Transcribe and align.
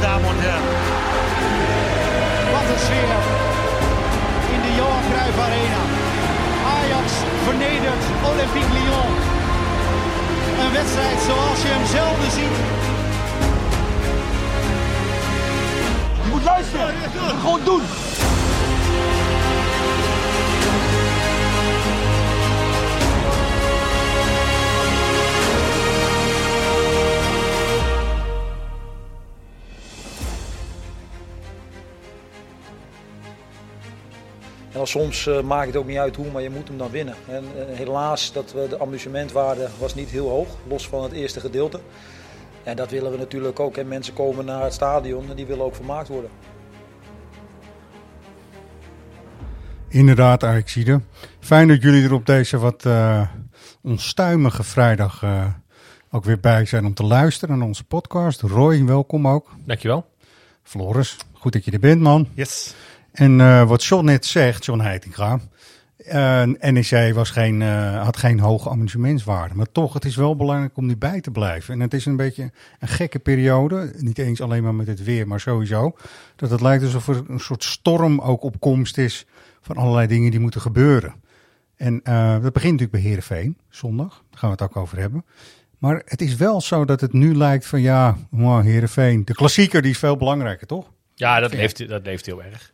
meine 0.00 0.12
Damen 0.12 0.24
und 0.24 0.40
Herren. 0.42 0.68
Wat 2.52 2.66
een 2.72 2.80
sfeer 2.86 3.20
in 4.54 4.60
de 4.62 4.74
Johan 4.76 5.02
Cruijff 5.10 5.38
Arena. 5.38 5.82
Ajax 6.76 7.08
vernedert 7.44 8.04
Olympique 8.30 8.72
Lyon. 8.76 9.12
Een 10.60 10.72
wedstrijd 10.72 11.18
zoals 11.26 11.62
je 11.62 11.68
hem 11.68 11.86
zelden 11.86 12.30
ziet. 12.30 12.56
Je 16.22 16.28
moet 16.30 16.44
luisteren. 16.44 16.94
Gewoon 17.40 17.60
doen. 17.64 18.09
Dan 34.80 34.88
soms 34.88 35.26
uh, 35.26 35.40
maakt 35.40 35.66
het 35.66 35.76
ook 35.76 35.86
niet 35.86 35.96
uit 35.96 36.16
hoe, 36.16 36.30
maar 36.30 36.42
je 36.42 36.50
moet 36.50 36.68
hem 36.68 36.78
dan 36.78 36.90
winnen. 36.90 37.14
En 37.28 37.44
uh, 37.44 37.76
helaas, 37.76 38.32
dat 38.32 38.52
we, 38.52 38.66
de 38.68 38.80
amusementwaarde 38.80 39.68
was 39.78 39.94
niet 39.94 40.08
heel 40.08 40.28
hoog, 40.28 40.48
los 40.68 40.88
van 40.88 41.02
het 41.02 41.12
eerste 41.12 41.40
gedeelte. 41.40 41.80
En 42.62 42.76
dat 42.76 42.90
willen 42.90 43.10
we 43.10 43.16
natuurlijk 43.16 43.60
ook. 43.60 43.76
En 43.76 43.88
mensen 43.88 44.14
komen 44.14 44.44
naar 44.44 44.62
het 44.62 44.72
stadion 44.72 45.30
en 45.30 45.36
die 45.36 45.46
willen 45.46 45.64
ook 45.64 45.74
vermaakt 45.74 46.08
worden. 46.08 46.30
Inderdaad, 49.88 50.44
Ajaxide. 50.44 51.00
Fijn 51.40 51.68
dat 51.68 51.82
jullie 51.82 52.04
er 52.04 52.12
op 52.12 52.26
deze 52.26 52.58
wat 52.58 52.84
uh, 52.84 53.28
onstuimige 53.82 54.62
vrijdag 54.62 55.24
ook 56.10 56.24
weer 56.24 56.40
bij 56.40 56.64
zijn 56.64 56.84
om 56.84 56.94
te 56.94 57.04
luisteren 57.04 57.58
naar 57.58 57.66
onze 57.66 57.84
podcast. 57.84 58.40
Roy, 58.40 58.84
welkom 58.84 59.28
ook. 59.28 59.50
Dankjewel. 59.64 60.06
Floris, 60.62 61.16
goed 61.32 61.52
dat 61.52 61.64
je 61.64 61.70
er 61.70 61.80
bent, 61.80 62.00
man. 62.00 62.28
Yes. 62.34 62.74
En 63.12 63.38
uh, 63.38 63.68
wat 63.68 63.84
John 63.84 64.04
net 64.04 64.26
zegt, 64.26 64.64
John 64.64 64.80
Heitinga, 64.80 65.40
uh, 66.12 66.42
NEC 66.60 67.14
was 67.14 67.30
geen, 67.30 67.60
uh, 67.60 68.02
had 68.02 68.16
geen 68.16 68.40
hoge 68.40 68.70
amusementswaarde. 68.70 69.54
Maar 69.54 69.72
toch, 69.72 69.92
het 69.92 70.04
is 70.04 70.16
wel 70.16 70.36
belangrijk 70.36 70.76
om 70.76 70.86
nu 70.86 70.96
bij 70.96 71.20
te 71.20 71.30
blijven. 71.30 71.74
En 71.74 71.80
het 71.80 71.94
is 71.94 72.06
een 72.06 72.16
beetje 72.16 72.52
een 72.78 72.88
gekke 72.88 73.18
periode. 73.18 73.92
Niet 73.96 74.18
eens 74.18 74.40
alleen 74.40 74.62
maar 74.62 74.74
met 74.74 74.86
het 74.86 75.04
weer, 75.04 75.28
maar 75.28 75.40
sowieso. 75.40 75.96
Dat 76.36 76.50
het 76.50 76.60
lijkt 76.60 76.84
alsof 76.84 77.08
er 77.08 77.22
een 77.28 77.40
soort 77.40 77.64
storm 77.64 78.20
ook 78.20 78.42
op 78.42 78.60
komst 78.60 78.98
is 78.98 79.26
van 79.60 79.76
allerlei 79.76 80.06
dingen 80.06 80.30
die 80.30 80.40
moeten 80.40 80.60
gebeuren. 80.60 81.14
En 81.76 82.00
dat 82.42 82.52
begint 82.52 82.72
natuurlijk 82.72 82.90
bij 82.90 83.00
Heerenveen, 83.00 83.58
zondag. 83.68 84.08
Daar 84.08 84.38
gaan 84.38 84.50
we 84.50 84.56
het 84.62 84.64
ook 84.64 84.76
over 84.76 84.98
hebben. 84.98 85.24
Maar 85.78 86.02
het 86.04 86.20
is 86.20 86.36
wel 86.36 86.60
zo 86.60 86.84
dat 86.84 87.00
het 87.00 87.12
nu 87.12 87.34
lijkt 87.34 87.66
van 87.66 87.80
ja, 87.80 88.16
Heerenveen. 88.62 89.24
De 89.24 89.34
klassieker 89.34 89.82
die 89.82 89.90
is 89.90 89.98
veel 89.98 90.16
belangrijker, 90.16 90.66
toch? 90.66 90.90
Ja, 91.14 91.40
dat 91.40 91.50
heeft, 91.50 91.88
dat 91.88 92.04
heeft 92.04 92.26
heel 92.26 92.42
erg. 92.42 92.72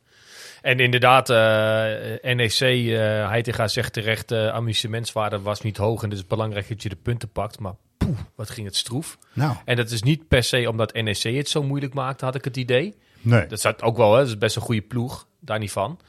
En 0.67 0.79
inderdaad, 0.79 1.31
uh, 1.31 2.35
NEC, 2.35 2.61
uh, 2.61 2.99
Heitinga 3.29 3.69
zegt 3.69 3.93
terecht, 3.93 4.33
uh, 4.33 4.49
amusementswaarde 4.49 5.41
was 5.41 5.61
niet 5.61 5.77
hoog 5.77 6.03
en 6.03 6.11
het 6.11 6.19
is 6.19 6.27
belangrijk 6.27 6.69
dat 6.69 6.83
je 6.83 6.89
de 6.89 6.97
punten 6.97 7.29
pakt. 7.29 7.59
Maar 7.59 7.75
poeh, 7.97 8.19
wat 8.35 8.51
ging 8.51 8.67
het 8.67 8.77
stroef. 8.77 9.19
Nou. 9.33 9.57
En 9.65 9.77
dat 9.77 9.91
is 9.91 10.03
niet 10.03 10.29
per 10.29 10.43
se 10.43 10.69
omdat 10.69 10.93
NEC 10.93 11.23
het 11.23 11.49
zo 11.49 11.63
moeilijk 11.63 11.95
maakte, 11.95 12.25
had 12.25 12.35
ik 12.35 12.45
het 12.45 12.57
idee. 12.57 12.95
Nee. 13.21 13.47
Dat 13.47 13.61
zat 13.61 13.83
ook 13.83 13.97
wel, 13.97 14.13
hè? 14.13 14.19
dat 14.19 14.29
is 14.29 14.39
best 14.39 14.57
een 14.57 14.63
goede 14.63 14.83
ploeg, 14.83 15.27
daar 15.41 15.59
niet 15.59 15.73
van. 15.73 16.01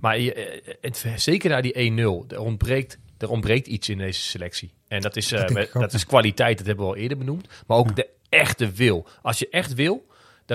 maar 0.00 0.18
het, 0.80 1.06
zeker 1.16 1.50
naar 1.50 1.62
die 1.62 1.92
1-0, 1.92 2.26
er 2.28 2.40
ontbreekt, 2.40 2.98
er 3.18 3.28
ontbreekt 3.28 3.66
iets 3.66 3.88
in 3.88 3.98
deze 3.98 4.20
selectie. 4.20 4.72
En 4.88 5.00
dat 5.00 5.16
is, 5.16 5.28
dat, 5.28 5.68
dat 5.72 5.92
is 5.92 6.06
kwaliteit, 6.06 6.58
dat 6.58 6.66
hebben 6.66 6.84
we 6.84 6.90
al 6.90 6.96
eerder 6.96 7.18
benoemd. 7.18 7.48
Maar 7.66 7.78
ook 7.78 7.88
ja. 7.88 7.94
de 7.94 8.08
echte 8.28 8.70
wil. 8.70 9.06
Als 9.22 9.38
je 9.38 9.48
echt 9.50 9.74
wil, 9.74 10.06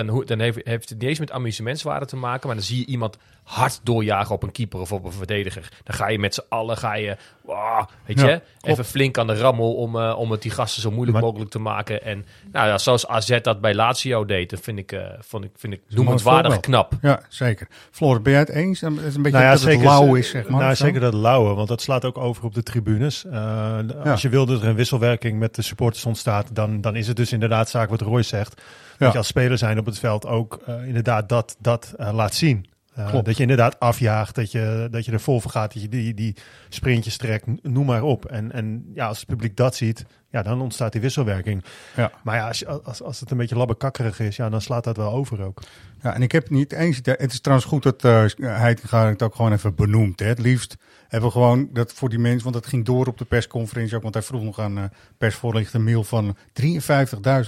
dan, 0.04 0.22
dan 0.26 0.38
heeft, 0.38 0.58
heeft 0.64 0.88
het 0.88 0.98
niet 0.98 1.08
eens 1.08 1.18
met 1.18 1.30
amusementswaarde 1.30 2.06
te 2.06 2.16
maken. 2.16 2.46
Maar 2.46 2.56
dan 2.56 2.64
zie 2.64 2.78
je 2.78 2.86
iemand 2.86 3.16
hard 3.42 3.80
doorjagen 3.82 4.34
op 4.34 4.42
een 4.42 4.52
keeper 4.52 4.80
of 4.80 4.92
op 4.92 5.04
een 5.04 5.12
verdediger. 5.12 5.68
Dan 5.84 5.94
ga 5.96 6.08
je 6.08 6.18
met 6.18 6.34
z'n 6.34 6.42
allen, 6.48 6.76
ga 6.76 6.94
je, 6.94 7.16
wow, 7.40 7.84
weet 8.06 8.20
je, 8.20 8.40
even 8.60 8.84
flink 8.84 9.18
aan 9.18 9.26
de 9.26 9.38
rammel 9.38 9.74
om, 9.74 9.96
eh, 10.00 10.18
om 10.18 10.30
het 10.30 10.42
die 10.42 10.50
gasten 10.50 10.82
zo 10.82 10.90
moeilijk 10.90 11.16
Maar- 11.18 11.26
mogelijk 11.26 11.50
te 11.50 11.58
maken. 11.58 12.02
En 12.02 12.26
nou 12.52 12.66
ja, 12.68 12.78
zoals 12.78 13.06
AZ 13.06 13.40
dat 13.40 13.60
bij 13.60 13.74
Lazio 13.74 14.24
deed, 14.24 14.50
dat 14.50 14.60
vind 14.60 14.78
ik, 14.78 14.92
eh 14.92 15.00
vond 15.20 15.44
ik, 15.44 15.50
vind 15.56 15.72
ik 15.72 15.80
noemenswaardig 15.88 16.60
knap. 16.60 16.92
Ja, 17.02 17.20
zeker. 17.28 17.68
Floor, 17.90 18.22
ben 18.22 18.32
jij 18.32 18.40
het 18.40 18.50
eens? 18.50 18.80
Het 18.80 18.92
is 18.92 19.14
een 19.14 19.22
beetje 19.22 19.38
Nou 19.38 19.42
ja, 19.44 19.50
dat 19.50 19.60
het 19.60 19.70
zeker, 19.70 19.84
lauw 19.86 20.14
is, 20.14 20.28
zeg 20.30 20.48
maar. 20.48 20.60
Nou, 20.60 20.74
zeker 20.74 21.00
dat 21.00 21.14
lauwe, 21.14 21.54
want 21.54 21.68
dat 21.68 21.82
slaat 21.82 22.04
ook 22.04 22.18
over 22.18 22.44
op 22.44 22.54
de 22.54 22.62
tribunes. 22.62 23.24
Eh, 23.24 23.78
Als 24.04 24.22
je 24.22 24.28
wil 24.28 24.46
dat 24.46 24.62
er 24.62 24.68
een 24.68 24.74
wisselwerking 24.74 25.38
met 25.38 25.54
de 25.54 25.62
supporters 25.62 26.04
ontstaat, 26.06 26.54
dan, 26.54 26.80
dan 26.80 26.96
is 26.96 27.06
het 27.06 27.16
dus 27.16 27.32
inderdaad 27.32 27.68
zaak 27.70 27.88
wat 27.90 28.00
Roy 28.00 28.22
zegt. 28.22 28.60
Ja. 28.98 29.04
Dat 29.04 29.12
je 29.12 29.18
als 29.18 29.26
speler 29.26 29.58
zijn 29.58 29.78
op 29.78 29.85
het 29.86 29.98
veld 29.98 30.26
ook 30.26 30.60
eh, 30.66 30.86
inderdaad 30.86 31.28
dat, 31.28 31.56
dat 31.58 31.94
eh, 31.96 32.12
laat 32.12 32.34
zien. 32.34 32.66
Eh, 32.94 33.22
dat 33.22 33.36
je 33.36 33.42
inderdaad 33.42 33.80
afjaagt, 33.80 34.34
dat 34.34 34.52
je, 34.52 34.88
dat 34.90 35.04
je 35.04 35.12
er 35.12 35.20
vol 35.20 35.40
voor 35.40 35.50
gaat, 35.50 35.72
dat 35.72 35.82
je 35.82 35.88
die, 35.88 36.14
die 36.14 36.36
sprintjes 36.68 37.16
trekt, 37.16 37.46
noem 37.62 37.86
maar 37.86 38.02
op. 38.02 38.24
En, 38.24 38.52
en 38.52 38.90
ja, 38.94 39.06
als 39.06 39.18
het 39.18 39.28
publiek 39.28 39.56
dat 39.56 39.74
ziet, 39.74 40.04
ja, 40.30 40.42
dan 40.42 40.60
ontstaat 40.60 40.92
die 40.92 41.00
wisselwerking. 41.00 41.64
Ja. 41.96 42.12
Maar 42.22 42.36
ja, 42.36 42.46
als, 42.48 42.66
als, 42.66 43.02
als 43.02 43.20
het 43.20 43.30
een 43.30 43.36
beetje 43.36 43.56
labbekakkerig 43.56 44.20
is, 44.20 44.36
ja, 44.36 44.48
dan 44.48 44.60
slaat 44.60 44.84
dat 44.84 44.96
wel 44.96 45.12
over 45.12 45.42
ook. 45.42 45.62
Ja, 46.02 46.14
en 46.14 46.22
ik 46.22 46.32
heb 46.32 46.50
niet 46.50 46.72
eens. 46.72 47.00
Het 47.02 47.32
is 47.32 47.40
trouwens 47.40 47.68
goed 47.68 47.82
dat 47.82 48.04
uh, 48.04 48.24
Heitinga 48.58 49.08
het 49.08 49.22
ook 49.22 49.34
gewoon 49.34 49.52
even 49.52 49.74
benoemt. 49.74 50.20
Hè. 50.20 50.26
Het 50.26 50.38
liefst 50.38 50.76
hebben 51.08 51.28
we 51.28 51.34
gewoon 51.34 51.68
dat 51.72 51.92
voor 51.92 52.08
die 52.08 52.18
mensen, 52.18 52.42
want 52.42 52.54
dat 52.54 52.66
ging 52.66 52.84
door 52.84 53.06
op 53.06 53.18
de 53.18 53.24
persconferentie 53.24 53.96
ook, 53.96 54.02
want 54.02 54.14
hij 54.14 54.22
vroeg 54.22 54.42
nog 54.42 54.58
aan 54.58 54.78
uh, 54.78 54.84
persvoorlichter 55.18 55.80
mail 55.80 56.04
van 56.04 56.36
53.000. 56.62 56.70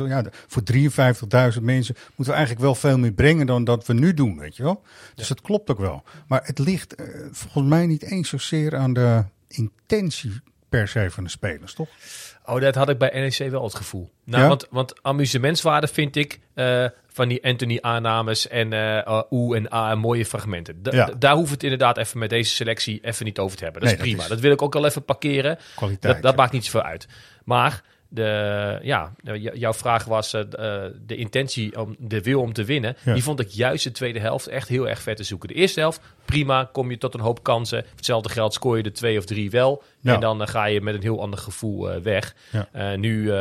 Ja, 0.06 0.24
voor 0.46 0.62
53.000 0.72 1.62
mensen 1.62 1.94
moeten 2.06 2.14
we 2.16 2.32
eigenlijk 2.32 2.60
wel 2.60 2.74
veel 2.74 2.98
meer 2.98 3.12
brengen 3.12 3.46
dan 3.46 3.64
dat 3.64 3.86
we 3.86 3.92
nu 3.92 4.14
doen, 4.14 4.38
weet 4.38 4.56
je 4.56 4.62
wel. 4.62 4.82
Dus 5.14 5.28
dat 5.28 5.40
klopt 5.40 5.70
ook 5.70 5.78
wel. 5.78 6.02
Maar 6.26 6.40
het 6.44 6.58
ligt 6.58 6.94
eh, 6.94 7.06
volgens 7.30 7.68
mij 7.68 7.86
niet 7.86 8.02
eens 8.02 8.28
zozeer 8.28 8.76
aan 8.76 8.92
de 8.92 9.24
intentie 9.48 10.40
per 10.68 10.88
se 10.88 11.10
van 11.10 11.24
de 11.24 11.30
spelers, 11.30 11.74
toch? 11.74 11.88
Oh, 12.48 12.60
dat 12.60 12.74
had 12.74 12.88
ik 12.88 12.98
bij 12.98 13.10
NEC 13.14 13.50
wel 13.50 13.64
het 13.64 13.74
gevoel. 13.74 14.10
Nou, 14.24 14.42
Ja? 14.42 14.48
want, 14.48 14.66
want 14.70 15.02
amusementswaarde 15.02 15.86
vind 15.88 16.16
ik 16.16 16.40
eh, 16.54 16.84
van 17.06 17.28
die 17.28 17.44
Anthony 17.44 17.78
aannames 17.80 18.48
en 18.48 18.72
eh 18.72 18.96
uh, 19.08 19.22
oe 19.30 19.56
en 19.56 19.72
a 19.72 19.90
en 19.90 19.98
mooie 19.98 20.24
fragmenten. 20.24 20.82
Da- 20.82 20.92
Ja. 20.94 21.06
da- 21.06 21.14
Daar 21.18 21.36
we 21.44 21.50
het 21.50 21.62
inderdaad 21.62 21.96
even 21.96 22.18
met 22.18 22.30
deze 22.30 22.54
selectie 22.54 22.98
even 23.02 23.24
niet 23.24 23.38
over 23.38 23.56
te 23.56 23.64
hebben. 23.64 23.82
Dat 23.82 23.90
Nee, 23.90 23.98
is 24.00 24.04
dat 24.04 24.08
prima. 24.14 24.22
is- 24.28 24.34
Dat 24.34 24.40
wil 24.44 24.52
ik 24.52 24.62
ook 24.62 24.74
al 24.74 24.86
even 24.86 25.04
parkeren. 25.04 25.58
Kwaliteit. 25.74 26.12
Dat, 26.14 26.22
dat 26.22 26.30
ja. 26.32 26.38
maakt 26.40 26.52
niet 26.52 26.64
zoveel 26.64 26.82
uit. 26.82 27.06
Maar 27.44 27.82
de, 28.08 28.78
ja, 28.82 29.12
jouw 29.54 29.72
vraag 29.72 30.04
was 30.04 30.32
eh, 30.32 30.40
eh, 30.40 30.92
de 31.06 31.16
intentie, 31.16 31.80
om, 31.80 31.96
de 31.98 32.22
wil 32.22 32.40
om 32.40 32.52
te 32.52 32.64
winnen. 32.64 32.96
Ja. 33.04 33.12
Die 33.12 33.22
vond 33.22 33.40
ik 33.40 33.48
juist 33.48 33.84
de 33.84 33.90
tweede 33.90 34.20
helft 34.20 34.46
echt 34.46 34.68
heel 34.68 34.88
erg 34.88 35.02
vet 35.02 35.16
te 35.16 35.22
zoeken. 35.22 35.48
De 35.48 35.54
eerste 35.54 35.80
helft, 35.80 36.00
prima, 36.24 36.68
kom 36.72 36.90
je 36.90 36.98
tot 36.98 37.14
een 37.14 37.20
hoop 37.20 37.42
kansen. 37.42 37.84
Hetzelfde 37.96 38.28
geld 38.28 38.54
scoor 38.54 38.76
je 38.76 38.82
er 38.82 38.92
twee 38.92 39.18
of 39.18 39.24
drie 39.24 39.50
wel. 39.50 39.82
Ja. 40.00 40.14
En 40.14 40.20
dan 40.20 40.42
eh, 40.42 40.48
ga 40.48 40.64
je 40.64 40.80
met 40.80 40.94
een 40.94 41.02
heel 41.02 41.20
ander 41.20 41.38
gevoel 41.38 42.02
weg. 42.02 42.34
Ja. 42.50 42.96
Nu, 42.96 43.32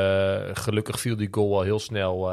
gelukkig 0.54 1.00
viel 1.00 1.16
die 1.16 1.28
goal 1.32 1.56
al 1.56 1.62
heel 1.62 1.80
snel 1.80 2.32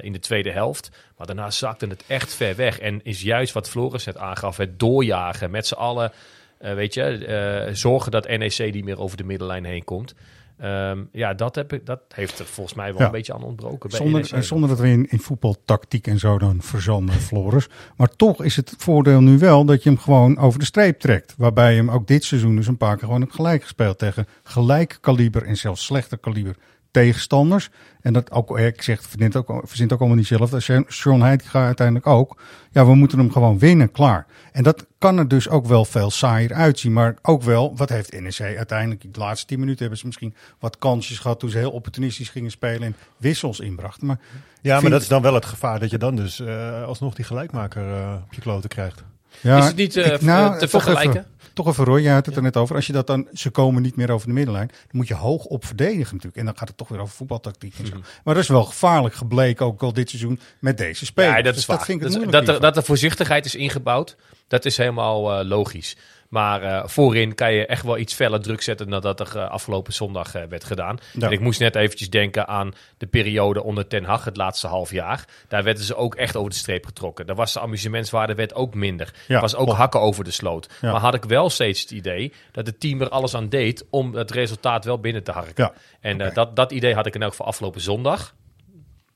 in 0.00 0.12
de 0.12 0.18
tweede 0.18 0.50
helft. 0.50 0.90
Maar 1.16 1.26
daarna 1.26 1.50
zakte 1.50 1.86
het 1.86 2.04
echt 2.06 2.34
ver 2.34 2.56
weg. 2.56 2.78
En 2.78 3.00
is 3.02 3.22
juist 3.22 3.52
wat 3.52 3.68
Floris 3.68 4.04
net 4.04 4.16
aangaf, 4.16 4.56
het 4.56 4.78
doorjagen 4.78 5.50
met 5.50 5.66
z'n 5.66 5.74
allen. 5.74 6.12
weet 6.58 6.94
je, 6.94 7.68
zorgen 7.72 8.10
dat 8.10 8.28
NEC 8.28 8.72
niet 8.72 8.84
meer 8.84 9.00
over 9.00 9.16
de 9.16 9.24
middenlijn 9.24 9.64
heen 9.64 9.84
komt. 9.84 10.14
Ehm, 10.58 11.04
ja, 11.12 11.34
dat, 11.34 11.54
heb 11.54 11.72
ik, 11.72 11.86
dat 11.86 12.00
heeft 12.14 12.38
er 12.38 12.44
volgens 12.46 12.76
mij 12.76 12.90
wel 12.92 13.00
Ja. 13.00 13.06
een 13.06 13.12
beetje 13.12 13.34
aan 13.34 13.42
ontbroken. 13.42 13.90
Bij 13.90 13.98
Zonder, 13.98 14.42
zonder 14.44 14.68
dat 14.68 14.78
we 14.78 14.88
in, 14.88 15.06
in 15.10 15.18
voetbaltactiek 15.20 16.06
en 16.06 16.18
zo 16.18 16.38
dan 16.38 16.62
verzanden, 16.62 17.14
Floris. 17.14 17.68
Maar 17.96 18.08
toch 18.16 18.42
is 18.42 18.56
het 18.56 18.74
voordeel 18.78 19.20
nu 19.20 19.38
wel 19.38 19.64
dat 19.64 19.82
je 19.82 19.88
hem 19.88 19.98
gewoon 19.98 20.38
over 20.38 20.58
de 20.58 20.64
streep 20.64 21.00
trekt. 21.00 21.34
Waarbij 21.36 21.70
je 21.70 21.76
hem 21.76 21.90
ook 21.90 22.06
dit 22.06 22.24
seizoen 22.24 22.56
dus 22.56 22.66
een 22.66 22.76
paar 22.76 22.96
keer 22.96 23.04
gewoon 23.06 23.20
hebt 23.20 23.34
gelijk 23.34 23.62
gespeeld 23.62 23.98
tegen 23.98 24.26
gelijk 24.42 24.98
kaliber 25.00 25.42
en 25.42 25.56
zelfs 25.56 25.84
slechter 25.84 26.18
kaliber 26.18 26.56
tegenstanders. 27.02 27.70
En 28.00 28.12
dat 28.12 28.30
ook, 28.30 28.58
eh, 28.58 28.66
ik 28.66 28.82
zeg, 28.82 29.02
verzint 29.02 29.36
ook, 29.36 29.60
verzint 29.64 29.92
ook 29.92 29.98
allemaal 29.98 30.16
niet 30.16 30.26
zelf. 30.26 30.52
Sean- 30.86 31.22
Heitinga 31.22 31.64
uiteindelijk 31.64 32.06
ook. 32.06 32.40
Ja, 32.70 32.86
we 32.86 32.94
moeten 32.94 33.18
hem 33.18 33.32
gewoon 33.32 33.58
winnen, 33.58 33.92
klaar. 33.92 34.26
En 34.52 34.62
dat 34.62 34.86
kan 34.98 35.18
er 35.18 35.28
dus 35.28 35.48
ook 35.48 35.66
wel 35.66 35.84
veel 35.84 36.10
saaier 36.10 36.52
uitzien. 36.54 36.92
Maar 36.92 37.16
ook 37.22 37.42
wel, 37.42 37.76
wat 37.76 37.88
heeft 37.88 38.20
NEC 38.20 38.40
uiteindelijk? 38.56 39.14
De 39.14 39.20
laatste 39.20 39.46
tien 39.46 39.58
minuten 39.58 39.80
hebben 39.80 39.98
ze 39.98 40.06
misschien 40.06 40.34
wat 40.58 40.78
kansjes 40.78 41.18
gehad 41.18 41.40
toen 41.40 41.50
ze 41.50 41.58
heel 41.58 41.70
opportunistisch 41.70 42.28
gingen 42.28 42.50
spelen 42.50 42.82
en 42.82 42.96
wissels 43.16 43.60
inbrachten. 43.60 44.06
Maar 44.06 44.18
Ja, 44.60 44.80
maar 44.80 44.90
dat 44.90 45.02
is 45.02 45.08
dan 45.08 45.22
wel 45.22 45.34
het 45.34 45.44
gevaar 45.46 45.80
dat 45.80 45.90
je 45.90 45.98
dan 45.98 46.16
dus 46.16 46.40
eh, 46.40 46.82
alsnog 46.84 47.14
die 47.14 47.24
gelijkmaker 47.24 47.92
eh, 47.94 48.14
op 48.24 48.32
je 48.34 48.40
kloten 48.40 48.68
krijgt. 48.68 49.04
Ja, 49.40 49.58
Is 49.58 49.64
het 49.64 49.76
niet, 49.76 49.96
eh, 49.96 50.12
ik- 50.12 50.20
nou, 50.20 50.52
te 50.52 50.58
toch 50.58 50.70
vergelijken? 50.70 51.10
Even, 51.10 51.26
toch 51.52 51.66
even, 51.66 51.84
Roy, 51.84 52.00
jij 52.00 52.12
had 52.12 52.26
het 52.26 52.36
er 52.36 52.42
net 52.42 52.56
over. 52.56 52.76
Als 52.76 52.86
je 52.86 52.92
dat 52.92 53.06
dan, 53.06 53.28
ze 53.32 53.50
komen 53.50 53.82
niet 53.82 53.96
meer 53.96 54.10
over 54.10 54.26
de 54.26 54.32
middenlijn, 54.32 54.66
dan 54.66 54.76
moet 54.90 55.08
je 55.08 55.14
hoog 55.14 55.44
op 55.44 55.64
verdedigen 55.64 56.04
natuurlijk. 56.14 56.36
En 56.36 56.44
dan 56.44 56.56
gaat 56.56 56.68
het 56.68 56.76
toch 56.76 56.88
weer 56.88 57.00
over 57.00 57.14
voetbaltactiek 57.16 57.74
en 57.78 57.86
zo. 57.86 57.92
Mhm. 57.92 58.02
Maar 58.24 58.34
dat 58.34 58.42
is 58.42 58.48
wel 58.48 58.64
gevaarlijk 58.64 59.14
gebleken, 59.14 59.66
ook 59.66 59.82
al 59.82 59.92
dit 59.92 60.08
seizoen, 60.10 60.40
met 60.58 60.78
deze 60.78 61.04
spelers. 61.04 61.36
Ja, 61.36 61.42
dat 61.42 61.52
Dus 61.52 61.60
is 61.62 61.66
waar. 61.66 61.78
dat 61.86 61.86
Dus 62.00 62.00
moeilijk 62.14 62.32
dat, 62.32 62.48
er, 62.48 62.60
dat 62.60 62.76
er 62.76 62.82
voorzichtigheid 62.82 63.44
is 63.44 63.54
ingebouwd. 63.54 64.16
Dat 64.48 64.64
is 64.64 64.76
helemaal 64.76 65.40
uh, 65.40 65.48
logisch. 65.48 65.96
Maar 66.36 66.62
uh, 66.62 66.82
voorin 66.86 67.34
kan 67.34 67.52
je 67.52 67.66
echt 67.66 67.82
wel 67.82 67.98
iets 67.98 68.14
feller 68.14 68.40
druk 68.40 68.62
zetten 68.62 68.90
dan 68.90 69.00
dat 69.00 69.20
er 69.20 69.32
uh, 69.36 69.50
afgelopen 69.50 69.92
zondag 69.92 70.36
uh, 70.36 70.42
werd 70.48 70.64
gedaan. 70.64 70.98
Ja. 71.12 71.26
En 71.26 71.32
ik 71.32 71.40
moest 71.40 71.60
net 71.60 71.74
eventjes 71.74 72.10
denken 72.10 72.48
aan 72.48 72.74
de 72.98 73.06
periode 73.06 73.62
onder 73.62 73.86
Ten 73.86 74.04
Hag, 74.04 74.24
het 74.24 74.36
laatste 74.36 74.66
half 74.66 74.90
jaar. 74.90 75.24
Daar 75.48 75.62
werden 75.62 75.84
ze 75.84 75.94
ook 75.94 76.14
echt 76.14 76.36
over 76.36 76.50
de 76.50 76.56
streep 76.56 76.84
getrokken. 76.84 77.26
Daar 77.26 77.36
was 77.36 77.52
de 77.52 77.60
amusementswaarde 77.60 78.34
werd 78.34 78.54
ook 78.54 78.74
minder. 78.74 79.14
Ja, 79.26 79.40
was 79.40 79.54
ook 79.54 79.68
hakken 79.68 80.00
over 80.00 80.24
de 80.24 80.30
sloot. 80.30 80.68
Ja. 80.80 80.92
Maar 80.92 81.00
had 81.00 81.14
ik 81.14 81.24
wel 81.24 81.50
steeds 81.50 81.80
het 81.80 81.90
idee 81.90 82.32
dat 82.52 82.66
het 82.66 82.80
team 82.80 83.00
er 83.00 83.08
alles 83.08 83.34
aan 83.34 83.48
deed 83.48 83.84
om 83.90 84.14
het 84.14 84.30
resultaat 84.30 84.84
wel 84.84 84.98
binnen 84.98 85.22
te 85.22 85.32
harken. 85.32 85.72
En 86.00 86.14
okay. 86.14 86.32
dat, 86.32 86.56
dat 86.56 86.72
idee 86.72 86.94
had 86.94 87.06
ik 87.06 87.14
in 87.14 87.22
elk 87.22 87.30
geval 87.30 87.46
afgelopen 87.46 87.80
zondag 87.80 88.34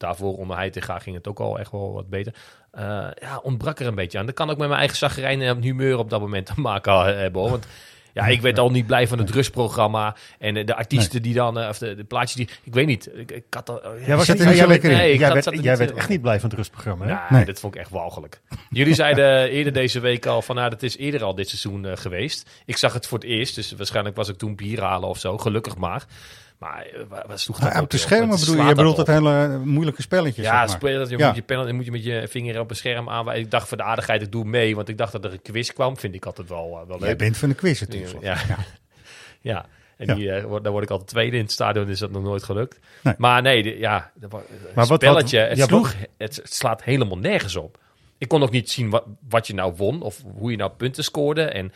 daarvoor 0.00 0.36
onder 0.36 0.56
hij 0.56 0.70
te 0.70 0.80
gaan 0.80 1.00
ging 1.00 1.16
het 1.16 1.28
ook 1.28 1.40
al 1.40 1.58
echt 1.58 1.70
wel 1.72 1.92
wat 1.92 2.08
beter. 2.08 2.34
Uh, 2.74 2.82
ja, 3.20 3.38
ontbrak 3.42 3.78
er 3.78 3.86
een 3.86 3.94
beetje 3.94 4.18
aan. 4.18 4.26
Dat 4.26 4.34
kan 4.34 4.50
ook 4.50 4.58
met 4.58 4.68
mijn 4.68 4.78
eigen 4.78 4.96
zagrijn 4.96 5.42
en 5.42 5.62
humeur 5.62 5.98
op 5.98 6.10
dat 6.10 6.20
moment 6.20 6.46
te 6.46 6.60
maken 6.60 7.18
hebben. 7.18 7.40
Hoor. 7.40 7.50
Want 7.50 7.66
ja, 8.12 8.26
ik 8.26 8.40
werd 8.40 8.58
al 8.58 8.70
niet 8.70 8.86
blij 8.86 9.08
van 9.08 9.18
het 9.18 9.30
rustprogramma. 9.30 10.16
En 10.38 10.66
de 10.66 10.74
artiesten 10.74 11.12
nee. 11.12 11.22
die 11.22 11.34
dan, 11.34 11.58
of 11.58 11.78
de, 11.78 11.94
de, 11.94 12.04
plaatjes 12.04 12.36
die... 12.36 12.48
Ik 12.62 12.74
weet 12.74 12.86
niet. 12.86 13.10
Ik, 13.14 13.30
ik 13.30 13.44
had 13.50 13.70
al, 13.70 13.96
ja, 14.06 14.16
was 14.16 14.26
jij, 14.26 14.36
lekker 14.66 14.90
nee, 14.90 15.18
jij, 15.18 15.32
werd, 15.32 15.62
jij 15.62 15.76
werd 15.76 15.94
echt 15.94 16.08
niet 16.08 16.22
blij 16.22 16.40
van 16.40 16.48
het 16.48 16.58
rustprogramma, 16.58 17.06
hè? 17.06 17.36
Nee. 17.36 17.44
dat 17.44 17.60
vond 17.60 17.74
ik 17.74 17.80
echt 17.80 17.90
walgelijk. 17.90 18.40
Jullie 18.70 18.94
zeiden 18.94 19.50
eerder 19.50 19.72
deze 19.72 20.00
week 20.00 20.26
al 20.26 20.42
van... 20.42 20.56
Nou, 20.56 20.70
dat 20.70 20.82
is 20.82 20.96
eerder 20.96 21.22
al 21.22 21.34
dit 21.34 21.48
seizoen 21.48 21.84
uh, 21.84 21.92
geweest. 21.94 22.50
Ik 22.64 22.76
zag 22.76 22.92
het 22.92 23.06
voor 23.06 23.18
het 23.18 23.26
eerst. 23.26 23.54
Dus 23.54 23.72
waarschijnlijk 23.72 24.16
was 24.16 24.28
ik 24.28 24.36
toen 24.36 24.56
bier 24.56 24.82
halen 24.82 25.08
of 25.08 25.18
zo. 25.18 25.38
Gelukkig 25.38 25.76
maar. 25.76 26.04
Maar 26.60 26.86
wat 27.26 27.40
sloeg 27.40 27.58
dat 27.58 27.72
ja, 27.72 27.80
op 27.80 27.90
de 27.90 27.98
schermen 27.98 28.38
bedoel 28.38 28.56
je? 28.56 28.62
Je 28.62 28.74
bedoelt 28.74 28.96
dat 28.96 29.06
hele 29.06 29.58
moeilijke 29.58 30.02
spelletjes. 30.02 30.44
Ja, 30.44 30.66
zeg 30.66 30.80
maar. 30.80 30.90
je, 30.90 31.16
ja. 31.16 31.26
Moet 31.26 31.66
je, 31.66 31.72
moet 31.72 31.84
je 31.84 31.90
met 31.90 32.04
je 32.04 32.28
vinger 32.28 32.60
op 32.60 32.70
een 32.70 32.76
scherm 32.76 33.08
aan. 33.08 33.32
Ik 33.32 33.50
dacht 33.50 33.68
voor 33.68 33.76
de 33.76 33.82
aardigheid, 33.82 34.22
ik 34.22 34.32
doe 34.32 34.44
mee. 34.44 34.76
Want 34.76 34.88
ik 34.88 34.98
dacht 34.98 35.12
dat 35.12 35.24
er 35.24 35.32
een 35.32 35.42
quiz 35.42 35.70
kwam. 35.70 35.96
Vind 35.96 36.14
ik 36.14 36.26
altijd 36.26 36.48
wel, 36.48 36.78
uh, 36.82 36.88
wel 36.88 36.98
leuk. 36.98 37.06
Jij 37.06 37.16
bent 37.16 37.36
van 37.36 37.48
de 37.48 37.54
quiz 37.54 37.80
natuurlijk. 37.80 38.22
Ja. 38.22 38.36
ja. 38.48 38.56
ja. 39.52 39.66
En. 39.96 40.14
Die, 40.16 40.26
uh, 40.26 40.32
daar 40.62 40.72
word 40.72 40.84
ik 40.84 40.90
altijd 40.90 41.08
tweede 41.08 41.36
in 41.36 41.42
het 41.42 41.52
stadion, 41.52 41.88
is 41.88 41.98
dat 41.98 42.10
nog 42.10 42.22
nooit 42.22 42.42
gelukt. 42.42 42.78
Nee. 43.02 43.14
Maar 43.18 43.42
nee, 43.42 43.62
de, 43.62 43.78
ja, 43.78 44.10
de, 44.14 44.26
maar 44.74 44.86
wat, 44.86 45.02
spelletje, 45.02 45.66
wat, 45.68 45.94
het, 46.16 46.36
het, 46.36 46.40
slaat 46.44 46.82
helemaal 46.82 47.18
nergens 47.18 47.56
op. 47.56 47.78
Ik 48.20 48.28
kon 48.28 48.42
ook 48.42 48.50
niet 48.50 48.70
zien 48.70 48.90
wat, 48.90 49.04
wat 49.28 49.46
je 49.46 49.54
nou 49.54 49.74
won 49.76 50.02
of 50.02 50.22
hoe 50.38 50.50
je 50.50 50.56
nou 50.56 50.70
punten 50.70 51.04
scoorde. 51.04 51.42
En 51.42 51.72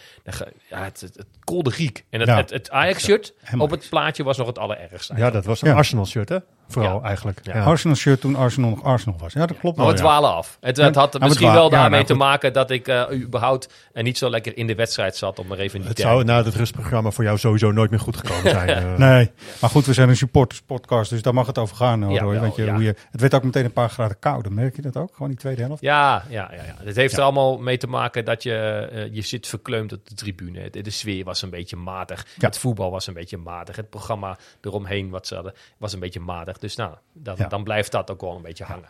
ja, 0.69 0.85
het, 0.85 1.01
het, 1.01 1.17
het 1.17 1.27
kolde 1.45 1.71
Griek. 1.71 2.05
En 2.11 2.21
het, 2.21 2.29
ja. 2.29 2.37
het, 2.37 2.51
het 2.51 2.71
Ajax-shirt 2.71 3.35
op 3.59 3.71
het 3.71 3.87
plaatje 3.89 4.25
was 4.25 4.37
nog 4.37 4.47
het 4.47 4.59
allerergste. 4.59 5.17
Ja, 5.17 5.31
dat 5.31 5.45
was 5.45 5.63
een 5.63 5.73
Arsenal-shirt, 5.73 6.29
hè? 6.29 6.39
Vooral 6.69 7.03
eigenlijk. 7.03 7.41
Ja. 7.43 7.63
Arsenal 7.65 7.97
shirt 7.97 8.21
toen 8.21 8.37
Arsenal 8.37 8.71
nog 8.71 8.83
Arsenal 8.83 9.19
was. 9.19 9.33
Ja, 9.33 9.47
dat 9.47 9.59
klopt 9.59 9.77
maar 9.77 9.87
wel. 9.87 9.95
we 9.95 10.01
dwalen 10.01 10.35
af. 10.35 10.59
Het, 10.61 10.77
het 10.77 10.95
had 10.95 11.21
misschien 11.21 11.53
wel 11.53 11.71
daarmee 11.71 12.05
te 12.05 12.15
maken 12.15 12.53
dat 12.53 12.71
ik 12.71 12.89
uh, 12.89 13.05
überhaupt 13.13 13.73
en 13.93 14.05
niet 14.05 14.19
zo 14.19 14.31
lekker 14.31 14.57
in 14.57 14.67
de 14.67 14.75
wedstrijd 14.75 15.17
zat 15.17 15.39
om 15.39 15.53
er 15.53 15.59
even 15.59 15.79
niet 15.79 15.89
Het 15.89 15.99
zou 15.99 16.25
na 16.25 16.43
het 16.43 16.55
rustprogramma 16.55 17.11
voor 17.11 17.25
jou 17.25 17.39
sowieso 17.39 17.73
nooit 17.73 17.91
meer 17.91 18.01
goed 18.01 18.17
gekomen 18.17 18.51
zijn. 18.51 18.83
uh. 18.83 18.97
Nee, 19.05 19.31
maar 19.61 19.71
goed, 19.71 19.87
we 19.87 19.93
zijn 19.93 20.09
een 20.09 20.17
supporters 20.17 20.63
podcast, 20.63 21.11
dus 21.11 21.23
daar 21.23 21.35
mag 21.35 21.47
het 21.47 21.59
over 21.59 21.77
gaan. 21.77 22.03
Hoor, 22.03 22.35
ja, 22.35 22.41
Want 22.41 22.57
je, 22.57 22.71
hoe 22.71 22.83
je, 22.83 22.95
het 23.11 23.21
werd 23.21 23.35
ook 23.35 23.43
meteen 23.43 23.65
een 23.65 23.73
paar 23.73 23.91
graden 23.91 24.19
kouder. 24.19 24.53
Merk 24.53 24.77
je 24.77 24.83
dat 24.83 24.97
ook? 24.97 25.11
Gewoon 25.13 25.29
die 25.29 25.39
tweede 25.39 25.63
helft? 25.63 25.83
Ja, 25.83 26.25
ja, 26.29 26.49
ja. 26.53 26.63
ja. 26.63 26.75
Het 26.85 26.97
heeft 26.97 27.17
er 27.17 27.23
allemaal 27.23 27.59
mee 27.59 27.77
te 27.77 27.87
maken 27.87 28.25
dat 28.25 28.43
je, 28.43 28.89
uh, 28.93 29.15
je 29.15 29.23
zit 29.23 29.47
verkleumd 29.47 29.93
op 29.93 30.09
de 30.09 30.15
tribune. 30.15 30.71
De, 30.71 30.83
de 30.83 30.91
sfeer 30.91 31.25
was 31.25 31.43
een 31.43 31.51
beetje 31.51 31.77
matig. 31.77 32.27
Het 32.39 32.59
voetbal 32.59 32.91
was 32.91 33.07
een 33.07 33.15
beetje 33.15 33.37
matig. 33.37 33.77
Het 33.77 33.91
programma 33.91 34.39
eromheen 34.61 35.11
wat 35.11 35.27
ze 35.27 35.35
hadden 35.35 35.53
was 35.79 35.93
een 35.93 36.01
beetje 36.01 36.21
matig. 36.21 36.54
Dus 36.59 36.77
nou, 36.77 36.95
dat 37.13 37.39
ja. 37.39 37.49
dan 37.49 37.65
blijft 37.65 37.93
dat 37.93 38.11
ook 38.11 38.21
wel 38.21 38.37
een 38.37 38.43
beetje 38.43 38.65
hangen. 38.65 38.89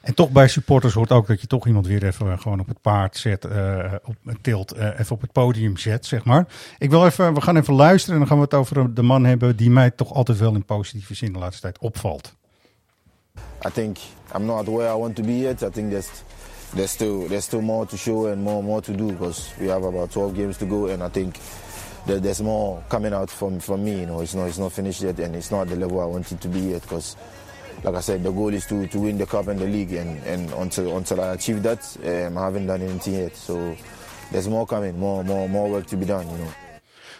En 0.00 0.14
toch 0.14 0.30
bij 0.30 0.48
supporters 0.48 0.94
hoort 0.94 1.12
ook 1.12 1.26
dat 1.26 1.40
je 1.40 1.46
toch 1.46 1.66
iemand 1.66 1.86
weer 1.86 2.04
even 2.04 2.38
gewoon 2.38 2.60
op 2.60 2.68
het 2.68 2.80
paard 2.80 3.16
zet, 3.16 3.44
uh, 3.44 3.92
op 4.04 4.14
het 4.24 4.42
tilt, 4.42 4.76
uh, 4.76 4.98
even 4.98 5.14
op 5.14 5.20
het 5.20 5.32
podium 5.32 5.76
zet, 5.76 6.06
zeg 6.06 6.24
maar. 6.24 6.46
Ik 6.78 6.90
wil 6.90 7.06
even, 7.06 7.34
we 7.34 7.40
gaan 7.40 7.56
even 7.56 7.74
luisteren 7.74 8.14
en 8.14 8.18
dan 8.18 8.28
gaan 8.28 8.38
we 8.38 8.44
het 8.44 8.54
over 8.54 8.94
de 8.94 9.02
man 9.02 9.24
hebben 9.24 9.56
die 9.56 9.70
mij 9.70 9.90
toch 9.90 10.12
altijd 10.12 10.38
wel 10.38 10.54
in 10.54 10.64
positieve 10.64 11.14
zin 11.14 11.32
de 11.32 11.38
laatste 11.38 11.62
tijd 11.62 11.78
opvalt. 11.78 12.36
I 13.66 13.70
think 13.72 13.96
I'm 14.36 14.44
not 14.44 14.66
where 14.66 14.94
I 14.94 14.98
want 14.98 15.16
to 15.16 15.22
be 15.22 15.38
yet. 15.38 15.62
I 15.62 15.70
think 15.70 15.90
there's 15.90 16.08
there's 16.74 16.90
still 16.90 17.26
there's 17.28 17.44
still 17.44 17.62
more 17.62 17.86
to 17.86 17.96
show 17.96 18.26
and 18.26 18.42
more 18.42 18.62
more 18.62 18.80
to 18.80 18.94
do 18.94 19.06
because 19.06 19.50
we 19.58 19.68
have 19.68 19.86
about 19.86 20.10
12 20.10 20.34
games 20.34 20.56
to 20.56 20.66
go 20.66 20.86
and 20.86 21.02
I 21.02 21.08
think 21.08 21.38
there's 22.16 22.40
more 22.40 22.82
coming 22.88 23.12
out 23.12 23.30
from 23.30 23.60
from 23.60 23.84
me. 23.84 24.00
You 24.00 24.06
know, 24.06 24.20
it's 24.20 24.34
not 24.34 24.48
it's 24.48 24.58
not 24.58 24.72
finished 24.72 25.02
yet 25.02 25.18
and 25.18 25.36
it's 25.36 25.50
not 25.50 25.68
the 25.68 25.76
level 25.76 26.00
I 26.00 26.06
want 26.06 26.32
it 26.32 26.40
to 26.40 26.48
be 26.48 26.60
yet 26.60 26.82
because 26.82 27.16
like 27.84 27.94
I 27.94 28.00
said, 28.00 28.22
the 28.22 28.32
goal 28.32 28.52
is 28.52 28.66
to, 28.66 28.86
to 28.86 28.98
win 28.98 29.18
the 29.18 29.26
cup 29.26 29.48
and 29.48 29.58
the 29.58 29.66
league, 29.66 29.92
and, 29.92 30.22
and 30.24 30.50
until 30.52 30.96
until 30.96 31.20
I 31.20 31.34
achieve 31.34 31.62
that, 31.62 31.96
um, 32.04 32.36
I 32.36 32.44
haven't 32.44 32.66
done 32.66 32.82
anything 32.82 33.14
yet. 33.14 33.36
So 33.36 33.76
there's 34.30 34.48
more 34.48 34.66
coming, 34.66 34.98
more 34.98 35.24
more 35.24 35.48
more 35.48 35.70
work 35.70 35.86
to 35.86 35.96
be 35.96 36.06
done, 36.06 36.26
you 36.26 36.36
know. 36.36 36.52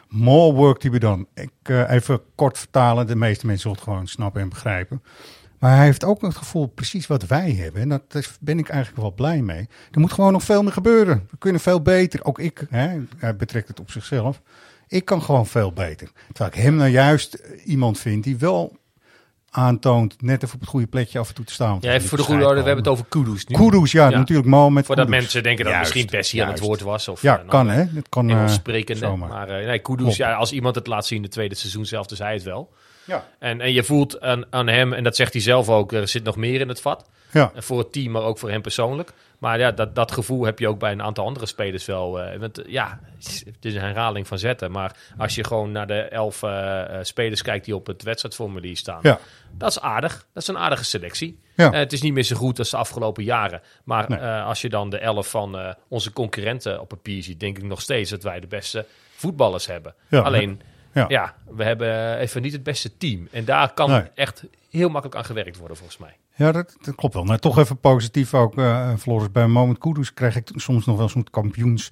More 0.09 0.53
work 0.53 0.79
to 0.81 0.91
be 0.91 0.99
done. 0.99 1.27
Ik 1.35 1.51
uh, 1.71 1.91
even 1.91 2.21
kort 2.35 2.59
vertalen. 2.59 3.07
De 3.07 3.17
meeste 3.17 3.47
mensen 3.47 3.63
zullen 3.63 3.77
het 3.77 3.87
gewoon 3.87 4.07
snappen 4.07 4.41
en 4.41 4.49
begrijpen. 4.49 5.03
Maar 5.59 5.77
hij 5.77 5.85
heeft 5.85 6.05
ook 6.05 6.23
het 6.23 6.37
gevoel 6.37 6.67
precies 6.67 7.07
wat 7.07 7.27
wij 7.27 7.53
hebben. 7.53 7.81
En 7.83 7.89
daar 7.89 8.37
ben 8.41 8.59
ik 8.59 8.69
eigenlijk 8.69 9.03
wel 9.03 9.13
blij 9.13 9.43
mee. 9.43 9.69
Er 9.91 10.01
moet 10.01 10.13
gewoon 10.13 10.33
nog 10.33 10.43
veel 10.43 10.63
meer 10.63 10.73
gebeuren. 10.73 11.27
We 11.31 11.37
kunnen 11.39 11.61
veel 11.61 11.83
beter. 11.83 12.25
Ook 12.25 12.39
ik, 12.39 12.67
hè, 12.71 12.99
hij 13.17 13.37
betrekt 13.37 13.69
het 13.69 13.81
op 13.81 13.91
zichzelf. 13.91 14.41
Ik 14.89 15.05
kan 15.05 15.23
gewoon 15.23 15.47
veel 15.47 15.73
beter. 15.73 16.11
Terwijl 16.33 16.51
ik 16.51 16.63
hem 16.63 16.77
nou 16.77 16.91
juist 16.91 17.35
iemand 17.65 17.99
vind 17.99 18.25
die 18.25 18.37
wel 18.37 18.77
aantoont 19.51 20.23
net 20.23 20.43
even 20.43 20.55
op 20.55 20.61
het 20.61 20.69
goede 20.69 20.87
plekje 20.87 21.19
af 21.19 21.29
en 21.29 21.35
toe 21.35 21.45
te 21.45 21.53
staan. 21.53 21.79
Ja, 21.81 21.93
even 21.93 22.09
voor 22.09 22.19
de 22.19 22.25
goede 22.25 22.45
orde, 22.45 22.61
we 22.61 22.67
hebben 22.67 22.85
het 22.85 22.93
over 22.93 23.05
Kudus 23.09 23.47
nu. 23.47 23.57
Kudus, 23.57 23.93
ja, 23.93 24.09
ja. 24.09 24.19
natuurlijk 24.19 24.49
mal 24.49 24.71
met 24.71 24.87
Voordat 24.87 25.05
Kudus. 25.05 25.21
mensen 25.21 25.43
denken 25.43 25.65
dat 25.65 25.75
juist, 25.75 25.95
misschien 25.95 26.19
Bessie 26.19 26.45
aan 26.45 26.51
het 26.51 26.61
woord 26.61 26.81
was. 26.81 27.09
Of, 27.09 27.23
ja, 27.23 27.43
uh, 27.43 27.49
kan 27.49 27.69
hè. 27.69 27.85
Het 27.95 28.09
kan 28.09 28.31
Engels 28.31 28.55
sprekende. 28.55 29.07
Uh, 29.07 29.15
maar 29.15 29.61
uh, 29.61 29.67
nee, 29.67 29.79
Kudus, 29.79 30.17
ja, 30.17 30.35
als 30.35 30.53
iemand 30.53 30.75
het 30.75 30.87
laat 30.87 31.07
zien 31.07 31.17
in 31.19 31.25
het 31.25 31.33
tweede 31.33 31.55
seizoen 31.55 31.87
zelf, 31.87 32.07
dus 32.07 32.19
hij 32.19 32.33
het 32.33 32.43
wel. 32.43 32.73
Ja. 33.05 33.27
En, 33.39 33.61
en 33.61 33.73
je 33.73 33.85
voelt 33.85 34.21
aan, 34.21 34.45
aan 34.51 34.67
hem, 34.67 34.93
en 34.93 35.05
dat 35.05 35.17
zegt 35.17 35.33
hij 35.33 35.43
zelf 35.43 35.69
ook, 35.69 35.93
er 35.93 36.09
zit 36.09 36.25
nog 36.25 36.37
meer 36.37 36.61
in 36.61 36.69
het 36.69 36.81
vat. 36.81 37.09
Ja. 37.33 37.53
Voor 37.57 37.79
het 37.79 37.93
team, 37.93 38.13
maar 38.13 38.23
ook 38.23 38.39
voor 38.39 38.51
hem 38.51 38.63
persoonlijk. 38.63 39.13
Maar 39.39 39.59
ja, 39.59 39.71
dat, 39.71 39.95
dat 39.95 40.13
gevoel 40.13 40.45
heb 40.45 40.59
je 40.59 40.69
ook 40.69 40.79
bij 40.79 40.93
een 40.93 41.03
aantal 41.03 41.25
andere 41.25 41.47
spelers 41.47 41.85
wel. 41.85 42.21
Uh, 42.23 42.39
want 42.39 42.63
ja, 42.67 43.01
het 43.45 43.65
is 43.65 43.75
een 43.75 43.81
herhaling 43.81 44.27
van 44.27 44.39
zetten. 44.39 44.71
Maar 44.71 44.97
als 45.19 45.35
je 45.35 45.45
gewoon 45.45 45.73
naar 45.73 45.87
de 45.87 46.01
elf 46.01 46.43
uh, 46.43 46.83
spelers 47.03 47.43
kijkt 47.43 47.65
die 47.65 47.75
op 47.75 47.87
het 47.87 48.03
wedstrijdformulier 48.03 48.77
staan. 48.77 48.99
Ja. 49.03 49.19
Dat 49.53 49.71
is 49.71 49.81
aardig. 49.81 50.27
Dat 50.33 50.43
is 50.43 50.49
een 50.49 50.59
aardige 50.59 50.85
selectie. 50.85 51.41
Ja. 51.55 51.73
Uh, 51.73 51.79
het 51.79 51.93
is 51.93 52.03
niet 52.03 52.13
meer 52.13 52.23
zo 52.23 52.37
goed 52.37 52.59
als 52.59 52.71
de 52.71 52.77
afgelopen 52.77 53.25
jaren. 53.25 53.63
Maar 53.85 54.11
nee. 54.11 54.21
als 54.21 54.61
je 54.61 54.69
dan 54.69 54.91
de 54.91 54.99
elf 54.99 55.31
van 55.31 55.75
onze 55.89 56.13
concurrenten 56.13 56.81
op 56.81 56.89
papier 56.89 57.23
ziet, 57.23 57.41
denk 57.41 57.59
ik 57.59 57.65
nog 57.65 57.81
steeds 57.81 58.11
dat 58.11 58.23
wij 58.23 58.41
de 58.41 58.47
beste 58.47 58.87
voetballers 59.17 59.67
hebben. 59.67 59.95
Ja. 60.09 60.21
Alleen, 60.21 60.61
ja. 60.93 61.05
ja. 61.09 61.35
we 61.47 61.65
hebben 61.65 62.19
even 62.19 62.43
niet 62.43 62.53
het 62.53 62.63
beste 62.63 62.97
team. 62.97 63.29
En 63.33 63.45
daar 63.45 63.73
kan 63.73 63.91
nee. 63.91 64.03
echt 64.15 64.45
heel 64.71 64.89
makkelijk 64.89 65.19
aan 65.19 65.25
gewerkt 65.25 65.57
worden, 65.57 65.77
volgens 65.77 65.99
mij. 65.99 66.17
Ja, 66.39 66.53
dat, 66.53 66.77
dat 66.81 66.95
klopt 66.95 67.15
wel. 67.15 67.25
Maar 67.25 67.39
toch 67.39 67.59
even 67.59 67.79
positief 67.79 68.35
ook, 68.35 68.59
uh, 68.59 68.95
Floris. 68.99 69.33
Bij 69.33 69.47
Moment 69.47 69.79
Kudus 69.79 70.15
krijg 70.15 70.37
ik 70.37 70.51
soms 70.55 70.87
nog 70.87 70.97
wel 70.97 71.09
zo'n 71.09 71.31
kampioens 71.31 71.91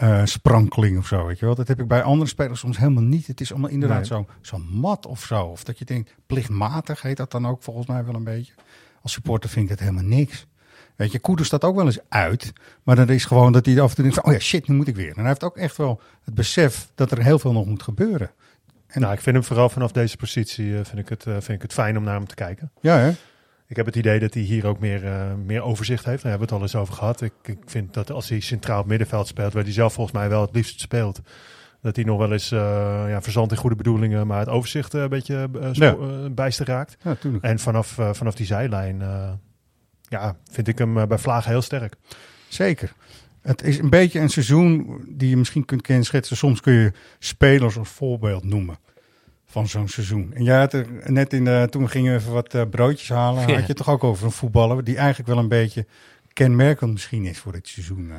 uh, 0.00 0.24
sprankeling 0.24 0.98
of 0.98 1.06
zo, 1.06 1.26
weet 1.26 1.38
je 1.38 1.46
wel. 1.46 1.54
Dat 1.54 1.68
heb 1.68 1.80
ik 1.80 1.88
bij 1.88 2.02
andere 2.02 2.30
spelers 2.30 2.60
soms 2.60 2.78
helemaal 2.78 3.02
niet. 3.02 3.26
Het 3.26 3.40
is 3.40 3.50
allemaal 3.50 3.70
inderdaad 3.70 3.98
nee. 3.98 4.06
zo, 4.06 4.26
zo 4.40 4.58
mat 4.58 5.06
of 5.06 5.24
zo. 5.24 5.44
Of 5.44 5.64
dat 5.64 5.78
je 5.78 5.84
denkt, 5.84 6.14
plichtmatig 6.26 7.02
heet 7.02 7.16
dat 7.16 7.30
dan 7.30 7.46
ook 7.46 7.62
volgens 7.62 7.86
mij 7.86 8.04
wel 8.04 8.14
een 8.14 8.24
beetje. 8.24 8.52
Als 9.02 9.12
supporter 9.12 9.50
vind 9.50 9.64
ik 9.64 9.70
het 9.70 9.80
helemaal 9.80 10.04
niks. 10.04 10.46
Weet 10.96 11.12
je, 11.12 11.18
Kudus 11.18 11.46
staat 11.46 11.64
ook 11.64 11.76
wel 11.76 11.86
eens 11.86 12.00
uit. 12.08 12.52
Maar 12.82 12.96
dan 12.96 13.08
is 13.08 13.24
gewoon 13.24 13.52
dat 13.52 13.66
hij 13.66 13.80
af 13.80 13.88
en 13.88 13.94
toe 13.94 14.04
denkt 14.04 14.20
van, 14.20 14.28
oh 14.28 14.32
ja, 14.32 14.38
shit, 14.38 14.68
nu 14.68 14.74
moet 14.74 14.88
ik 14.88 14.96
weer. 14.96 15.10
En 15.10 15.18
hij 15.18 15.26
heeft 15.26 15.44
ook 15.44 15.56
echt 15.56 15.76
wel 15.76 16.00
het 16.24 16.34
besef 16.34 16.90
dat 16.94 17.10
er 17.10 17.22
heel 17.22 17.38
veel 17.38 17.52
nog 17.52 17.66
moet 17.66 17.82
gebeuren. 17.82 18.30
En 18.86 19.00
nou, 19.00 19.12
ik 19.12 19.20
vind 19.20 19.36
hem 19.36 19.44
vooral 19.44 19.68
vanaf 19.68 19.92
deze 19.92 20.16
positie 20.16 20.66
uh, 20.66 20.84
vind 20.84 20.98
ik 20.98 21.08
het, 21.08 21.26
uh, 21.26 21.32
vind 21.32 21.48
ik 21.48 21.62
het 21.62 21.72
fijn 21.72 21.96
om 21.96 22.04
naar 22.04 22.14
hem 22.14 22.26
te 22.26 22.34
kijken. 22.34 22.70
Ja, 22.80 22.98
hè? 22.98 23.12
Ik 23.72 23.78
heb 23.78 23.86
het 23.86 23.96
idee 23.96 24.18
dat 24.18 24.34
hij 24.34 24.42
hier 24.42 24.66
ook 24.66 24.78
meer, 24.78 25.04
uh, 25.04 25.32
meer 25.44 25.62
overzicht 25.62 26.04
heeft. 26.04 26.22
Daar 26.22 26.30
hebben 26.30 26.48
we 26.48 26.54
het 26.54 26.62
al 26.62 26.68
eens 26.68 26.82
over 26.82 26.94
gehad. 26.94 27.20
Ik, 27.20 27.32
ik 27.42 27.58
vind 27.66 27.94
dat 27.94 28.10
als 28.10 28.28
hij 28.28 28.40
centraal 28.40 28.84
middenveld 28.86 29.26
speelt, 29.26 29.52
waar 29.52 29.62
hij 29.62 29.72
zelf 29.72 29.92
volgens 29.92 30.16
mij 30.16 30.28
wel 30.28 30.40
het 30.40 30.54
liefst 30.54 30.80
speelt, 30.80 31.20
dat 31.80 31.96
hij 31.96 32.04
nog 32.04 32.18
wel 32.18 32.32
eens 32.32 32.52
uh, 32.52 32.58
ja, 33.08 33.22
verzand 33.22 33.50
in 33.50 33.56
goede 33.56 33.76
bedoelingen, 33.76 34.26
maar 34.26 34.38
het 34.38 34.48
overzicht 34.48 34.94
uh, 34.94 35.02
een 35.02 35.08
beetje 35.08 35.48
uh, 35.56 35.68
ja. 35.72 35.96
bijster 36.30 36.66
raakt. 36.66 36.96
Ja, 37.02 37.16
en 37.40 37.58
vanaf, 37.58 37.98
vanaf 38.12 38.34
die 38.34 38.46
zijlijn 38.46 38.98
ja, 40.08 40.36
vind 40.50 40.68
ik 40.68 40.78
hem 40.78 41.08
bij 41.08 41.18
Vlaag 41.18 41.44
heel 41.44 41.62
sterk. 41.62 41.96
Zeker. 42.48 42.92
Het 43.40 43.62
is 43.62 43.78
een 43.78 43.90
beetje 43.90 44.20
een 44.20 44.30
seizoen 44.30 45.04
die 45.08 45.28
je 45.28 45.36
misschien 45.36 45.64
kunt 45.64 45.82
kenschetsen. 45.82 46.36
Soms 46.36 46.60
kun 46.60 46.72
je 46.72 46.92
spelers 47.18 47.78
als 47.78 47.88
voorbeeld 47.88 48.44
noemen 48.44 48.78
van 49.52 49.68
zo'n 49.68 49.88
seizoen. 49.88 50.32
En 50.34 50.44
jij 50.44 50.58
had 50.58 50.72
er 50.72 50.86
net 51.04 51.32
in 51.32 51.44
de, 51.44 51.66
toen 51.70 51.88
gingen 51.88 52.12
we 52.12 52.18
even 52.18 52.32
wat 52.32 52.54
uh, 52.54 52.62
broodjes 52.70 53.08
halen, 53.08 53.48
ja. 53.48 53.54
had 53.58 53.66
je 53.66 53.74
toch 53.74 53.88
ook 53.88 54.04
over 54.04 54.24
een 54.24 54.32
voetballer 54.32 54.84
die 54.84 54.96
eigenlijk 54.96 55.28
wel 55.28 55.38
een 55.38 55.48
beetje 55.48 55.86
kenmerkend 56.32 56.92
misschien 56.92 57.24
is 57.24 57.38
voor 57.38 57.52
dit 57.52 57.68
seizoen. 57.68 58.08
Uh. 58.08 58.16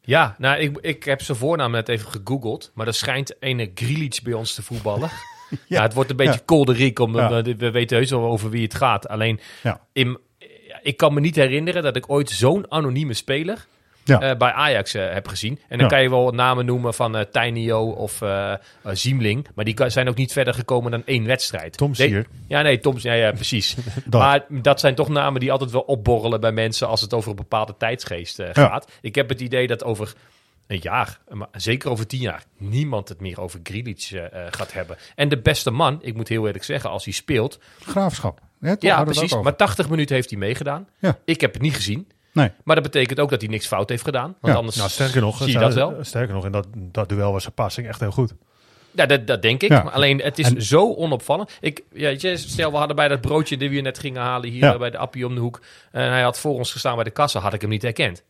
Ja, 0.00 0.34
nou, 0.38 0.60
ik, 0.60 0.78
ik 0.80 1.04
heb 1.04 1.22
zijn 1.22 1.38
voornaam 1.38 1.70
net 1.70 1.88
even 1.88 2.10
gegoogeld, 2.10 2.70
maar 2.74 2.86
er 2.86 2.94
schijnt 2.94 3.42
ene 3.42 3.70
Grilic 3.74 4.20
bij 4.22 4.32
ons 4.32 4.54
te 4.54 4.62
voetballen. 4.62 5.10
ja. 5.66 5.82
het 5.82 5.94
wordt 5.94 6.10
een 6.10 6.16
beetje 6.16 6.32
ja. 6.32 6.44
kolderiek, 6.44 6.98
omdat 6.98 7.30
ja. 7.30 7.42
we, 7.42 7.56
we 7.56 7.70
weten 7.70 7.96
heus 7.96 8.10
wel 8.10 8.24
over 8.24 8.50
wie 8.50 8.62
het 8.62 8.74
gaat. 8.74 9.08
Alleen, 9.08 9.40
ja. 9.62 9.80
in, 9.92 10.18
ik 10.82 10.96
kan 10.96 11.14
me 11.14 11.20
niet 11.20 11.36
herinneren 11.36 11.82
dat 11.82 11.96
ik 11.96 12.10
ooit 12.10 12.30
zo'n 12.30 12.70
anonieme 12.70 13.14
speler 13.14 13.66
Ja. 14.04 14.20
eh, 14.20 14.36
bij 14.36 14.52
Ajax 14.52 14.94
eh, 14.94 15.12
heb 15.12 15.28
gezien. 15.28 15.52
En 15.68 15.78
dan 15.78 15.78
Ja. 15.78 15.86
kan 15.86 16.02
je 16.02 16.10
wel 16.10 16.30
namen 16.30 16.64
noemen 16.66 16.94
van 16.94 17.16
eh 17.16 17.24
Tijnio 17.24 17.90
of 17.90 18.20
Ziemling. 18.84 19.46
Maar 19.54 19.64
die 19.64 19.90
zijn 19.90 20.08
ook 20.08 20.16
niet 20.16 20.32
verder 20.32 20.54
gekomen 20.54 20.90
dan 20.90 21.02
één 21.06 21.24
wedstrijd. 21.26 21.76
Tom 21.76 21.90
De- 21.90 21.96
Sier. 21.96 22.26
Ja, 22.48 22.62
nee, 22.62 22.78
Tom 22.78 22.94
ja, 22.98 23.12
ja, 23.12 23.32
precies. 23.32 23.76
Dat. 24.04 24.20
Maar 24.20 24.44
dat 24.48 24.80
zijn 24.80 24.94
toch 24.94 25.08
namen 25.08 25.40
die 25.40 25.52
altijd 25.52 25.70
wel 25.70 25.80
opborrelen 25.80 26.40
bij 26.40 26.52
mensen 26.52 26.88
als 26.88 27.00
het 27.00 27.14
over 27.14 27.30
een 27.30 27.36
bepaalde 27.36 27.74
tijdsgeest 27.78 28.42
gaat. 28.52 28.90
Ik 29.00 29.14
heb 29.14 29.28
het 29.28 29.40
idee 29.40 29.66
dat 29.66 29.84
over 29.84 30.12
een 30.66 30.78
jaar, 30.82 31.18
maar 31.28 31.48
zeker 31.52 31.90
over 31.90 32.06
tien 32.06 32.20
jaar, 32.20 32.44
niemand 32.58 33.08
het 33.08 33.20
meer 33.20 33.40
over 33.40 33.60
Grealish 33.62 34.12
gaat 34.50 34.72
hebben. 34.72 34.96
En 35.14 35.28
de 35.28 35.38
beste 35.38 35.70
man, 35.70 35.98
ik 36.02 36.14
moet 36.14 36.28
heel 36.28 36.46
eerlijk 36.46 36.64
zeggen, 36.64 36.90
als 36.90 37.04
hij 37.04 37.12
speelt, 37.12 37.58
Graafschap. 37.80 38.40
Hè, 38.60 38.74
ja, 38.78 39.04
precies. 39.04 39.30
Maar 39.30 39.38
over. 39.38 39.56
80 39.56 39.88
minuten 39.88 40.14
heeft 40.14 40.30
hij 40.30 40.38
meegedaan. 40.38 40.88
Ja. 40.98 41.18
Ik 41.24 41.40
heb 41.40 41.52
het 41.52 41.62
niet 41.62 41.74
gezien. 41.74 42.08
Nee. 42.32 42.50
Maar 42.64 42.74
dat 42.74 42.84
betekent 42.84 43.20
ook 43.20 43.30
dat 43.30 43.40
hij 43.40 43.50
niks 43.50 43.66
fout 43.66 43.88
heeft 43.88 44.04
gedaan. 44.04 44.34
Want 44.40 44.52
Ja. 44.52 44.58
anders 44.58 44.76
Nou, 44.76 44.88
sterker 44.90 45.20
nog, 45.20 45.36
zie 45.36 45.52
je 45.52 45.58
dat 45.58 45.74
wel. 45.74 45.96
Sterker 46.00 46.34
nog, 46.34 46.44
in 46.44 46.52
dat, 46.52 46.66
dat 46.74 47.08
duel 47.08 47.32
was 47.32 47.42
zijn 47.42 47.54
passing 47.54 47.86
echt 47.88 48.00
heel 48.00 48.10
goed. 48.10 48.34
Ja, 48.90 49.06
dat, 49.06 49.26
dat 49.26 49.42
denk 49.42 49.62
ik. 49.62 49.70
Ja. 49.70 49.82
Maar 49.82 49.92
alleen, 49.92 50.18
het 50.18 50.38
is 50.38 50.46
En- 50.54 50.62
zo 50.62 50.94
onopvallend. 50.94 51.56
Ik, 51.60 51.82
ja, 51.92 52.36
stel, 52.36 52.70
we 52.70 52.76
hadden 52.76 52.96
bij 52.96 53.08
dat 53.08 53.20
broodje 53.20 53.56
die 53.56 53.70
we 53.70 53.80
net 53.80 53.98
gingen 53.98 54.22
halen 54.22 54.50
hier 54.50 54.64
Ja. 54.64 54.78
bij 54.78 54.90
de 54.90 54.98
Appie 54.98 55.26
om 55.26 55.34
de 55.34 55.40
hoek. 55.40 55.60
En 55.90 56.10
hij 56.10 56.22
had 56.22 56.38
voor 56.38 56.54
ons 56.54 56.72
gestaan 56.72 56.94
bij 56.94 57.04
de 57.04 57.10
kassa, 57.10 57.40
had 57.40 57.52
ik 57.52 57.60
hem 57.60 57.70
niet 57.70 57.82
herkend. 57.82 58.22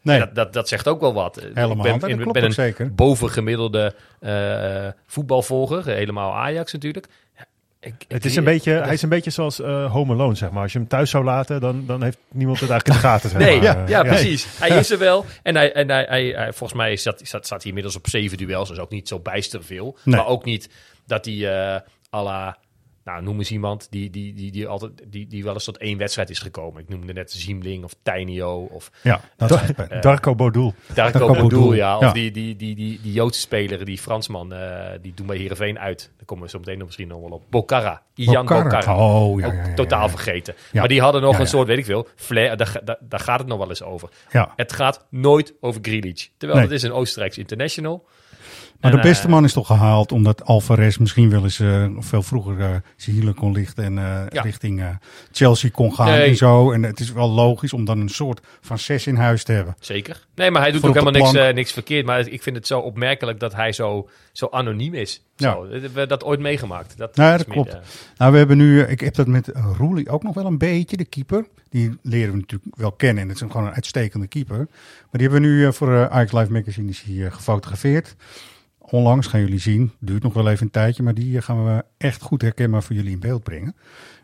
Nee, 0.00 0.18
Dat, 0.18 0.34
dat, 0.34 0.52
dat 0.52 0.68
zegt 0.68 0.88
ook 0.88 1.00
wel 1.00 1.14
wat. 1.14 1.36
Helemaal. 1.54 1.86
Ik 1.86 2.00
ben, 2.00 2.10
ik 2.10 2.16
klopt 2.16 2.32
ben 2.32 2.44
een 2.44 2.52
zeker. 2.52 2.94
bovengemiddelde 2.94 3.94
eh, 4.20 4.86
voetbalvolger. 5.06 5.86
Helemaal 5.86 6.34
Ajax 6.34 6.72
natuurlijk. 6.72 7.06
Ja, 7.84 7.90
ik- 7.90 7.94
ik- 7.98 8.12
Het 8.12 8.24
is 8.24 8.36
een 8.36 8.44
beetje, 8.44 8.72
hij 8.72 8.92
is 8.92 9.02
een 9.02 9.08
beetje 9.08 9.30
zoals 9.30 9.60
eh 9.60 9.92
Home 9.92 10.12
Alone, 10.12 10.34
zeg 10.34 10.50
maar. 10.50 10.62
Als 10.62 10.72
je 10.72 10.78
hem 10.78 10.88
thuis 10.88 11.10
zou 11.10 11.24
laten, 11.24 11.60
dan, 11.60 11.84
dan 11.86 12.02
heeft 12.02 12.18
niemand 12.30 12.60
het 12.60 12.70
eigenlijk 12.70 12.98
in 12.98 13.02
de 13.04 13.08
gaten. 13.08 13.30
Zeg 13.30 13.38
Nee, 13.38 13.54
maar. 13.56 13.64
ja, 13.64 13.82
Eh, 13.82 13.88
ja, 13.88 14.02
precies. 14.02 14.46
Hij 14.60 14.78
is 14.78 14.90
er 14.90 14.98
wel. 14.98 15.24
En, 15.42 15.54
hij, 15.56 15.72
en 15.72 15.90
hij, 15.90 16.04
hij, 16.08 16.24
hij- 16.24 16.52
volgens 16.52 16.78
mij 16.78 16.96
staat, 16.96 17.20
staat, 17.22 17.44
staat 17.46 17.58
hij 17.58 17.68
inmiddels 17.68 17.96
op 17.96 18.08
zeven 18.08 18.36
duels. 18.38 18.68
Dus 18.68 18.78
ook 18.78 18.90
niet 18.90 19.08
zo 19.08 19.18
bijster 19.18 19.64
veel. 19.64 19.96
Nee. 20.04 20.16
Maar 20.16 20.26
ook 20.26 20.44
niet 20.44 20.68
dat 21.06 21.24
hij 21.24 21.34
eh 21.74 21.80
à 22.14 22.22
la... 22.22 22.56
Nou, 23.04 23.22
noem 23.22 23.38
eens 23.38 23.50
iemand 23.50 23.86
die, 23.90 24.10
die, 24.10 24.34
die, 24.34 24.50
die, 24.52 24.66
altijd, 24.66 24.92
die, 25.06 25.26
die 25.26 25.44
wel 25.44 25.54
eens 25.54 25.64
tot 25.64 25.76
één 25.78 25.98
wedstrijd 25.98 26.30
is 26.30 26.38
gekomen. 26.38 26.82
Ik 26.82 26.88
noemde 26.88 27.12
net 27.12 27.32
Ziemling 27.32 27.84
of 27.84 27.94
Tijnio 28.02 28.68
of 28.72 28.90
ja, 29.02 29.20
dat 29.36 29.52
Eh, 29.52 30.00
Darko 30.00 30.34
Bodul. 30.34 30.74
Darko 30.94 31.18
Darko 31.18 31.26
Bodoel, 31.26 31.42
Bodoel, 31.60 31.74
ja. 31.74 31.96
Of 31.96 32.02
ja. 32.02 32.12
Die, 32.12 32.30
die, 32.30 32.56
die, 32.56 32.74
die, 32.74 33.00
die 33.02 33.12
Joodse 33.12 33.40
speler, 33.40 33.84
die 33.84 33.98
Fransman, 33.98 34.52
eh, 34.52 34.90
die 35.02 35.12
doen 35.14 35.26
bij 35.26 35.36
Heerenveen 35.36 35.78
uit. 35.78 36.10
Daar 36.16 36.26
komen 36.26 36.44
we 36.44 36.50
zo 36.50 36.58
meteen 36.58 36.76
nog 36.78 36.86
misschien 36.86 37.08
nog 37.08 37.20
wel 37.20 37.30
op. 37.30 37.42
Bocara. 37.50 38.02
Ian 38.14 38.46
Bocara. 38.46 38.62
Bocara. 38.62 38.96
Oh, 38.96 39.40
ja, 39.40 39.74
totaal 39.74 40.08
vergeten. 40.08 40.54
Ja. 40.72 40.78
Maar 40.80 40.88
die 40.88 41.00
hadden 41.00 41.22
nog 41.22 41.34
Ja, 41.34 41.40
een 41.40 41.46
soort, 41.46 41.66
weet 41.66 41.78
ik 41.78 41.84
veel, 41.84 42.08
flair. 42.16 42.56
Daar, 42.56 42.80
daar, 42.84 42.98
daar 43.00 43.20
gaat 43.20 43.38
het 43.38 43.48
nog 43.48 43.58
wel 43.58 43.68
eens 43.68 43.82
over. 43.82 44.08
Ja. 44.30 44.52
Het 44.56 44.72
gaat 44.72 45.04
nooit 45.08 45.54
over 45.60 45.80
Grealish. 45.84 46.26
Terwijl 46.36 46.60
Nee. 46.60 46.68
het 46.68 46.76
is 46.76 46.82
een 46.82 46.92
Oostenrijks 46.92 47.38
international. 47.38 48.06
Maar 48.84 48.92
En, 48.92 48.98
de 49.00 49.08
beste 49.08 49.24
eh, 49.26 49.30
man 49.32 49.44
is 49.44 49.52
toch 49.52 49.66
gehaald 49.66 50.12
omdat 50.12 50.44
Alvarez 50.44 50.96
misschien 50.96 51.30
wel 51.30 51.42
eens 51.42 51.60
eh, 51.60 51.86
veel 51.98 52.22
vroeger 52.22 52.60
eh 52.60 52.74
zijn 52.96 53.16
hielen 53.16 53.34
kon 53.34 53.52
lichten 53.52 53.84
en 53.84 53.94
Ja. 54.30 54.42
richting 54.42 54.82
Chelsea 55.32 55.70
kon 55.70 55.94
gaan 55.94 56.06
Nee. 56.06 56.28
en 56.28 56.36
zo. 56.36 56.72
En 56.72 56.82
het 56.82 57.00
is 57.00 57.12
wel 57.12 57.30
logisch 57.30 57.72
om 57.72 57.84
dan 57.84 58.00
een 58.00 58.08
soort 58.08 58.40
van 58.60 58.78
zes 58.78 59.06
in 59.06 59.16
huis 59.16 59.44
te 59.44 59.52
hebben. 59.52 59.74
Zeker. 59.80 60.26
Nee, 60.34 60.50
maar 60.50 60.62
hij 60.62 60.70
doet 60.70 60.84
ook 60.84 60.94
helemaal 60.94 61.32
niks, 61.32 61.52
niks 61.54 61.72
verkeerd. 61.72 62.06
Maar 62.06 62.28
ik 62.28 62.42
vind 62.42 62.56
het 62.56 62.66
zo 62.66 62.78
opmerkelijk 62.80 63.40
dat 63.40 63.54
hij 63.54 63.72
zo, 63.72 64.08
zo 64.32 64.48
anoniem 64.50 64.94
is. 64.94 65.22
Ja. 65.36 65.52
Zo, 65.52 65.68
we 65.94 66.06
dat 66.06 66.24
ooit 66.24 66.40
meegemaakt. 66.40 66.98
Dat, 66.98 67.16
ja, 67.16 67.36
dat 67.36 67.46
meer, 67.46 67.56
klopt. 67.56 67.78
Nou, 68.16 68.32
we 68.32 68.38
hebben 68.38 68.56
nu, 68.56 68.80
ik 68.82 69.00
heb 69.00 69.14
dat 69.14 69.26
met 69.26 69.50
Roelie 69.76 70.08
ook 70.08 70.22
nog 70.22 70.34
wel 70.34 70.46
een 70.46 70.58
beetje, 70.58 70.96
de 70.96 71.04
keeper. 71.04 71.46
Die 71.70 71.98
leren 72.02 72.32
we 72.32 72.38
natuurlijk 72.38 72.76
wel 72.76 72.92
kennen 72.92 73.22
en 73.22 73.28
het 73.28 73.40
is 73.40 73.46
gewoon 73.50 73.66
een 73.66 73.74
uitstekende 73.74 74.26
keeper. 74.26 74.56
Maar 74.56 74.66
die 75.10 75.20
hebben 75.28 75.40
we 75.40 75.46
nu 75.46 75.72
voor 75.72 75.94
eh 75.94 76.06
Ajax 76.06 76.32
Live 76.32 76.52
Magazine 76.52 76.90
is 76.90 77.04
eh, 77.08 77.32
gefotografeerd. 77.32 78.16
Onlangs 78.90 79.26
gaan 79.26 79.40
jullie 79.40 79.58
zien, 79.58 79.92
duurt 80.00 80.22
nog 80.22 80.34
wel 80.34 80.48
even 80.48 80.64
een 80.64 80.70
tijdje, 80.70 81.02
maar 81.02 81.14
die 81.14 81.42
gaan 81.42 81.64
we 81.64 81.84
echt 81.98 82.22
goed 82.22 82.42
herkenbaar 82.42 82.82
voor 82.82 82.96
jullie 82.96 83.10
in 83.12 83.20
beeld 83.20 83.42
brengen. 83.42 83.76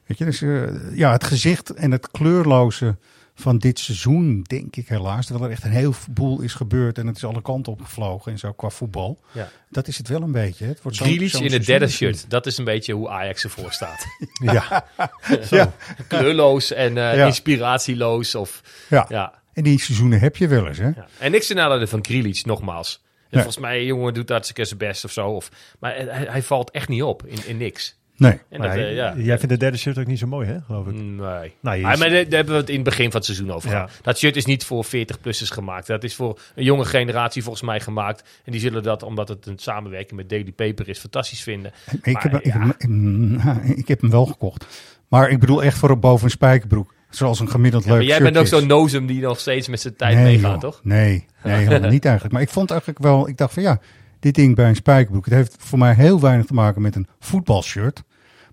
Weet 0.06 0.18
je, 0.18 0.24
dus 0.24 0.42
eh, 0.42 0.96
ja, 0.96 1.12
het 1.12 1.24
gezicht 1.24 1.70
en 1.74 1.90
het 1.90 2.10
kleurloze 2.10 2.96
van 3.34 3.58
dit 3.58 3.78
seizoen, 3.78 4.42
denk 4.42 4.76
ik 4.76 4.88
helaas, 4.88 5.26
terwijl 5.26 5.46
er 5.46 5.52
echt 5.52 5.64
een 5.64 5.70
heel 5.70 5.94
boel 6.10 6.40
is 6.40 6.54
gebeurd 6.54 6.98
en 6.98 7.06
het 7.06 7.16
is 7.16 7.24
alle 7.24 7.42
kanten 7.42 7.72
op 7.72 7.80
gevlogen 7.82 8.32
en 8.32 8.38
zo 8.38 8.52
qua 8.52 8.68
voetbal. 8.70 9.20
Ja. 9.32 9.48
Dat 9.68 9.88
is 9.88 9.98
het 9.98 10.08
wel 10.08 10.22
een 10.22 10.32
beetje. 10.32 10.64
Het 10.66 10.82
wordt 10.82 10.96
zo'n 10.96 11.06
in 11.42 11.52
het 11.52 11.66
derde 11.66 11.88
shirt. 11.88 12.30
Dat 12.30 12.46
is 12.46 12.58
een 12.58 12.64
beetje 12.64 12.92
hoe 12.92 13.08
Ajax 13.08 13.44
ervoor 13.44 13.72
staat. 13.72 14.06
Ja. 14.52 14.84
Ja. 15.50 15.72
Kleurloos 16.08 16.72
en 16.72 16.94
Ja. 16.94 17.26
inspiratieloos. 17.26 18.34
Of, 18.34 18.62
Ja. 18.88 19.06
ja. 19.08 19.32
En 19.52 19.62
die 19.62 19.80
seizoenen 19.80 20.20
heb 20.20 20.36
je 20.36 20.46
wel 20.48 20.66
eens, 20.68 20.78
hè? 20.78 20.86
Ja. 20.88 21.06
En 21.18 21.30
niks 21.30 21.46
te 21.46 21.54
nadelen 21.54 21.88
van 21.88 22.04
Grealish, 22.04 22.42
nogmaals. 22.42 23.02
Nee. 23.30 23.42
Volgens 23.42 23.58
mij, 23.64 23.84
jongen, 23.84 24.14
doet 24.14 24.28
hartstikke 24.28 24.64
zijn 24.64 24.78
best 24.78 25.04
of 25.04 25.10
zo. 25.12 25.28
Of, 25.28 25.50
maar 25.78 25.94
hij, 25.94 26.06
hij 26.28 26.42
valt 26.42 26.70
echt 26.70 26.88
niet 26.88 27.02
op 27.02 27.26
in, 27.26 27.38
in 27.46 27.56
niks. 27.56 27.98
Nee. 28.16 28.38
En 28.48 28.60
dat, 28.60 28.70
eh, 28.74 28.94
ja. 28.94 29.14
Jij 29.16 29.38
vindt 29.38 29.48
de 29.54 29.56
derde 29.56 29.76
shirt 29.76 29.98
ook 29.98 30.06
niet 30.06 30.18
zo 30.18 30.26
mooi, 30.26 30.48
hè, 30.48 30.60
geloof 30.60 30.86
ik? 30.86 30.92
Nee. 30.94 31.52
Nou, 31.60 31.84
Ah, 31.84 31.98
maar 31.98 32.08
daar 32.10 32.10
hebben 32.28 32.46
we 32.46 32.52
het 32.60 32.68
in 32.68 32.74
het 32.74 32.84
begin 32.84 33.04
van 33.04 33.14
het 33.14 33.24
seizoen 33.24 33.52
over 33.52 33.70
Ja. 33.70 33.74
gehad. 33.74 33.98
Dat 34.02 34.18
shirt 34.18 34.36
is 34.36 34.44
niet 34.44 34.64
voor 34.64 34.84
40-plussers 34.84 35.50
gemaakt. 35.50 35.86
Dat 35.86 36.04
is 36.04 36.14
voor 36.14 36.38
een 36.54 36.64
jonge 36.64 36.84
generatie 36.84 37.42
volgens 37.42 37.64
mij 37.64 37.80
gemaakt. 37.80 38.40
En 38.44 38.52
die 38.52 38.60
zullen 38.60 38.82
dat, 38.82 39.02
omdat 39.02 39.28
het 39.28 39.46
een 39.46 39.58
samenwerking 39.58 40.12
met 40.20 40.28
Daily 40.28 40.52
Paper 40.52 40.88
is, 40.88 40.98
fantastisch 40.98 41.42
vinden. 41.42 41.72
Ik, 42.02 42.12
Maar 42.12 42.22
heb, 42.22 42.40
ik, 42.40 42.52
heb, 42.52 42.82
mm, 42.88 43.40
ik 43.76 43.88
heb 43.88 44.00
hem 44.00 44.10
wel 44.10 44.26
gekocht. 44.26 44.66
Maar 45.08 45.30
ik 45.30 45.40
bedoel 45.40 45.62
echt 45.62 45.78
voor 45.78 45.98
boven 45.98 46.24
een 46.24 46.30
spijkerbroek. 46.30 46.94
Zoals 47.10 47.40
een 47.40 47.50
gemiddeld 47.50 47.84
leuk 47.84 47.94
maar 47.94 48.04
jij 48.04 48.20
bent 48.20 48.36
ook 48.36 48.46
zo'n 48.46 48.66
nozem 48.66 49.06
die 49.06 49.20
nog 49.20 49.40
steeds 49.40 49.68
met 49.68 49.80
zijn 49.80 49.96
tijd 49.96 50.14
nee, 50.14 50.24
meegaat, 50.24 50.60
toch? 50.60 50.80
Nee, 50.82 51.26
nee 51.42 51.56
helemaal 51.66 51.90
niet 51.90 52.04
eigenlijk. 52.04 52.34
Maar 52.34 52.42
ik 52.42 52.48
vond 52.48 52.70
eigenlijk 52.70 53.00
wel, 53.00 53.28
ik 53.28 53.36
dacht 53.36 53.52
van 53.52 53.62
ja, 53.62 53.80
dit 54.20 54.34
ding 54.34 54.54
bij 54.54 54.68
een 54.68 54.76
spijkerbroek. 54.76 55.24
Het 55.24 55.34
heeft 55.34 55.56
voor 55.58 55.78
mij 55.78 55.94
heel 55.94 56.20
weinig 56.20 56.46
te 56.46 56.54
maken 56.54 56.82
met 56.82 56.96
een 56.96 57.06
voetbalshirt. 57.20 58.02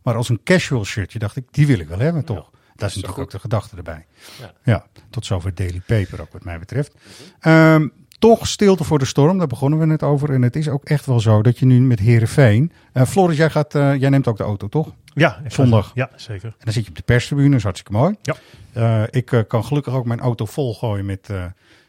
Maar 0.03 0.15
als 0.15 0.29
een 0.29 0.43
casual 0.43 0.85
shirtje 0.85 1.19
dacht 1.19 1.35
ik, 1.35 1.43
die 1.51 1.67
wil 1.67 1.79
ik 1.79 1.87
wel 1.87 1.99
hebben 1.99 2.25
toch. 2.25 2.49
dat 2.75 2.89
is 2.89 2.95
natuurlijk 2.95 3.21
ook 3.21 3.31
de 3.31 3.39
gedachte 3.39 3.77
erbij. 3.77 4.05
Ja. 4.39 4.53
Ja, 4.63 4.85
tot 5.09 5.25
zover 5.25 5.55
Daily 5.55 5.81
Paper 5.85 6.21
ook 6.21 6.31
wat 6.31 6.43
mij 6.43 6.59
betreft. 6.59 6.93
Ehm, 7.39 7.87
toch 8.19 8.47
stilte 8.47 8.83
voor 8.83 8.99
de 8.99 9.05
storm, 9.05 9.37
daar 9.37 9.47
begonnen 9.47 9.79
we 9.79 9.85
net 9.85 10.03
over. 10.03 10.29
En 10.33 10.41
het 10.41 10.55
is 10.55 10.69
ook 10.69 10.83
echt 10.83 11.05
wel 11.05 11.19
zo 11.19 11.41
dat 11.41 11.59
je 11.59 11.65
nu 11.65 11.79
met 11.81 11.99
Herenveen. 11.99 12.71
Floris, 12.93 13.37
jij, 13.37 13.49
gaat, 13.49 13.75
eh, 13.75 13.95
jij 13.95 14.09
neemt 14.09 14.27
ook 14.27 14.37
de 14.37 14.43
auto, 14.43 14.67
toch? 14.67 14.93
Ja, 15.13 15.41
Zondag. 15.47 15.91
Ja, 15.93 16.09
zeker. 16.15 16.47
En 16.47 16.53
dan 16.63 16.73
zit 16.73 16.83
je 16.83 16.89
op 16.89 16.95
de 16.95 17.01
perstribune, 17.03 17.47
dat 17.49 17.57
is 17.57 17.63
hartstikke 17.63 17.97
mooi. 17.99 18.15
Ja. 18.21 18.35
Eh, 18.73 19.03
ik 19.09 19.31
eh, 19.31 19.39
kan 19.47 19.63
gelukkig 19.65 19.93
ook 19.93 20.05
mijn 20.05 20.19
auto 20.19 20.45
volgooien 20.45 21.05
met 21.05 21.29
eh, 21.29 21.45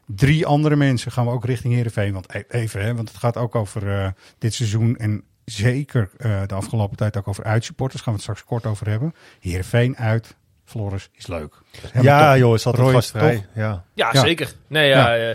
drie 0.07 0.47
andere 0.47 0.77
mensen. 0.77 1.13
Gaan 1.13 1.25
we 1.27 1.31
ook 1.33 1.45
richting 1.45 1.75
Heerenveen. 1.75 2.13
Want 2.13 2.35
e- 2.35 2.43
even, 2.49 2.83
hè, 2.85 2.95
want 2.95 3.09
het 3.09 3.19
gaat 3.19 3.37
ook 3.37 3.55
over 3.55 4.01
eh, 4.01 4.09
dit 4.39 4.55
seizoen. 4.55 4.97
En 4.97 5.23
zeker 5.45 6.11
eh, 6.17 6.41
de 6.47 6.55
afgelopen 6.55 6.97
tijd 6.97 7.17
ook 7.17 7.29
over 7.29 7.45
uitsupporters. 7.45 8.03
Gaan 8.03 8.13
we 8.13 8.19
het 8.21 8.29
straks 8.29 8.45
kort 8.49 8.67
over 8.67 8.89
hebben. 8.89 9.15
Heerenveen 9.41 9.97
uit, 9.97 10.37
Floris, 10.65 11.09
is 11.15 11.27
leuk. 11.27 11.55
Is 11.93 12.03
Ja, 12.03 12.31
top. 12.33 12.39
joh, 12.41 12.55
is 12.55 12.67
altijd 12.67 12.91
gastvrij. 12.91 13.35
toch? 13.35 13.45
Ja. 13.55 13.85
Ja, 13.95 14.09
Ja. 14.13 14.21
zeker. 14.21 14.53
Nee, 14.67 14.89
ja, 14.89 15.17
eh, 15.17 15.35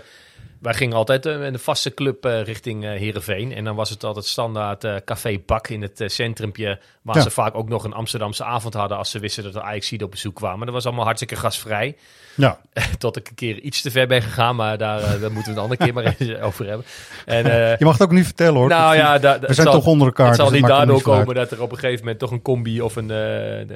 wij 0.63 0.73
gingen 0.73 0.95
altijd 0.97 1.23
met 1.23 1.53
een 1.53 1.59
vaste 1.59 1.93
club 1.93 2.25
eh, 2.25 2.41
richting 2.43 2.83
eh 2.83 2.89
Heerenveen. 2.89 3.53
En 3.53 3.63
dan 3.63 3.75
was 3.75 3.89
het 3.89 4.03
altijd 4.03 4.25
standaard 4.25 5.03
Café 5.05 5.39
Bak 5.45 5.67
in 5.67 5.81
het 5.81 6.03
centrumpje. 6.05 6.79
Waar 7.01 7.15
Ja. 7.15 7.21
ze 7.21 7.29
vaak 7.29 7.55
ook 7.55 7.69
nog 7.69 7.83
een 7.83 7.93
Amsterdamse 7.93 8.43
avond 8.43 8.73
hadden 8.73 8.97
als 8.97 9.11
ze 9.11 9.19
wisten 9.19 9.43
dat 9.43 9.53
de 9.53 9.61
ajax 9.61 9.91
op 9.91 10.11
bezoek 10.11 10.35
kwamen. 10.35 10.65
Dat 10.65 10.75
was 10.75 10.85
allemaal 10.85 11.03
hartstikke 11.05 11.35
gastvrij. 11.35 11.95
Ja, 12.35 12.59
Tot 12.97 13.17
ik 13.17 13.27
een 13.29 13.35
keer 13.35 13.59
iets 13.59 13.81
te 13.81 13.91
ver 13.91 14.07
ben 14.07 14.21
gegaan, 14.21 14.55
maar 14.55 14.77
daar, 14.77 15.19
daar 15.19 15.31
moeten 15.31 15.53
we 15.53 15.57
een 15.59 15.63
andere 15.63 15.83
keer 15.85 15.93
maar 15.93 16.03
eens 16.19 16.39
over 16.39 16.67
hebben. 16.67 16.85
En, 17.25 17.45
je 17.79 17.85
mag 17.85 17.93
het 17.93 18.01
ook 18.01 18.11
niet 18.11 18.25
vertellen 18.25 18.53
hoor. 18.55 18.67
nou 18.69 18.95
ja, 18.95 19.17
da- 19.19 19.37
da- 19.37 19.47
we 19.47 19.53
zijn 19.53 19.67
zal- 19.67 19.75
toch 19.75 19.85
onder 19.85 20.07
elkaar. 20.07 20.27
Het 20.27 20.35
zal 20.35 20.49
dus 20.49 20.59
niet 20.59 20.67
daardoor 20.67 20.95
niet 20.95 21.03
komen 21.03 21.35
dat 21.35 21.51
er 21.51 21.61
op 21.61 21.71
een 21.71 21.77
gegeven 21.77 21.99
moment 21.99 22.19
toch 22.19 22.31
een 22.31 22.41
combi 22.41 22.81
of 22.81 22.95
een, 22.95 23.11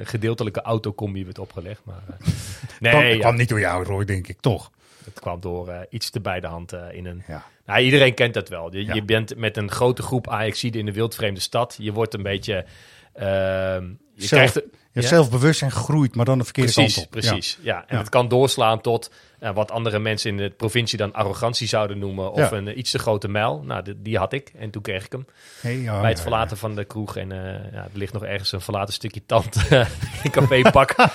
gedeeltelijke 0.04 0.62
autocombi 0.62 1.24
werd 1.24 1.38
opgelegd. 1.38 1.80
Maar, 1.84 2.02
nee, 2.80 2.92
Kwam, 2.92 3.04
ja, 3.04 3.18
kwam 3.18 3.36
niet 3.36 3.48
door 3.48 3.60
jou, 3.60 3.84
Roy, 3.84 4.04
denk 4.04 4.28
ik, 4.28 4.40
toch? 4.40 4.70
Het 5.08 5.20
kwam 5.20 5.40
door 5.40 5.68
eh, 5.68 5.80
iets 5.90 6.10
te 6.10 6.20
bij 6.20 6.40
de 6.40 6.46
hand 6.46 6.72
eh, 6.72 6.80
in 6.92 7.06
een 7.06 7.22
Ja. 7.28 7.44
Nou, 7.66 7.80
iedereen 7.80 8.14
kent 8.14 8.34
dat 8.34 8.48
wel. 8.48 8.72
Je, 8.76 8.84
Ja. 8.84 8.94
je 8.94 9.02
bent 9.02 9.36
met 9.36 9.56
een 9.56 9.70
grote 9.70 10.02
groep 10.02 10.28
Ajaxiden 10.28 10.80
in 10.80 10.86
een 10.86 10.92
wildvreemde 10.92 11.40
stad. 11.40 11.74
Je 11.78 11.92
wordt 11.92 12.14
een 12.14 12.22
beetje... 12.22 12.64
ehm, 13.12 13.84
je 14.14 14.26
Zelf- 14.26 14.50
krijgt, 14.50 14.54
Je 14.92 15.00
Ja. 15.00 15.08
zelfbewustzijn 15.08 15.70
groeit, 15.70 16.14
maar 16.14 16.24
dan 16.24 16.38
de 16.38 16.44
verkeerde 16.44 16.72
precies, 16.72 16.94
kant 16.94 17.06
op. 17.06 17.12
precies. 17.12 17.58
Ja. 17.60 17.84
En 17.86 17.98
het 17.98 18.08
kan 18.08 18.28
doorslaan 18.28 18.80
tot 18.80 19.10
eh, 19.38 19.54
wat 19.54 19.70
andere 19.70 19.98
mensen 19.98 20.30
in 20.30 20.36
de 20.36 20.50
provincie 20.56 20.98
dan 20.98 21.12
arrogantie 21.12 21.68
zouden 21.68 21.98
noemen. 21.98 22.32
Of 22.32 22.50
Ja. 22.50 22.56
een 22.56 22.68
eh, 22.68 22.76
iets 22.76 22.90
te 22.90 22.98
grote 22.98 23.28
mijl. 23.28 23.62
Nou, 23.66 23.82
die, 23.82 23.94
die 24.02 24.18
had 24.18 24.32
ik. 24.32 24.52
En 24.58 24.70
toen 24.70 24.82
kreeg 24.82 25.04
ik 25.04 25.12
hem. 25.12 25.26
Hey, 25.60 25.76
ja, 25.78 26.00
bij 26.00 26.08
het 26.08 26.16
ja, 26.16 26.22
verlaten 26.22 26.56
van 26.56 26.74
de 26.74 26.84
kroeg. 26.84 27.16
En 27.16 27.32
eh, 27.32 27.38
ja, 27.72 27.82
er 27.82 27.88
ligt 27.92 28.12
nog 28.12 28.24
ergens 28.24 28.52
een 28.52 28.60
verlaten 28.60 28.94
stukje 28.94 29.22
tand 29.26 29.56
in 30.22 30.30
café 30.30 30.62
pak. 30.70 30.94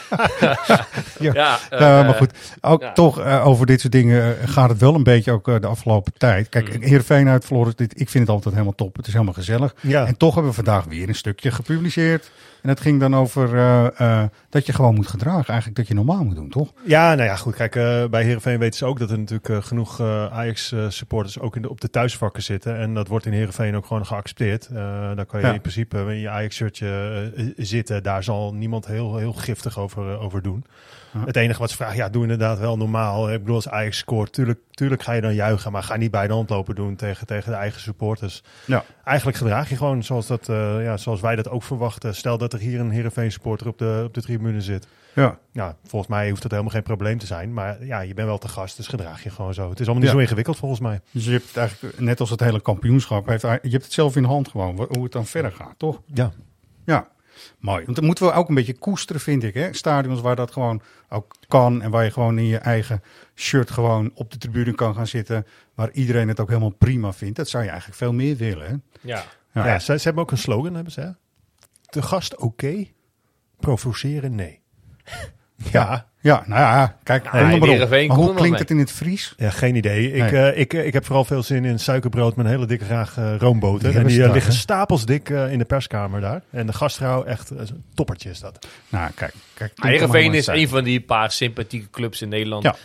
Ja. 1.20 1.60
eh, 1.70 1.80
maar 1.80 2.14
goed, 2.14 2.32
ook 2.62 2.82
ja. 2.82 2.92
toch 2.92 3.20
eh, 3.20 3.48
over 3.48 3.66
dit 3.66 3.80
soort 3.82 3.94
dingen 3.94 4.40
eh, 4.40 4.48
gaat 4.50 4.70
het 4.70 4.80
wel 4.80 4.96
een 4.96 5.04
beetje 5.04 5.32
ook 5.32 5.48
eh, 5.48 5.60
de 5.60 5.68
afgelopen 5.68 6.14
tijd. 6.18 6.50
Kijk, 6.50 6.72
Mm. 6.74 6.82
Heerenveen 6.82 7.28
uit 7.28 7.46
Floris, 7.46 7.76
dit, 7.76 8.00
ik 8.00 8.10
vind 8.10 8.24
het 8.28 8.34
altijd 8.36 8.54
helemaal 8.54 8.76
top. 8.76 8.96
Het 8.96 9.08
is 9.08 9.14
helemaal 9.14 9.34
gezellig. 9.34 9.76
Ja. 9.82 10.06
En 10.06 10.18
toch 10.18 10.34
hebben 10.34 10.52
we 10.52 10.56
vandaag 10.64 10.86
weer 10.86 11.08
een 11.08 11.16
stukje 11.16 11.52
gepubliceerd. 11.52 12.32
En 12.62 12.70
het 12.70 12.80
ging 12.80 13.00
dan 13.00 13.16
over 13.16 13.56
eh, 13.58 14.00
eh, 14.22 14.30
dat 14.50 14.66
je 14.66 14.74
gewoon 14.74 14.96
moet 14.96 15.08
gedragen. 15.08 15.48
Eigenlijk 15.48 15.76
dat 15.78 15.88
je 15.88 15.94
normaal 15.94 16.24
moet 16.24 16.36
doen, 16.36 16.50
toch? 16.50 16.72
Ja, 16.86 17.16
nou 17.16 17.28
ja, 17.30 17.36
goed. 17.36 17.56
Kijk, 17.56 17.76
uh, 17.76 18.04
bij 18.14 18.24
Heerenveen 18.24 18.60
weten 18.60 18.78
ze 18.78 18.86
ook 18.86 19.00
dat 19.00 19.12
er 19.12 19.20
natuurlijk 19.20 19.66
genoeg 19.66 20.02
Ajax-supporters 20.32 21.40
ook 21.40 21.56
in 21.56 21.62
de, 21.62 21.70
op 21.70 21.82
de 21.82 21.90
thuisvakken 21.90 22.44
zitten. 22.44 22.78
En 22.78 22.94
dat 22.94 23.08
wordt 23.08 23.26
in 23.26 23.32
Heerenveen 23.32 23.76
ook 23.76 23.86
gewoon 23.86 24.06
geaccepteerd. 24.06 24.70
dan 25.16 25.26
kan 25.26 25.42
je 25.42 25.54
in 25.54 25.62
principe 25.62 25.98
in 25.98 26.20
je 26.20 26.30
Ajax-shirtje 26.30 27.54
zitten. 27.58 28.04
Daar 28.04 28.24
zal 28.24 28.54
niemand 28.54 28.86
heel, 28.86 29.18
heel 29.18 29.34
giftig 29.34 29.80
over, 29.80 30.18
over 30.20 30.42
doen. 30.42 30.66
Het 31.18 31.36
enige 31.36 31.60
wat 31.60 31.70
ze 31.70 31.76
vragen, 31.76 31.96
ja, 31.96 32.10
doe 32.10 32.22
inderdaad 32.22 32.60
wel 32.60 32.78
normaal. 32.78 33.32
Ik 33.32 33.40
bedoel, 33.40 33.56
als 33.56 33.70
Ajax 33.70 33.98
scoort, 33.98 34.34
tuurlijk, 34.34 34.60
tuurlijk 34.72 35.04
ga 35.04 35.14
je 35.14 35.22
dan 35.22 35.34
juichen, 35.34 35.72
maar 35.72 35.84
ga 35.84 35.96
niet 35.96 36.12
bij 36.12 36.28
de 36.28 36.34
hand 36.34 36.50
lopen 36.50 36.76
doen 36.76 36.96
tegen, 36.96 37.28
tegen 37.28 37.52
de 37.52 37.58
eigen 37.58 37.82
supporters. 37.82 38.44
Ja. 38.66 38.84
Eigenlijk 39.04 39.38
gedraag 39.38 39.70
je 39.70 39.76
gewoon 39.76 40.04
zoals, 40.04 40.28
dat, 40.28 40.50
uh, 40.50 40.84
ja, 40.84 40.98
zoals 40.98 41.22
wij 41.22 41.36
dat 41.36 41.50
ook 41.50 41.64
verwachten. 41.64 42.16
Stel 42.16 42.38
dat 42.38 42.54
er 42.54 42.60
hier 42.60 42.80
een 42.80 42.92
Heerenveen 42.92 43.32
supporter 43.32 43.68
op 43.68 43.78
de, 43.78 44.04
op 44.06 44.14
de 44.14 44.22
tribune 44.22 44.62
zit. 44.62 44.88
Ja. 45.16 45.38
ja, 45.52 45.76
volgens 45.86 46.12
mij 46.12 46.30
hoeft 46.30 46.42
dat 46.42 46.52
helemaal 46.52 46.74
geen 46.74 46.84
probleem 46.84 47.18
te 47.18 47.26
zijn. 47.26 47.54
Maar 47.54 47.86
ja, 47.86 48.00
je 48.00 48.14
bent 48.14 48.28
wel 48.28 48.38
te 48.38 48.48
gast, 48.48 48.78
dus 48.78 48.88
gedraag 48.88 49.24
je 49.24 49.30
gewoon 49.30 49.54
zo. 49.54 49.70
Het 49.70 49.80
is 49.80 49.86
allemaal 49.86 50.04
niet 50.04 50.14
zo 50.14 50.20
ingewikkeld 50.20 50.58
volgens 50.58 50.80
mij. 50.80 51.02
Dus 51.12 51.26
je 51.26 51.32
hebt 51.32 51.58
eigenlijk, 51.58 52.00
net 52.00 52.20
als 52.20 52.30
het 52.30 52.40
hele 52.40 52.62
kampioenschap, 52.62 53.28
heeft, 53.28 53.42
je 53.42 53.48
hebt 53.48 53.84
het 53.84 53.94
zelf 53.94 54.16
in 54.16 54.22
de 54.22 54.28
hand 54.28 54.48
gewoon, 54.48 54.76
hoe 54.76 55.04
het 55.04 55.12
dan 55.12 55.26
verder 55.26 55.52
gaat, 55.52 55.74
toch? 55.78 56.02
Ja. 56.14 56.32
Ja, 56.86 57.08
Mooi. 57.60 57.84
Want 57.86 57.96
dan 57.96 58.06
moeten 58.06 58.26
we 58.26 58.32
ook 58.32 58.50
een 58.50 58.56
beetje 58.56 58.78
koesteren, 58.78 59.22
vind 59.22 59.44
ik. 59.44 59.54
Hè? 59.54 59.74
Stadions 59.74 60.22
waar 60.22 60.36
dat 60.36 60.52
gewoon 60.52 60.82
ook 61.10 61.36
kan. 61.48 61.82
En 61.82 61.92
waar 61.92 62.04
je 62.04 62.12
gewoon 62.12 62.38
in 62.38 62.46
je 62.46 62.58
eigen 62.58 63.04
shirt 63.36 63.72
gewoon 63.72 64.12
op 64.14 64.32
de 64.32 64.38
tribune 64.38 64.76
kan 64.76 64.96
gaan 64.96 65.08
zitten. 65.08 65.46
Waar 65.76 65.92
iedereen 65.92 66.28
het 66.28 66.40
ook 66.40 66.48
helemaal 66.48 66.70
prima 66.70 67.14
vindt. 67.14 67.36
Dat 67.36 67.50
zou 67.50 67.64
je 67.64 67.70
eigenlijk 67.70 68.00
veel 68.00 68.14
meer 68.14 68.36
willen. 68.36 68.68
Hè? 68.68 68.76
Ja. 69.02 69.24
Ja. 69.54 69.66
ja 69.66 69.80
ze, 69.80 69.98
ze, 69.98 70.04
hebben 70.04 70.24
ook 70.24 70.32
een 70.32 70.38
slogan, 70.38 70.74
hebben 70.74 70.94
ze. 70.94 71.16
De 71.90 72.02
gast 72.02 72.36
oké, 72.36 72.88
provoceren 73.60 74.36
nee. 74.36 74.62
ja. 75.72 76.06
Ja, 76.24 76.44
nou 76.46 76.62
ja, 76.62 76.98
kijk, 77.04 77.32
nou, 77.32 77.60
maar 77.60 78.18
hoe 78.18 78.34
klinkt 78.34 78.60
het 78.60 78.70
in 78.70 78.78
het 78.78 78.92
Fries? 78.92 79.34
Ja, 79.38 79.50
geen 79.50 79.76
idee. 79.76 80.12
Ik, 80.12 80.32
uh, 80.32 80.58
ik, 80.58 80.74
ik 80.74 80.94
heb 80.94 81.06
vooral 81.06 81.26
veel 81.26 81.44
zin 81.44 81.66
in 81.66 81.80
suikerbrood 81.80 82.36
met 82.36 82.46
een 82.46 82.52
hele 82.52 82.66
dikke 82.66 82.86
graag 82.86 83.18
uh, 83.18 83.36
roomboter. 83.38 83.96
en 83.96 84.08
die 84.08 84.20
uh, 84.20 84.32
liggen 84.32 84.54
stapels 84.54 85.06
dik 85.06 85.30
in 85.30 85.58
de 85.58 85.66
perskamer 85.66 86.22
daar. 86.22 86.42
En 86.50 86.66
de 86.66 86.74
gastvrouw, 86.74 87.24
echt 87.24 87.50
een 87.50 87.84
toppertje 87.94 88.30
is 88.30 88.40
dat. 88.40 88.68
Nou, 88.90 89.12
kijk. 89.16 89.34
kijk 89.54 89.72
Heerenveen 89.76 90.34
is 90.34 90.48
een 90.48 90.68
van 90.68 90.84
die 90.84 91.02
paar 91.02 91.32
sympathieke 91.32 91.90
clubs 91.90 92.22
in 92.22 92.30
Nederland. 92.30 92.64
Ja. 92.64 92.76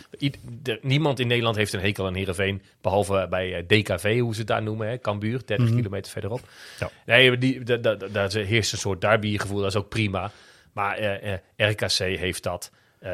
niemand 0.81 1.19
in 1.19 1.27
Nederland 1.27 1.55
heeft 1.55 1.73
een 1.73 1.81
hekel 1.81 2.05
aan 2.05 2.15
Heerenveen. 2.15 2.61
Behalve 2.81 3.27
bij 3.29 3.65
DKV, 3.67 4.19
hoe 4.19 4.33
ze 4.33 4.39
het 4.39 4.47
daar 4.47 4.63
noemen. 4.63 4.87
Hè, 4.87 4.97
Kambuur, 4.97 5.41
30 5.45 5.57
mm 5.57 5.65
-hmm. 5.65 5.75
kilometer 5.75 6.11
verderop. 6.11 6.41
Ja. 6.79 6.89
Nee, 7.05 7.37
die, 7.37 7.63
daar 8.11 8.31
heerst 8.31 8.71
een 8.71 8.77
soort 8.77 9.01
derby 9.01 9.37
gevoel. 9.37 9.59
Dat 9.59 9.67
is 9.67 9.75
ook 9.75 9.89
prima. 9.89 10.31
Maar 10.79 11.39
RKC 11.57 11.97
heeft 11.97 12.43
dat. 12.43 12.71
Uh, 13.03 13.09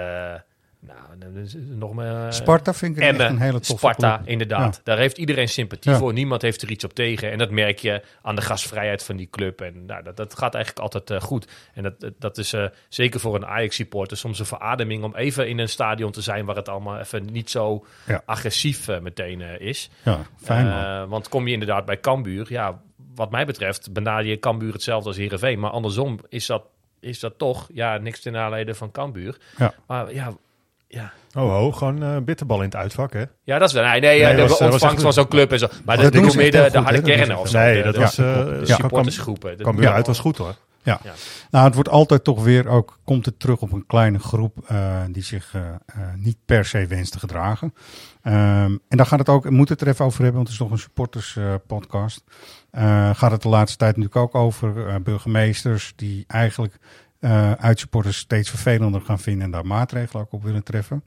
nou, 0.79 1.47
nog 1.53 1.93
meer. 1.93 2.33
Sparta 2.33 2.73
vind 2.73 2.97
ik 2.97 3.03
echt 3.03 3.19
een 3.19 3.39
hele 3.39 3.59
toffe 3.59 3.77
Sparta, 3.77 4.21
inderdaad. 4.25 4.81
Daar 4.83 4.97
heeft 4.97 5.17
iedereen 5.17 5.49
sympathie 5.49 5.93
voor. 5.93 6.13
Niemand 6.13 6.41
heeft 6.41 6.61
er 6.61 6.69
iets 6.71 6.83
op 6.83 6.93
tegen. 6.93 7.31
En 7.31 7.37
dat 7.37 7.49
merk 7.49 7.79
je 7.79 8.01
aan 8.21 8.35
de 8.35 8.41
gastvrijheid 8.41 9.03
van 9.03 9.15
die 9.15 9.29
club. 9.29 9.61
En 9.61 9.85
nou, 9.85 10.03
dat, 10.03 10.17
dat 10.17 10.37
gaat 10.37 10.53
eigenlijk 10.53 10.83
altijd 10.83 11.09
uh, 11.09 11.27
goed. 11.27 11.47
En 11.73 11.83
dat, 11.83 12.11
dat 12.19 12.37
is 12.37 12.53
uh, 12.53 12.65
zeker 12.89 13.19
voor 13.19 13.35
een 13.35 13.45
Ajax-supporter 13.45 14.17
soms 14.17 14.39
een 14.39 14.45
verademing 14.45 15.03
om 15.03 15.15
even 15.15 15.49
in 15.49 15.57
een 15.57 15.69
stadion 15.69 16.11
te 16.11 16.21
zijn 16.21 16.45
waar 16.45 16.55
het 16.55 16.69
allemaal 16.69 16.99
even 16.99 17.25
niet 17.25 17.49
zo 17.49 17.85
ja. 18.07 18.21
agressief 18.25 18.99
meteen 19.01 19.41
is. 19.41 19.89
Ja, 20.03 20.19
fijn. 20.37 21.07
want 21.07 21.29
kom 21.29 21.47
je 21.47 21.53
inderdaad 21.53 21.85
bij 21.85 21.99
Cambuur, 21.99 22.45
ja, 22.49 22.81
wat 23.15 23.31
mij 23.31 23.45
betreft 23.45 23.93
benader 23.93 24.25
je 24.25 24.39
Cambuur 24.39 24.73
hetzelfde 24.73 25.07
als 25.07 25.17
Heerenveen. 25.17 25.59
Maar 25.59 25.71
andersom 25.71 26.19
is 26.29 26.45
dat 26.45 26.63
is 27.05 27.19
dat 27.19 27.37
toch, 27.37 27.69
ja, 27.73 27.97
niks 27.97 28.21
ten 28.21 28.31
nadele 28.31 28.75
van 28.75 28.91
Cambuur. 28.91 29.37
Ja. 29.57 29.73
Maar 29.87 30.13
ja, 30.13 30.33
ja. 30.87 31.13
Oh, 31.37 31.65
oh 31.65 31.75
gewoon 31.75 32.03
uh, 32.03 32.17
bitterbal 32.17 32.57
in 32.57 32.65
het 32.65 32.75
uitvak, 32.75 33.13
hè? 33.13 33.23
Ja, 33.43 33.57
dat 33.59 33.67
is 33.67 33.73
wel. 33.73 33.83
Nee, 33.83 33.99
nee, 33.99 34.23
nee 34.23 34.35
de 34.35 34.41
was, 34.41 34.61
ontvangst 34.61 35.01
van 35.01 35.13
zo'n 35.13 35.27
club 35.27 35.51
en 35.51 35.59
zo. 35.59 35.67
Maar 35.85 35.97
dat, 35.97 36.13
dat 36.13 36.35
meer 36.35 36.51
de, 36.51 36.69
de 36.71 36.77
harde 36.77 37.01
kern 37.01 37.37
of 37.37 37.47
zo. 37.47 37.57
Nee, 37.57 37.83
dat 37.83 37.95
was 37.95 38.19
uh, 38.19 38.25
de 38.45 38.61
supportersgroepen. 38.63 39.57
Cambuur 39.57 39.91
uit 39.91 40.07
was 40.07 40.19
goed, 40.19 40.37
hoor. 40.37 40.55
Ja. 40.85 40.99
ja. 41.03 41.13
nou, 41.51 41.65
het 41.65 41.73
wordt 41.73 41.89
altijd 41.89 42.23
toch 42.23 42.43
weer 42.43 42.67
ook, 42.67 42.99
komt 43.03 43.25
het 43.25 43.39
terug 43.39 43.61
op 43.61 43.71
een 43.71 43.85
kleine 43.85 44.19
groep 44.19 44.67
uh, 44.71 45.01
die 45.11 45.23
zich 45.23 45.53
uh, 45.53 45.61
uh, 45.61 46.13
niet 46.15 46.37
per 46.45 46.65
se 46.65 46.87
wenst 46.87 47.11
te 47.11 47.19
gedragen. 47.19 47.73
Um, 48.23 48.31
en 48.87 48.97
dan 48.97 49.05
gaat 49.05 49.19
het 49.19 49.29
ook, 49.29 49.49
moet 49.49 49.69
het 49.69 49.81
er 49.81 49.87
even 49.87 50.05
over 50.05 50.23
hebben, 50.23 50.35
want 50.35 50.47
het 50.47 50.55
is 50.55 50.63
nog 50.63 50.71
een 50.71 50.83
supporters 50.83 51.37
podcast. 51.67 52.23
gaat 53.13 53.31
het 53.31 53.41
de 53.41 53.49
laatste 53.49 53.77
tijd 53.77 53.97
natuurlijk 53.97 54.35
ook 54.35 54.41
over 54.41 55.01
burgemeesters 55.01 55.93
die 55.95 56.23
eigenlijk 56.27 56.77
uitsupporters 57.57 58.17
steeds 58.17 58.49
vervelender 58.49 59.01
gaan 59.01 59.19
vinden 59.19 59.43
en 59.43 59.51
daar 59.51 59.65
maatregelen 59.65 60.21
ook 60.21 60.33
op 60.33 60.43
willen 60.43 60.63
treffen. 60.63 61.03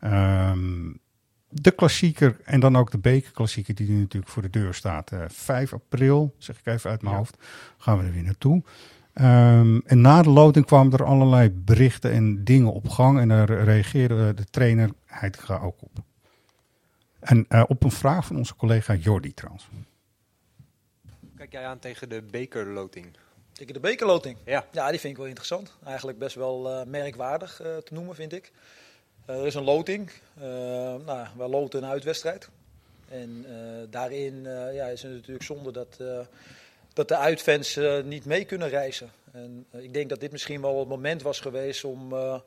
Um, 0.00 1.00
de 1.48 1.70
klassieker 1.70 2.36
en 2.44 2.60
dan 2.60 2.76
ook 2.76 2.90
de 2.90 2.98
bekerklassieker 2.98 3.74
die 3.74 3.88
nu 3.88 4.00
natuurlijk 4.00 4.32
voor 4.32 4.42
de 4.42 4.50
deur 4.50 4.74
staat. 4.74 5.10
5 5.26 5.72
april, 5.72 6.34
zeg 6.38 6.58
ik 6.58 6.66
even 6.66 6.90
uit 6.90 7.02
mijn 7.02 7.14
ja. 7.14 7.20
hoofd, 7.20 7.36
gaan 7.78 7.98
we 7.98 8.04
er 8.04 8.12
weer 8.12 8.22
naartoe. 8.22 8.62
Um, 9.20 9.82
en 9.86 10.00
na 10.00 10.22
de 10.22 10.30
loting 10.30 10.66
kwamen 10.66 10.92
er 10.92 11.04
allerlei 11.04 11.50
berichten 11.50 12.12
en 12.12 12.44
dingen 12.44 12.72
op 12.72 12.88
gang. 12.88 13.20
En 13.20 13.28
daar 13.28 13.50
reageerde 13.50 14.34
de 14.34 14.44
trainer 14.44 14.90
Heitinga 15.06 15.58
ook 15.58 15.82
op. 15.82 15.90
En 17.20 17.46
uh, 17.48 17.64
op 17.68 17.82
een 17.84 17.90
vraag 17.90 18.26
van 18.26 18.36
onze 18.36 18.56
collega 18.56 18.94
Jordi 18.94 19.34
trouwens. 19.34 19.68
Kijk 21.36 21.52
jij 21.52 21.66
aan 21.66 21.78
tegen 21.78 22.08
de 22.08 22.22
bekerloting? 22.22 23.06
Tegen 23.52 23.74
de 23.74 23.80
bekerloting? 23.80 24.36
Ja. 24.44 24.64
Ja, 24.72 24.90
die 24.90 25.00
vind 25.00 25.12
ik 25.12 25.18
wel 25.18 25.26
interessant. 25.26 25.76
Eigenlijk 25.84 26.18
best 26.18 26.34
wel 26.34 26.80
uh, 26.80 26.86
merkwaardig 26.86 27.62
uh, 27.62 27.76
te 27.76 27.94
noemen, 27.94 28.14
vind 28.14 28.32
ik. 28.32 28.52
er 29.24 29.46
is 29.46 29.54
een 29.54 29.64
loting. 29.64 30.10
nou, 31.04 31.26
we 31.36 31.48
loten 31.48 31.82
een 31.82 31.90
uitwedstrijd. 31.90 32.48
En 33.08 33.46
daarin 33.90 34.42
ja, 34.72 34.86
is 34.86 35.02
het 35.02 35.12
natuurlijk 35.12 35.44
zonde 35.44 35.72
dat 35.72 36.00
dat 36.98 37.08
de 37.08 37.16
uitfans 37.16 37.76
uh, 37.76 38.02
niet 38.02 38.24
mee 38.24 38.44
kunnen 38.44 38.68
reizen. 38.68 39.10
En 39.32 39.66
uh, 39.74 39.82
ik 39.82 39.92
denk 39.92 40.08
dat 40.08 40.20
dit 40.20 40.32
misschien 40.32 40.60
wel 40.60 40.78
het 40.78 40.88
moment 40.88 41.22
was 41.22 41.40
geweest 41.40 41.84
om 41.84 42.12
uh, 42.12 42.38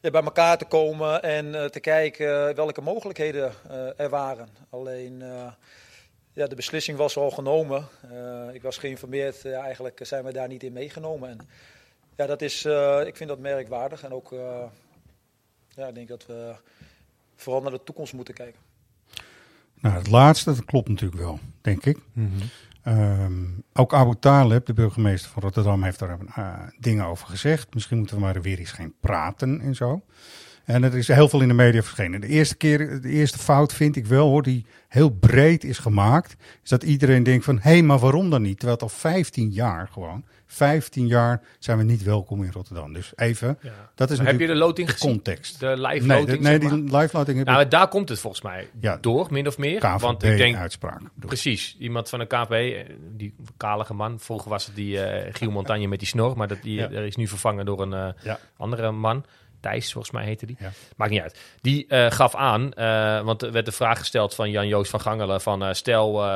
ja, 0.00 0.10
bij 0.10 0.22
elkaar 0.22 0.58
te 0.58 0.64
komen 0.64 1.22
en 1.22 1.70
te 1.70 1.80
kijken 1.80 2.54
welke 2.54 2.80
mogelijkheden 2.80 3.52
er 3.96 4.08
waren. 4.08 4.48
Alleen 4.70 5.22
ja, 6.32 6.46
de 6.46 6.54
beslissing 6.54 6.98
was 6.98 7.16
al 7.16 7.30
genomen. 7.30 7.88
ik 8.52 8.62
was 8.62 8.78
geïnformeerd, 8.78 9.44
eigenlijk 9.44 10.00
zijn 10.02 10.24
we 10.24 10.32
daar 10.32 10.48
niet 10.48 10.62
in 10.62 10.72
meegenomen. 10.72 11.28
En 11.28 11.38
ja, 12.16 12.26
dat 12.26 12.42
is, 12.42 12.64
ik 13.06 13.16
vind 13.16 13.28
dat 13.28 13.38
merkwaardig. 13.38 14.02
En 14.02 14.12
ook, 14.12 14.30
ja, 15.74 15.86
ik 15.86 15.94
denk 15.94 16.08
dat 16.08 16.26
we 16.26 16.54
vooral 17.36 17.62
naar 17.62 17.70
de 17.70 17.84
toekomst 17.84 18.12
moeten 18.12 18.34
kijken. 18.34 18.60
Nou, 19.74 19.96
het 19.96 20.08
laatste, 20.08 20.54
dat 20.54 20.64
klopt 20.64 20.88
natuurlijk 20.88 21.22
wel, 21.22 21.38
denk 21.60 21.84
ik. 21.84 21.96
Mm 22.12 22.30
-hmm. 22.30 22.48
Um, 22.84 23.62
ook 23.72 23.94
Abu 23.94 24.14
Talib, 24.20 24.66
de 24.66 24.72
burgemeester 24.72 25.30
van 25.30 25.42
Rotterdam, 25.42 25.82
heeft 25.82 25.98
daar 25.98 26.18
uh, 26.38 26.54
dingen 26.78 27.04
over 27.04 27.26
gezegd. 27.26 27.74
Misschien 27.74 27.98
moeten 27.98 28.16
we 28.16 28.22
maar 28.22 28.42
weer 28.42 28.58
eens 28.58 28.72
gaan 28.72 28.94
praten 29.00 29.60
en 29.60 29.74
zo. 29.74 30.02
En 30.70 30.82
er 30.84 30.96
is 30.96 31.08
heel 31.08 31.28
veel 31.28 31.40
in 31.40 31.48
de 31.48 31.54
media 31.54 31.82
verschenen. 31.82 32.20
De 32.20 32.26
eerste 32.26 32.56
keer, 32.56 33.00
de 33.00 33.08
eerste 33.08 33.38
fout 33.38 33.72
vind 33.72 33.96
ik 33.96 34.06
wel 34.06 34.28
hoor, 34.28 34.42
die 34.42 34.66
heel 34.88 35.10
breed 35.10 35.64
is 35.64 35.78
gemaakt. 35.78 36.36
Is 36.62 36.70
dat 36.70 36.82
iedereen 36.82 37.22
denkt 37.22 37.44
van, 37.44 37.56
hé, 37.56 37.70
hey, 37.70 37.82
maar 37.82 37.98
waarom 37.98 38.30
dan 38.30 38.42
niet? 38.42 38.58
Terwijl 38.58 38.78
het 38.80 38.82
al 38.82 38.98
15 38.98 39.50
jaar 39.50 39.88
gewoon 39.92 40.24
15 40.52 41.06
jaar 41.06 41.42
zijn 41.58 41.78
we 41.78 41.84
niet 41.84 42.02
welkom 42.02 42.42
in 42.42 42.52
Rotterdam. 42.52 42.92
Dus 42.92 43.12
even, 43.16 43.58
ja. 43.62 43.70
dat 43.94 44.10
is 44.10 44.18
Heb 44.18 44.40
je 44.40 44.46
de 44.46 44.54
loting 44.54 44.86
de 44.86 44.92
gezien? 44.92 45.10
context. 45.10 45.60
De 45.60 45.66
live 45.66 46.06
nee, 46.06 46.18
loting? 46.18 46.42
De, 46.42 46.48
nee, 46.48 46.58
die 46.58 46.70
live 46.70 47.16
loting 47.16 47.38
heb 47.38 47.46
nou, 47.46 47.68
Daar 47.68 47.88
komt 47.88 48.08
het 48.08 48.18
volgens 48.18 48.42
mij 48.42 48.68
ja, 48.80 48.98
door, 49.00 49.26
min 49.30 49.46
of 49.46 49.58
meer. 49.58 49.80
KVB 49.80 50.00
want 50.00 50.22
ik 50.22 50.36
denk, 50.36 50.56
uitspraak. 50.56 51.00
Precies, 51.14 51.76
iemand 51.78 52.08
van 52.08 52.18
de 52.18 52.26
KVB, 52.26 52.52
eh, 52.52 52.94
die 53.16 53.34
kalige 53.56 53.94
man. 53.94 54.20
Vroeger 54.20 54.50
was 54.50 54.66
het 54.66 54.74
die 54.74 54.96
uh, 54.96 55.32
Giel 55.32 55.50
Montagne 55.50 55.86
met 55.86 55.98
die 55.98 56.08
snor, 56.08 56.36
maar 56.36 56.48
dat, 56.48 56.62
die 56.62 56.74
ja. 56.74 56.88
is 56.88 57.16
nu 57.16 57.26
vervangen 57.26 57.66
door 57.66 57.82
een 57.82 58.14
uh, 58.26 58.34
andere 58.56 58.90
man. 58.90 59.24
Thijs, 59.60 59.92
volgens 59.92 60.12
mij 60.12 60.24
heette 60.24 60.46
die. 60.46 60.56
Ja. 60.60 60.70
Maakt 60.96 61.10
niet 61.10 61.20
uit. 61.20 61.38
Die 61.60 61.86
uh, 61.88 62.10
gaf 62.10 62.34
aan, 62.34 62.70
uh, 62.74 63.20
want 63.20 63.42
er 63.42 63.52
werd 63.52 63.64
de 63.64 63.72
vraag 63.72 63.98
gesteld 63.98 64.34
van 64.34 64.50
Jan-Joos 64.50 64.88
van 64.88 65.00
Gangelen 65.00 65.40
van 65.40 65.62
uh, 65.62 65.72
stel 65.72 66.28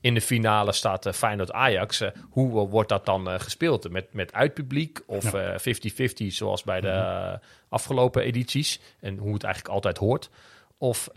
in 0.00 0.14
de 0.14 0.20
finale 0.20 0.72
staat 0.72 1.08
Feyenoord-Ajax. 1.14 2.02
Hoe 2.30 2.68
wordt 2.68 2.88
dat 2.88 3.06
dan 3.06 3.40
gespeeld? 3.40 3.90
Met, 3.90 4.12
met 4.12 4.32
uitpubliek 4.32 5.02
of 5.06 5.24
50-50 5.26 5.28
zoals 6.26 6.62
bij 6.62 6.80
de 6.80 6.88
mm-hmm. 6.88 7.40
afgelopen 7.68 8.22
edities? 8.22 8.80
En 9.00 9.16
hoe 9.16 9.34
het 9.34 9.44
eigenlijk 9.44 9.74
altijd 9.74 9.98
hoort. 9.98 10.30
Of 10.78 11.08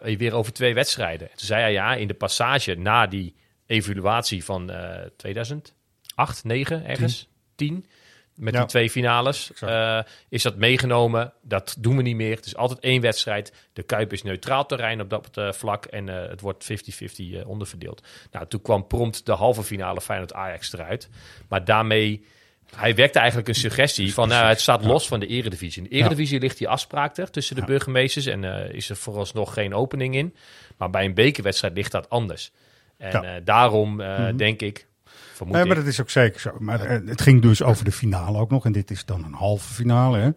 weer 0.00 0.34
over 0.34 0.52
twee 0.52 0.74
wedstrijden. 0.74 1.28
Toen 1.28 1.46
zei 1.46 1.60
hij 1.60 1.72
ja, 1.72 1.94
in 1.94 2.08
de 2.08 2.14
passage 2.14 2.74
na 2.74 3.06
die 3.06 3.34
evaluatie 3.66 4.44
van 4.44 4.72
2008, 5.16 6.44
9 6.44 6.86
ergens, 6.86 7.28
10 7.54 7.86
met 8.34 8.54
die 8.54 8.64
twee 8.64 8.90
finales. 8.90 9.52
Uh, 9.64 10.00
is 10.28 10.42
dat 10.42 10.56
meegenomen? 10.56 11.32
Dat 11.42 11.76
doen 11.78 11.96
we 11.96 12.02
niet 12.02 12.16
meer. 12.16 12.36
Het 12.36 12.46
is 12.46 12.56
altijd 12.56 12.80
één 12.80 13.00
wedstrijd. 13.00 13.52
De 13.72 13.82
Kuip 13.82 14.12
is 14.12 14.22
neutraal 14.22 14.66
terrein 14.66 15.00
op 15.00 15.10
dat 15.10 15.28
uh, 15.38 15.52
vlak. 15.52 15.84
En 15.84 16.06
uh, 16.06 16.28
het 16.28 16.40
wordt 16.40 16.70
50-50 17.42 17.46
onderverdeeld. 17.46 18.02
Nou, 18.30 18.46
toen 18.46 18.62
kwam 18.62 18.86
prompt 18.86 19.26
de 19.26 19.32
halve 19.32 19.62
finale 19.62 20.00
Feyenoord-Ajax 20.00 20.72
eruit. 20.72 21.08
Maar 21.48 21.64
daarmee 21.64 22.24
Hij 22.76 22.94
wekte 22.94 23.18
eigenlijk 23.18 23.48
een 23.48 23.54
suggestie 23.54 24.14
van, 24.14 24.28
nou, 24.28 24.46
het 24.46 24.60
staat 24.60 24.84
los 24.84 25.08
van 25.08 25.20
de 25.20 25.26
eredivisie. 25.26 25.82
In 25.82 25.88
de 25.88 25.94
eredivisie 25.96 26.40
ligt 26.40 26.58
die 26.58 26.68
afspraak 26.68 27.16
er 27.16 27.30
tussen 27.30 27.56
de 27.56 27.64
burgemeesters 27.64 28.26
en 28.26 28.44
is 28.72 28.90
er 28.90 28.96
vooralsnog 28.96 29.52
geen 29.52 29.74
opening 29.74 30.14
in. 30.14 30.34
Maar 30.76 30.90
bij 30.90 31.04
een 31.04 31.14
bekerwedstrijd 31.14 31.74
ligt 31.74 31.92
dat 31.92 32.10
anders. 32.10 32.52
En 32.96 33.44
daarom 33.44 34.00
uh, 34.00 34.28
denk 34.36 34.60
ik, 34.60 34.86
vermoed 35.34 35.54
nee, 35.54 35.64
maar 35.64 35.76
dat 35.76 35.86
is 35.86 36.00
ook 36.00 36.10
zeker 36.10 36.40
zo. 36.40 36.50
Maar 36.58 36.90
het 36.90 37.20
ging 37.20 37.42
dus 37.42 37.62
over 37.62 37.84
de 37.84 37.92
finale 37.92 38.38
ook 38.38 38.50
nog. 38.50 38.64
En 38.64 38.72
dit 38.72 38.90
is 38.90 39.04
dan 39.04 39.24
een 39.24 39.32
halve 39.32 39.74
finale. 39.74 40.18
Hè? 40.18 40.30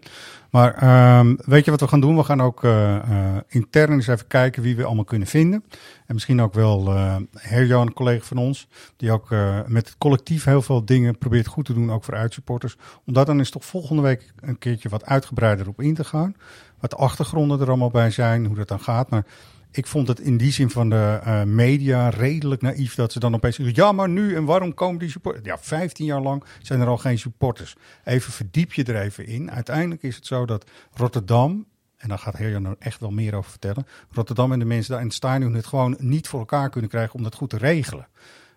Maar 0.49 1.19
um, 1.19 1.39
weet 1.45 1.65
je 1.65 1.71
wat 1.71 1.79
we 1.79 1.87
gaan 1.87 1.99
doen? 1.99 2.17
We 2.17 2.23
gaan 2.23 2.41
ook 2.41 2.63
uh, 2.63 2.95
uh, 3.09 3.37
intern 3.47 3.91
eens 3.91 4.07
even 4.07 4.27
kijken 4.27 4.63
wie 4.63 4.75
we 4.75 4.83
allemaal 4.83 5.03
kunnen 5.03 5.27
vinden. 5.27 5.63
En 6.05 6.13
misschien 6.13 6.41
ook 6.41 6.53
wel 6.53 6.93
uh, 6.93 7.15
Herjo, 7.33 7.81
een 7.81 7.93
collega 7.93 8.25
van 8.25 8.37
ons, 8.37 8.67
die 8.95 9.11
ook 9.11 9.29
met 9.65 9.87
het 9.87 9.97
collectief 9.97 10.43
heel 10.43 10.61
veel 10.61 10.85
dingen 10.85 11.17
probeert 11.17 11.47
goed 11.47 11.65
te 11.65 11.73
doen, 11.73 11.91
ook 11.91 12.03
voor 12.03 12.15
uitsupporters. 12.15 12.77
Om 13.05 13.13
daar 13.13 13.25
dan 13.25 13.37
eens 13.37 13.49
toch 13.49 13.65
volgende 13.65 14.01
week 14.01 14.31
een 14.39 14.57
keertje 14.57 14.89
wat 14.89 15.05
uitgebreider 15.05 15.67
op 15.67 15.81
in 15.81 15.93
te 15.93 16.03
gaan. 16.03 16.35
Wat 16.79 16.89
de 16.89 16.95
achtergronden 16.95 17.59
er 17.59 17.67
allemaal 17.67 17.91
bij 17.91 18.11
zijn, 18.11 18.45
hoe 18.45 18.55
dat 18.55 18.67
dan 18.67 18.79
gaat. 18.79 19.09
Maar 19.09 19.25
ik 19.71 19.87
vond 19.87 20.07
het 20.07 20.19
in 20.19 20.37
die 20.37 20.51
zin 20.51 20.69
van 20.69 20.89
de 20.89 21.19
uh, 21.25 21.43
media 21.43 22.09
redelijk 22.09 22.61
naïef 22.61 22.95
dat 22.95 23.11
ze 23.11 23.19
dan 23.19 23.35
opeens 23.35 23.55
zeggen: 23.55 23.75
ja, 23.75 23.91
maar 23.91 24.09
nu 24.09 24.35
en 24.35 24.45
waarom 24.45 24.73
komen 24.73 24.99
die 24.99 25.09
supporters? 25.09 25.45
Ja, 25.45 25.57
15 25.57 26.05
jaar 26.05 26.21
lang 26.21 26.43
zijn 26.61 26.81
er 26.81 26.87
al 26.87 26.97
geen 26.97 27.19
supporters. 27.19 27.75
Even 28.03 28.31
verdiep 28.31 28.73
je 28.73 28.83
er 28.83 29.01
even 29.01 29.25
in. 29.25 29.51
Uiteindelijk 29.51 30.03
is 30.03 30.15
het 30.15 30.25
zo 30.25 30.45
dat 30.45 30.69
Rotterdam. 30.93 31.65
En 31.97 32.09
daar 32.09 32.19
gaat 32.19 32.37
Herjan 32.37 32.65
er 32.65 32.75
echt 32.79 32.99
wel 32.99 33.11
meer 33.11 33.35
over 33.35 33.49
vertellen. 33.49 33.87
Rotterdam 34.11 34.51
en 34.51 34.59
de 34.59 34.65
mensen 34.65 34.91
daar 34.91 35.01
in 35.01 35.07
het 35.07 35.15
stadion 35.15 35.53
het 35.53 35.65
gewoon 35.65 35.95
niet 35.99 36.27
voor 36.27 36.39
elkaar 36.39 36.69
kunnen 36.69 36.89
krijgen 36.89 37.15
om 37.15 37.23
dat 37.23 37.35
goed 37.35 37.49
te 37.49 37.57
regelen. 37.57 38.07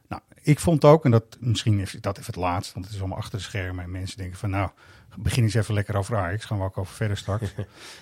Nou, 0.09 0.23
ik 0.42 0.59
vond 0.59 0.85
ook, 0.85 1.05
en 1.05 1.11
dat 1.11 1.37
misschien 1.40 1.79
is 1.79 1.96
dat 2.01 2.18
even 2.18 2.33
het 2.33 2.42
laatst, 2.42 2.73
want 2.73 2.85
het 2.85 2.94
is 2.94 3.01
allemaal 3.01 3.18
achter 3.18 3.38
de 3.38 3.44
schermen 3.44 3.85
en 3.85 3.90
mensen 3.90 4.18
denken 4.18 4.38
van 4.38 4.51
nou, 4.51 4.70
begin 5.16 5.42
eens 5.42 5.55
even 5.55 5.75
lekker 5.75 5.96
over 5.96 6.16
Ajax. 6.16 6.44
Gaan 6.44 6.59
we 6.59 6.64
ook 6.64 6.79
over 6.79 6.94
verder 6.94 7.16
straks. 7.16 7.55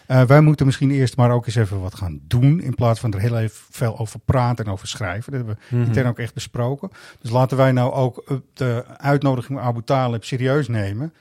uh, 0.08 0.22
wij 0.32 0.40
moeten 0.40 0.66
misschien 0.66 0.90
eerst 0.90 1.16
maar 1.16 1.30
ook 1.30 1.46
eens 1.46 1.54
even 1.54 1.80
wat 1.80 1.94
gaan 1.94 2.20
doen. 2.22 2.60
In 2.60 2.74
plaats 2.74 3.00
van 3.00 3.12
er 3.12 3.20
heel 3.20 3.38
even 3.38 3.60
veel 3.70 3.98
over 3.98 4.18
praten 4.18 4.64
en 4.64 4.72
over 4.72 4.88
schrijven. 4.88 5.32
Dat 5.32 5.40
hebben 5.40 5.58
we 5.68 5.76
mm 5.76 5.84
intern 5.84 6.06
ook 6.06 6.18
echt 6.18 6.34
besproken. 6.34 6.90
Dus 7.20 7.30
laten 7.30 7.56
wij 7.56 7.72
nou 7.72 7.92
ook 7.92 8.40
de 8.54 8.84
uitnodiging 8.96 9.58
van 9.58 9.66
Abu 9.66 9.82
Talib 9.82 10.24
serieus 10.24 10.68
nemen. 10.68 11.12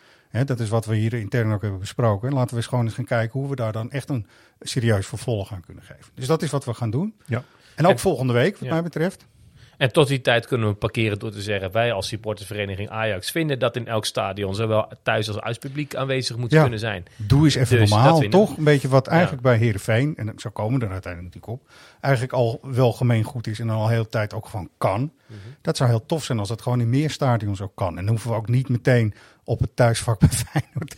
dat 0.45 0.59
is 0.59 0.69
wat 0.69 0.85
we 0.85 0.95
hier 0.95 1.13
intern 1.13 1.53
ook 1.53 1.61
hebben 1.61 1.79
besproken. 1.79 2.29
En 2.29 2.33
laten 2.33 2.49
we 2.49 2.55
eens 2.55 2.67
gewoon 2.67 2.85
eens 2.85 2.93
gaan 2.93 3.05
kijken 3.05 3.39
hoe 3.39 3.49
we 3.49 3.55
daar 3.55 3.71
dan 3.71 3.91
echt 3.91 4.09
een 4.09 4.27
serieus 4.59 5.07
vervolg 5.07 5.53
aan 5.53 5.61
kunnen 5.65 5.83
geven. 5.83 6.11
Dus 6.13 6.27
dat 6.27 6.41
is 6.41 6.51
wat 6.51 6.65
we 6.65 6.73
gaan 6.73 6.89
doen. 6.89 7.13
Ja. 7.25 7.43
En 7.75 7.85
ook 7.85 7.99
volgende 7.99 8.33
week, 8.33 8.57
wat 8.57 8.69
mij 8.69 8.83
betreft. 8.83 9.25
En 9.77 9.91
tot 9.91 10.07
die 10.07 10.21
tijd 10.21 10.47
kunnen 10.47 10.67
we 10.67 10.73
parkeren 10.73 11.19
door 11.19 11.31
te 11.31 11.41
zeggen: 11.41 11.71
wij 11.71 11.91
als 11.91 12.07
supportersvereniging 12.07 12.89
Ajax 12.89 13.31
vinden 13.31 13.59
dat 13.59 13.75
in 13.75 13.87
elk 13.87 14.05
stadion 14.05 14.55
zowel 14.55 14.87
thuis 15.03 15.27
als 15.27 15.39
uitpubliek 15.39 15.95
aanwezig 15.95 16.37
moet 16.37 16.49
kunnen 16.49 16.79
zijn. 16.79 17.05
Doe 17.15 17.43
eens 17.43 17.55
even 17.55 17.77
dus 17.77 17.89
normaal, 17.89 18.19
toch? 18.19 18.57
Een 18.57 18.63
beetje 18.63 18.87
wat 18.87 19.07
eigenlijk 19.07 19.41
bij 19.41 19.57
Herenveen 19.57 20.15
en 20.15 20.33
zo 20.35 20.49
komen 20.49 20.79
we 20.79 20.85
er 20.85 20.91
uiteindelijk 20.91 21.35
natuurlijk 21.35 21.61
op, 21.61 21.69
eigenlijk 22.01 22.33
al 22.33 22.59
wel 22.61 22.93
gemeengoed 22.93 23.47
is 23.47 23.59
en 23.59 23.69
al 23.69 23.87
heel 23.87 24.09
tijd 24.09 24.33
ook 24.33 24.45
gewoon 24.45 24.69
kan. 24.77 25.11
Mhm. 25.25 25.39
Dat 25.61 25.77
zou 25.77 25.89
heel 25.89 26.05
tof 26.05 26.23
zijn 26.23 26.39
als 26.39 26.49
dat 26.49 26.61
gewoon 26.61 26.81
in 26.81 26.89
meer 26.89 27.09
stadions 27.09 27.61
ook 27.61 27.75
kan. 27.75 27.89
En 27.89 27.95
dan 27.95 28.07
hoeven 28.07 28.29
we 28.29 28.35
ook 28.35 28.47
niet 28.47 28.69
meteen 28.69 29.13
op 29.47 29.59
het 29.59 29.75
thuisvak 29.75 30.19
bij 30.19 30.29
Feyenoord 30.45 30.95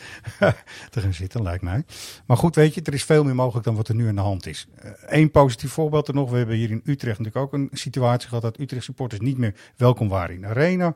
te 0.90 1.02
gaan 1.02 1.14
zitten, 1.14 1.42
lijkt 1.42 1.64
mij. 1.64 1.84
Maar 2.26 2.38
goed, 2.38 2.56
weet 2.56 2.74
je, 2.74 2.82
er 2.82 2.94
is 2.94 3.04
veel 3.04 3.24
meer 3.24 3.36
mogelijk 3.36 3.66
dan 3.66 3.76
wat 3.76 3.88
er 3.88 3.96
nu 3.96 4.08
aan 4.08 4.16
de 4.16 4.22
hand 4.22 4.46
is. 4.46 4.68
Eén 5.06 5.26
uh, 5.26 5.32
positief 5.32 5.72
voorbeeld 5.72 6.08
er 6.08 6.14
nog. 6.14 6.30
We 6.30 6.38
hebben 6.38 6.56
hier 6.56 6.70
in 6.70 6.82
Utrecht 6.86 7.18
natuurlijk 7.20 7.46
ook 7.46 7.54
een 7.54 7.70
situatie 7.72 8.28
gehad 8.28 8.44
dat 8.44 8.60
Utrecht 8.60 8.84
supporters 8.84 9.22
niet 9.22 9.38
meer 9.38 9.56
welkom 9.76 10.10
waren 10.10 10.36
in 10.36 10.42
de 10.42 10.48
arena. 10.48 10.96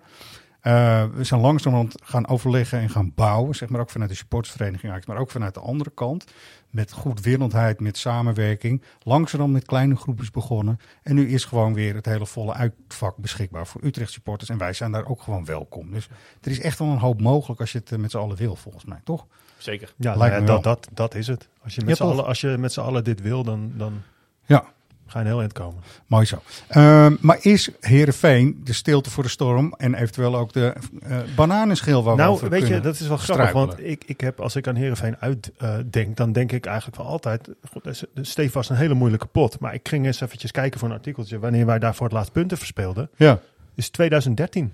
Uh, 0.68 1.06
we 1.14 1.24
zijn 1.24 1.42
langzamerhand 1.42 1.96
gaan 2.04 2.28
overleggen 2.28 2.80
en 2.80 2.90
gaan 2.90 3.12
bouwen, 3.16 3.56
zeg 3.56 3.70
maar 3.70 3.82
ook 3.82 3.90
vanuit 3.90 4.10
de 4.10 4.16
supportersvereniging, 4.16 5.06
maar 5.06 5.18
ook 5.18 5.32
vanuit 5.32 5.54
de 5.54 5.60
andere 5.60 5.92
kant. 5.94 6.26
Met 6.70 6.92
goedwillendheid, 6.92 7.80
met 7.80 7.98
samenwerking. 7.98 8.84
Langzamerhand 9.02 9.54
met 9.54 9.66
kleine 9.66 9.96
groepjes 9.96 10.32
begonnen. 10.32 10.80
En 11.02 11.16
nu 11.16 11.30
is 11.30 11.46
gewoon 11.46 11.74
weer 11.74 11.96
het 11.96 12.06
hele 12.06 12.26
volle 12.26 12.54
uitvak 12.54 13.18
beschikbaar 13.18 13.68
voor 13.68 13.84
Utrecht 13.84 14.12
supporters. 14.12 14.50
En 14.50 14.58
wij 14.58 14.74
zijn 14.74 14.92
daar 14.92 15.06
ook 15.06 15.22
gewoon 15.22 15.46
welkom. 15.46 15.92
Dus 15.92 16.10
er 16.42 16.52
is 16.52 16.60
echt 16.60 16.80
wel 16.80 16.88
een 16.88 16.98
hoop 16.98 17.22
mogelijk 17.22 17.60
als 17.60 17.72
je 17.72 17.78
het 17.78 17.92
eh, 17.92 18.00
met 18.00 18.12
z'n 18.12 18.18
allen 18.18 18.38
wil, 18.38 18.56
volgens 18.56 18.86
mij, 18.86 19.00
toch? 19.04 19.26
Zeker. 19.58 19.94
Ja, 19.98 20.16
Lijkt 20.16 20.48
dat, 20.48 20.64
dat, 20.64 20.88
dat 20.94 21.16
is 21.16 21.28
het. 21.28 21.50
Als 21.64 21.76
je 21.76 21.82
met 21.82 21.90
ja, 21.90 21.96
z'n 21.96 22.12
allen, 22.12 22.26
als 22.26 22.42
je 22.42 22.58
met 22.58 22.74
z'n 22.74 22.82
allen 22.82 23.04
dit 23.04 23.22
wil, 23.22 23.44
dan, 23.44 23.72
dan 23.76 24.02
ja 24.46 24.66
ga 25.14 25.20
je 25.20 25.26
heel 25.26 25.40
eind 25.40 25.54
komen. 25.54 25.84
Mooi 26.08 26.26
zo. 26.26 26.42
Uh, 26.72 27.08
maar 27.20 27.38
is 27.42 27.70
Herenveen 27.80 28.62
de 28.64 28.74
stilte 28.74 29.10
voor 29.10 29.24
de 29.24 29.30
storm 29.30 29.74
en 29.78 29.94
eventueel 29.94 30.36
ook 30.36 30.54
de 30.54 30.74
uh, 31.08 31.18
bananenschil 31.36 32.04
waar 32.04 32.16
nou, 32.16 32.50
weet 32.50 32.68
je, 32.68 32.80
dat 32.80 33.00
is 33.00 33.08
wel 33.08 33.18
grappig, 33.18 33.52
want 33.52 33.80
ik, 33.80 34.04
ik 34.06 34.22
heb, 34.22 34.40
als 34.40 34.56
ik 34.56 34.68
aan 34.68 34.76
Herenveen 34.76 35.18
uitdenk, 35.20 36.10
uh, 36.10 36.16
dan 36.16 36.32
denk 36.32 36.52
ik 36.52 36.66
eigenlijk 36.66 36.98
wel 36.98 37.06
altijd, 37.08 37.50
goed, 37.72 38.06
Steve 38.22 38.54
was 38.54 38.70
een 38.70 38.76
hele 38.76 38.94
moeilijke 38.94 39.26
pot, 39.26 39.60
maar 39.60 39.74
ik 39.74 39.88
ging 39.88 40.06
eens 40.06 40.22
eventjes 40.22 40.52
kijken 40.52 40.80
voor 40.80 40.90
een 40.90 40.96
artikeltje 40.96 41.40
wanneer 41.40 41.66
wij 41.66 41.80
daar 41.80 41.96
voor 41.96 42.06
het 42.06 42.16
laatst 42.16 42.32
punten 42.32 42.58
verspeelden. 42.58 43.10
Ja. 43.16 43.40
Is 43.76 43.90
2013 43.90 44.74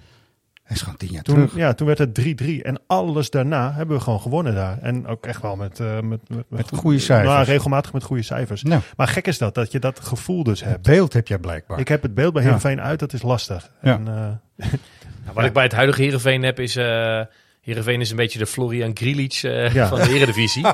is 0.75 0.81
gewoon 0.81 0.97
tien 0.97 1.11
jaar 1.11 1.23
toen, 1.23 1.35
terug. 1.35 1.55
Ja, 1.55 1.73
toen 1.73 1.87
werd 1.87 1.97
het 1.97 2.41
3-3. 2.43 2.61
En 2.61 2.79
alles 2.87 3.29
daarna 3.29 3.73
hebben 3.73 3.97
we 3.97 4.03
gewoon 4.03 4.21
gewonnen 4.21 4.55
daar. 4.55 4.77
En 4.81 5.07
ook 5.07 5.25
echt 5.25 5.41
wel 5.41 5.55
met... 5.55 5.79
Uh, 5.79 5.99
met, 5.99 6.29
met, 6.29 6.45
met, 6.49 6.69
goede 6.73 6.99
cijfers. 6.99 7.33
Nou, 7.33 7.45
regelmatig 7.45 7.93
met 7.93 8.03
goede 8.03 8.23
cijfers. 8.23 8.63
Nou. 8.63 8.81
Maar 8.95 9.07
gek 9.07 9.27
is 9.27 9.37
dat, 9.37 9.55
dat 9.55 9.71
je 9.71 9.79
dat 9.79 9.99
gevoel 9.99 10.43
dus 10.43 10.63
hebt. 10.63 10.85
Het 10.85 10.95
beeld 10.95 11.13
heb 11.13 11.27
jij 11.27 11.37
blijkbaar. 11.37 11.79
Ik 11.79 11.87
heb 11.87 12.01
het 12.01 12.13
beeld 12.13 12.33
bij 12.33 12.43
Heerenveen 12.43 12.75
ja. 12.75 12.81
uit, 12.81 12.99
dat 12.99 13.13
is 13.13 13.21
lastig. 13.21 13.71
Ja. 13.81 13.93
En, 13.93 14.01
uh, 14.01 14.65
nou, 15.23 15.33
wat 15.33 15.45
ik 15.45 15.53
bij 15.53 15.63
het 15.63 15.73
huidige 15.73 16.01
Heerenveen 16.01 16.43
heb 16.43 16.59
is... 16.59 16.75
Uh, 16.75 17.21
Heerenveen 17.61 18.01
is 18.01 18.09
een 18.09 18.15
beetje 18.15 18.39
de 18.39 18.45
Florian 18.45 18.91
Grilic 18.93 19.41
uh, 19.43 19.73
ja. 19.73 19.87
van 19.87 19.99
de 19.99 20.13
Eredivisie. 20.13 20.63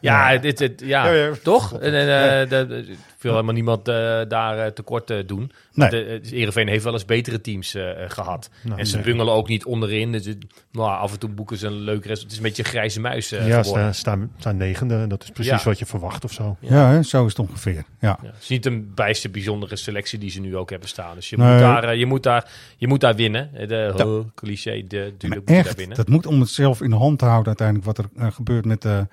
ja, 0.00 0.30
ja. 0.30 0.38
Dit, 0.38 0.58
dit, 0.58 0.82
ja, 0.84 1.08
ja, 1.08 1.32
toch? 1.42 1.78
En, 1.78 1.94
en, 1.94 2.48
uh, 2.50 2.78
ik 2.78 2.98
wil 3.22 3.32
helemaal 3.32 3.54
niemand 3.54 3.88
uh, 3.88 3.94
daar 4.28 4.72
tekort 4.72 5.28
doen. 5.28 5.52
Nee. 5.74 5.90
De, 5.90 6.20
Ereveen 6.30 6.68
heeft 6.68 6.84
wel 6.84 6.92
eens 6.92 7.04
betere 7.04 7.40
teams 7.40 7.74
uh, 7.74 7.90
gehad. 8.08 8.50
Nou, 8.62 8.78
en 8.78 8.86
ze 8.86 8.94
nee. 8.94 9.04
bungelen 9.04 9.34
ook 9.34 9.48
niet 9.48 9.64
onderin. 9.64 10.12
Dus, 10.12 10.34
nou, 10.72 10.88
af 10.90 11.12
en 11.12 11.18
toe 11.18 11.30
boeken 11.30 11.56
ze 11.56 11.66
een 11.66 11.80
leuk 11.80 12.04
rest. 12.04 12.22
Het 12.22 12.30
is 12.30 12.36
een 12.36 12.42
beetje 12.42 12.62
een 12.62 12.68
grijze 12.68 13.00
muis 13.00 13.32
uh, 13.32 13.48
Ja, 13.48 13.62
ze 13.62 13.88
staan, 13.92 14.32
staan 14.38 14.56
negende. 14.56 14.94
En 14.94 15.08
dat 15.08 15.22
is 15.22 15.30
precies 15.30 15.62
ja. 15.62 15.68
wat 15.68 15.78
je 15.78 15.86
verwacht 15.86 16.24
of 16.24 16.32
zo. 16.32 16.56
Ja, 16.60 16.90
hè, 16.90 17.02
zo 17.02 17.24
is 17.26 17.36
het 17.36 17.48
ongeveer. 17.48 17.84
Ja. 18.00 18.18
ja. 18.22 18.26
Het 18.26 18.42
is 18.42 18.48
niet 18.48 18.66
een 18.66 18.94
bijste 18.94 19.28
bijzondere 19.28 19.76
selectie 19.76 20.18
die 20.18 20.30
ze 20.30 20.40
nu 20.40 20.56
ook 20.56 20.70
hebben 20.70 20.88
staan. 20.88 21.14
Dus 21.14 21.30
je, 21.30 21.36
nee. 21.36 21.50
moet, 21.50 21.60
daar, 21.60 21.92
uh, 21.92 21.98
je, 21.98 22.06
moet, 22.06 22.22
daar, 22.22 22.50
je 22.76 22.88
moet 22.88 23.00
daar 23.00 23.14
winnen. 23.14 23.50
De 23.68 23.92
oh, 23.96 24.26
cliché, 24.34 24.84
de, 24.86 25.14
de, 25.18 25.28
moet 25.28 25.44
echt, 25.44 25.64
daar 25.64 25.76
winnen. 25.76 25.96
Dat 25.96 26.08
moet 26.08 26.26
om 26.26 26.40
het 26.40 26.48
zelf 26.48 26.80
in 26.80 26.90
de 26.90 26.96
hand 26.96 27.18
te 27.18 27.24
houden 27.24 27.46
uiteindelijk 27.46 27.86
wat 27.86 27.98
er 27.98 28.32
gebeurt 28.32 28.64
met 28.64 28.82
de 28.82 29.06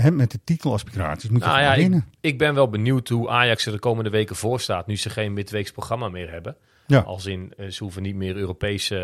He, 0.00 0.10
met 0.10 0.30
de 0.30 0.38
titelaspiraties 0.44 1.30
moet 1.30 1.42
je 1.42 1.48
nou, 1.48 1.60
ja, 1.60 1.76
winnen. 1.76 2.04
Ik, 2.20 2.32
ik, 2.32 2.38
ben 2.38 2.54
wel 2.54 2.68
benieuwd 2.68 3.08
hoe 3.08 3.28
Ajax 3.28 3.66
er 3.66 3.72
de 3.72 3.78
komende 3.78 4.10
weken 4.10 4.36
voor 4.36 4.60
staat. 4.60 4.86
Nu 4.86 4.96
ze 4.96 5.10
geen 5.10 5.32
midweeks 5.32 5.72
programma 5.72 6.08
meer 6.08 6.30
hebben. 6.30 6.56
Ja. 6.86 7.00
Als 7.00 7.26
in, 7.26 7.52
ze 7.70 7.82
hoeven 7.82 8.02
niet 8.02 8.14
meer 8.14 8.36
Europees 8.36 8.90
uh, 8.90 8.98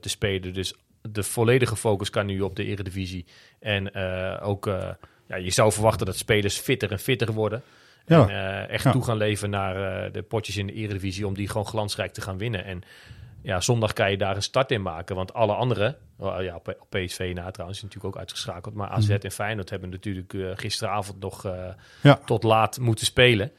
te 0.00 0.08
spelen. 0.08 0.54
Dus 0.54 0.74
de 1.02 1.22
volledige 1.22 1.76
focus 1.76 2.10
kan 2.10 2.26
nu 2.26 2.40
op 2.40 2.56
de 2.56 2.64
Eredivisie. 2.64 3.26
En 3.60 3.90
uh, 3.96 4.48
ook, 4.48 4.66
uh, 4.66 4.88
ja, 5.28 5.36
je 5.36 5.50
zou 5.50 5.72
verwachten 5.72 6.06
dat 6.06 6.16
spelers 6.16 6.58
fitter 6.58 6.92
en 6.92 6.98
fitter 6.98 7.32
worden. 7.32 7.62
Ja. 8.06 8.28
En 8.28 8.68
echt 8.68 8.92
toe 8.92 9.04
gaan 9.04 9.16
leven 9.16 9.50
naar 9.50 10.12
de 10.12 10.22
potjes 10.22 10.56
in 10.56 10.66
de 10.66 10.72
Eredivisie 10.72 11.26
om 11.26 11.34
die 11.34 11.48
gewoon 11.48 11.66
glansrijk 11.66 12.12
te 12.12 12.20
gaan 12.20 12.38
winnen. 12.38 12.64
En 12.64 12.82
ja, 13.42 13.60
zondag 13.60 13.92
kan 13.92 14.10
je 14.10 14.16
daar 14.16 14.36
een 14.36 14.42
start 14.42 14.70
in 14.70 14.82
maken. 14.82 15.16
Want 15.16 15.34
alle 15.34 15.54
andere, 15.54 15.96
oh, 16.16 16.42
ja, 16.42 16.60
PSV 16.88 17.32
na 17.34 17.50
trouwens, 17.50 17.78
is 17.78 17.84
natuurlijk 17.84 18.14
ook 18.14 18.18
uitgeschakeld. 18.20 18.74
Maar 18.74 18.88
AZ 18.88 19.08
mm. 19.08 19.14
en 19.14 19.30
Feyenoord 19.30 19.70
hebben 19.70 19.90
natuurlijk 19.90 20.32
uh, 20.32 20.50
gisteravond 20.54 21.20
nog 21.20 21.46
uh, 21.46 21.52
ja. 22.02 22.20
tot 22.24 22.42
laat 22.42 22.78
moeten 22.78 23.06
spelen. 23.06 23.52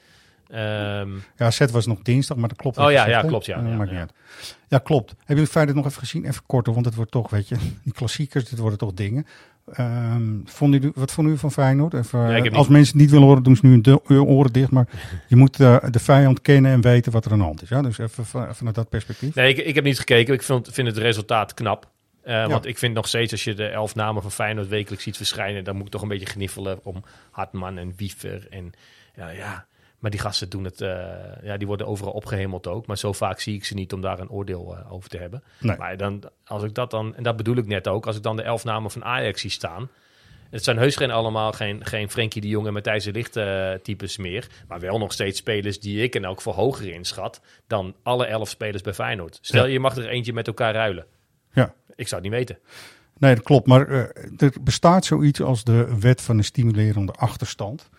Um, 0.51 1.23
ja, 1.35 1.51
set 1.51 1.71
was 1.71 1.85
nog 1.85 2.01
dinsdag, 2.01 2.37
maar 2.37 2.49
dat 2.49 2.57
klopt. 2.57 2.77
Oh 2.77 2.91
ja, 2.91 3.07
ja, 3.07 3.21
klopt. 3.21 3.45
Ja, 3.45 3.61
ja, 3.61 3.83
ja. 3.83 4.07
ja, 4.67 4.77
klopt. 4.77 5.09
Hebben 5.09 5.35
jullie 5.35 5.47
Feyenoord 5.47 5.75
nog 5.75 5.85
even 5.85 5.99
gezien? 5.99 6.25
Even 6.25 6.43
korter, 6.45 6.73
want 6.73 6.85
het 6.85 6.95
wordt 6.95 7.11
toch, 7.11 7.29
weet 7.29 7.47
je, 7.47 7.55
die 7.83 7.93
klassiekers, 7.93 8.49
dit 8.49 8.59
worden 8.59 8.79
toch 8.79 8.93
dingen. 8.93 9.25
Um, 9.79 10.41
vond 10.45 10.75
u, 10.75 10.91
wat 10.95 11.11
vond 11.11 11.27
u 11.27 11.37
van 11.37 11.51
Feyenoord? 11.51 11.93
Even, 11.93 12.43
ja, 12.43 12.51
als 12.51 12.67
mensen 12.67 12.93
het 12.93 13.01
niet 13.01 13.11
willen 13.11 13.27
horen, 13.27 13.43
doen 13.43 13.55
ze 13.55 13.65
nu 13.65 13.81
hun 14.03 14.21
oren 14.21 14.53
dicht. 14.53 14.71
Maar 14.71 14.87
je 15.27 15.35
moet 15.35 15.59
uh, 15.59 15.77
de 15.89 15.99
vijand 15.99 16.41
kennen 16.41 16.71
en 16.71 16.81
weten 16.81 17.11
wat 17.11 17.25
er 17.25 17.31
aan 17.31 17.37
de 17.37 17.43
hand 17.43 17.61
is. 17.61 17.69
Ja? 17.69 17.81
Dus 17.81 17.97
even 17.97 18.25
vanuit 18.25 18.75
dat 18.75 18.89
perspectief. 18.89 19.35
Nee, 19.35 19.49
ik, 19.49 19.65
ik 19.65 19.75
heb 19.75 19.83
niet 19.83 19.99
gekeken. 19.99 20.33
Ik 20.33 20.43
vind, 20.43 20.69
vind 20.71 20.87
het 20.87 20.97
resultaat 20.97 21.53
knap. 21.53 21.89
Uh, 22.25 22.33
ja. 22.33 22.47
Want 22.47 22.65
ik 22.65 22.77
vind 22.77 22.93
nog 22.93 23.07
steeds, 23.07 23.31
als 23.31 23.43
je 23.43 23.53
de 23.53 23.67
elf 23.67 23.95
namen 23.95 24.21
van 24.21 24.31
Feyenoord 24.31 24.67
wekelijks 24.67 25.03
ziet 25.03 25.17
verschijnen, 25.17 25.63
dan 25.63 25.75
moet 25.75 25.85
ik 25.85 25.91
toch 25.91 26.01
een 26.01 26.07
beetje 26.07 26.25
gniffelen 26.25 26.79
om 26.83 27.03
Hartman 27.31 27.77
en 27.77 27.93
Wiever. 27.95 28.47
En 28.49 28.71
ja, 29.15 29.29
ja 29.29 29.65
maar 29.99 30.11
die 30.11 30.19
gasten 30.19 30.49
doen 30.49 30.63
het, 30.63 30.81
uh, 30.81 30.89
ja, 31.43 31.57
die 31.57 31.67
worden 31.67 31.87
overal 31.87 32.13
opgehemeld 32.13 32.67
ook. 32.67 32.85
Maar 32.85 32.97
zo 32.97 33.13
vaak 33.13 33.39
zie 33.39 33.55
ik 33.55 33.65
ze 33.65 33.73
niet 33.73 33.93
om 33.93 34.01
daar 34.01 34.19
een 34.19 34.29
oordeel 34.29 34.77
uh, 34.77 34.93
over 34.93 35.09
te 35.09 35.17
hebben. 35.17 35.43
Nee. 35.59 35.77
Maar 35.77 35.97
dan, 35.97 36.23
als 36.45 36.63
ik 36.63 36.73
dat 36.73 36.91
dan, 36.91 37.15
en 37.15 37.23
dat 37.23 37.37
bedoel 37.37 37.55
ik 37.55 37.67
net 37.67 37.87
ook, 37.87 38.07
als 38.07 38.15
ik 38.15 38.23
dan 38.23 38.35
de 38.35 38.41
elf 38.41 38.63
namen 38.63 38.91
van 38.91 39.03
Ajax 39.03 39.41
zie 39.41 39.49
staan. 39.49 39.89
Het 40.49 40.63
zijn 40.63 40.77
heus 40.77 40.95
geen 40.95 41.11
allemaal 41.11 41.51
geen, 41.51 41.85
geen 41.85 42.09
Frenkie 42.09 42.41
de 42.41 42.47
Jong 42.47 42.67
en 42.67 42.73
Matthijs 42.73 43.03
de 43.03 43.11
Ligt 43.11 43.37
uh, 43.37 43.71
types 43.73 44.17
meer. 44.17 44.47
Maar 44.67 44.79
wel 44.79 44.97
nog 44.97 45.13
steeds 45.13 45.37
spelers 45.37 45.79
die 45.79 46.03
ik 46.03 46.15
en 46.15 46.25
ook 46.25 46.41
voor 46.41 46.53
hoger 46.53 46.93
inschat 46.93 47.41
dan 47.67 47.95
alle 48.03 48.25
elf 48.25 48.49
spelers 48.49 48.81
bij 48.81 48.93
Feyenoord. 48.93 49.39
Stel, 49.41 49.65
ja. 49.65 49.71
je 49.71 49.79
mag 49.79 49.95
er 49.95 50.07
eentje 50.07 50.33
met 50.33 50.47
elkaar 50.47 50.73
ruilen. 50.73 51.05
Ja. 51.51 51.73
Ik 51.95 52.07
zou 52.07 52.21
het 52.21 52.31
niet 52.31 52.39
weten. 52.39 52.57
Nee, 53.17 53.35
dat 53.35 53.43
klopt. 53.43 53.67
Maar 53.67 53.89
er 54.37 54.53
bestaat 54.61 55.05
zoiets 55.05 55.41
als 55.41 55.63
de 55.63 55.99
wet 55.99 56.21
van 56.21 56.37
de 56.37 56.43
stimulerende 56.43 57.11
achterstand. 57.11 57.89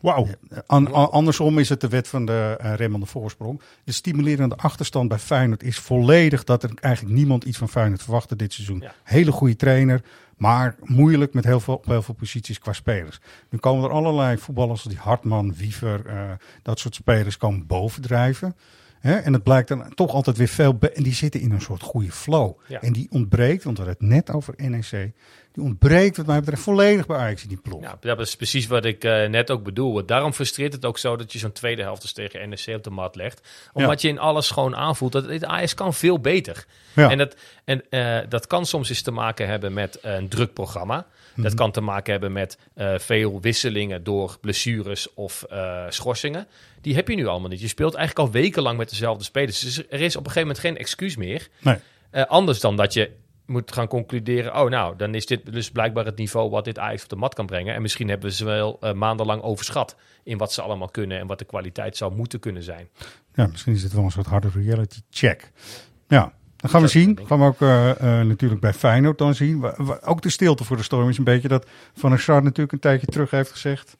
Wauw. 0.00 0.26
An, 0.66 0.92
an, 0.92 1.10
andersom 1.10 1.58
is 1.58 1.68
het 1.68 1.80
de 1.80 1.88
wet 1.88 2.08
van 2.08 2.26
de 2.26 2.58
uh, 2.62 2.74
remmende 2.74 3.06
voorsprong. 3.06 3.60
De 3.84 3.92
stimulerende 3.92 4.56
achterstand 4.56 5.08
bij 5.08 5.18
Feyenoord 5.18 5.62
is 5.62 5.78
volledig 5.78 6.44
dat 6.44 6.62
er 6.62 6.70
eigenlijk 6.80 7.16
niemand 7.16 7.44
iets 7.44 7.58
van 7.58 7.68
Feyenoord 7.68 8.02
verwachtte 8.02 8.36
dit 8.36 8.52
seizoen. 8.52 8.80
Ja. 8.80 8.94
Hele 9.04 9.32
goede 9.32 9.56
trainer, 9.56 10.02
maar 10.36 10.76
moeilijk 10.82 11.34
met 11.34 11.44
heel 11.44 11.60
veel, 11.60 11.74
op 11.74 11.86
heel 11.86 12.02
veel 12.02 12.14
posities 12.14 12.58
qua 12.58 12.72
spelers. 12.72 13.20
Nu 13.50 13.58
komen 13.58 13.84
er 13.84 13.90
allerlei 13.94 14.38
voetballers 14.38 14.82
die 14.82 14.98
Hartman, 14.98 15.54
Wiever, 15.54 16.06
uh, 16.06 16.22
dat 16.62 16.78
soort 16.78 16.94
spelers 16.94 17.36
komen 17.36 17.66
bovendrijven. 17.66 18.56
En 19.00 19.32
het 19.32 19.42
blijkt 19.42 19.68
dan 19.68 19.94
toch 19.94 20.12
altijd 20.12 20.36
weer 20.36 20.48
veel. 20.48 20.78
En 20.94 21.02
die 21.02 21.14
zitten 21.14 21.40
in 21.40 21.50
een 21.50 21.60
soort 21.60 21.82
goede 21.82 22.12
flow. 22.12 22.52
Ja. 22.66 22.80
En 22.80 22.92
die 22.92 23.06
ontbreekt, 23.10 23.64
want 23.64 23.78
we 23.78 23.84
hadden 23.84 24.06
het 24.08 24.16
net 24.16 24.34
over 24.34 24.54
NEC. 24.56 25.12
Die 25.52 25.64
ontbreekt, 25.64 26.16
wat 26.16 26.26
mij 26.26 26.38
betreft, 26.38 26.62
volledig 26.62 27.06
bij 27.06 27.16
Ajax 27.16 27.42
in 27.42 27.48
die 27.48 27.60
ploeg. 27.62 27.82
Ja, 27.82 27.98
dat 28.00 28.20
is 28.20 28.36
precies 28.36 28.66
wat 28.66 28.84
ik 28.84 29.04
uh, 29.04 29.28
net 29.28 29.50
ook 29.50 29.62
bedoel. 29.62 30.06
Daarom 30.06 30.32
frustreert 30.32 30.72
het 30.72 30.84
ook 30.84 30.98
zo 30.98 31.16
dat 31.16 31.32
je 31.32 31.38
zo'n 31.38 31.52
tweede 31.52 31.82
helft 31.82 32.02
dus 32.02 32.12
tegen 32.12 32.48
NEC 32.48 32.76
op 32.76 32.84
de 32.84 32.90
mat 32.90 33.16
legt. 33.16 33.48
Omdat 33.72 34.00
ja. 34.00 34.08
je 34.08 34.14
in 34.14 34.20
alles 34.20 34.50
gewoon 34.50 34.76
aanvoelt 34.76 35.12
dat 35.12 35.28
het 35.28 35.44
Ajax 35.44 35.74
kan 35.74 35.94
veel 35.94 36.20
beter. 36.20 36.66
Ja. 36.94 37.10
En, 37.10 37.18
dat, 37.18 37.36
en 37.64 37.82
uh, 37.90 38.18
dat 38.28 38.46
kan 38.46 38.66
soms 38.66 38.88
eens 38.88 39.02
te 39.02 39.10
maken 39.10 39.48
hebben 39.48 39.72
met 39.72 39.98
een 40.02 40.28
druk 40.28 40.52
programma. 40.52 41.06
Dat 41.42 41.54
kan 41.54 41.70
te 41.70 41.80
maken 41.80 42.12
hebben 42.12 42.32
met 42.32 42.58
uh, 42.74 42.98
veel 42.98 43.40
wisselingen 43.40 44.04
door 44.04 44.36
blessures 44.40 45.14
of 45.14 45.46
uh, 45.52 45.84
schorsingen. 45.88 46.46
Die 46.80 46.94
heb 46.94 47.08
je 47.08 47.14
nu 47.14 47.26
allemaal 47.26 47.48
niet. 47.48 47.60
Je 47.60 47.68
speelt 47.68 47.94
eigenlijk 47.94 48.28
al 48.28 48.34
wekenlang 48.34 48.78
met 48.78 48.90
dezelfde 48.90 49.24
spelers. 49.24 49.60
Dus 49.60 49.78
er 49.88 50.00
is 50.00 50.16
op 50.16 50.26
een 50.26 50.30
gegeven 50.30 50.40
moment 50.40 50.58
geen 50.58 50.76
excuus 50.76 51.16
meer. 51.16 51.48
Nee. 51.60 51.76
Uh, 52.12 52.24
anders 52.24 52.60
dan 52.60 52.76
dat 52.76 52.92
je 52.92 53.10
moet 53.48 53.72
gaan 53.72 53.88
concluderen... 53.88 54.60
oh 54.60 54.70
nou, 54.70 54.96
dan 54.96 55.14
is 55.14 55.26
dit 55.26 55.52
dus 55.52 55.70
blijkbaar 55.70 56.04
het 56.04 56.16
niveau 56.16 56.50
wat 56.50 56.64
dit 56.64 56.78
Ajax 56.78 57.02
op 57.02 57.08
de 57.08 57.16
mat 57.16 57.34
kan 57.34 57.46
brengen. 57.46 57.74
En 57.74 57.82
misschien 57.82 58.08
hebben 58.08 58.32
ze 58.32 58.44
wel 58.44 58.78
uh, 58.80 58.92
maandenlang 58.92 59.42
overschat... 59.42 59.96
in 60.22 60.38
wat 60.38 60.52
ze 60.52 60.62
allemaal 60.62 60.88
kunnen 60.88 61.18
en 61.18 61.26
wat 61.26 61.38
de 61.38 61.44
kwaliteit 61.44 61.96
zou 61.96 62.14
moeten 62.14 62.40
kunnen 62.40 62.62
zijn. 62.62 62.88
Ja, 63.34 63.46
misschien 63.46 63.74
is 63.74 63.82
het 63.82 63.92
wel 63.92 64.04
een 64.04 64.10
soort 64.10 64.26
harde 64.26 64.48
reality 64.54 65.00
check. 65.10 65.52
Ja, 66.08 66.32
dan 66.56 66.70
gaan 66.70 66.80
we 66.82 66.88
zien. 66.88 67.18
Gaan 67.26 67.38
we 67.38 67.44
ook 67.44 67.60
uh, 67.60 67.88
uh, 67.88 67.94
natuurlijk 68.00 68.60
bij 68.60 68.72
Feyenoord 68.72 69.18
dan 69.18 69.34
zien. 69.34 69.60
We, 69.60 69.74
we, 69.76 70.02
ook 70.02 70.22
de 70.22 70.30
stilte 70.30 70.64
voor 70.64 70.76
de 70.76 70.82
storm 70.82 71.08
is 71.08 71.18
een 71.18 71.24
beetje 71.24 71.48
dat 71.48 71.66
Van 71.94 72.10
der 72.10 72.20
Sar 72.20 72.42
natuurlijk 72.42 72.72
een 72.72 72.78
tijdje 72.78 73.06
terug 73.06 73.30
heeft 73.30 73.50
gezegd. 73.50 73.96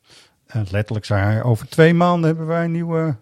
Uh, 0.56 0.62
letterlijk 0.70 1.06
zei 1.06 1.22
hij, 1.22 1.42
over 1.42 1.68
twee 1.68 1.94
maanden 1.94 2.26
hebben 2.26 2.46
wij 2.46 2.64
een 2.64 2.72
nieuwe 2.72 3.16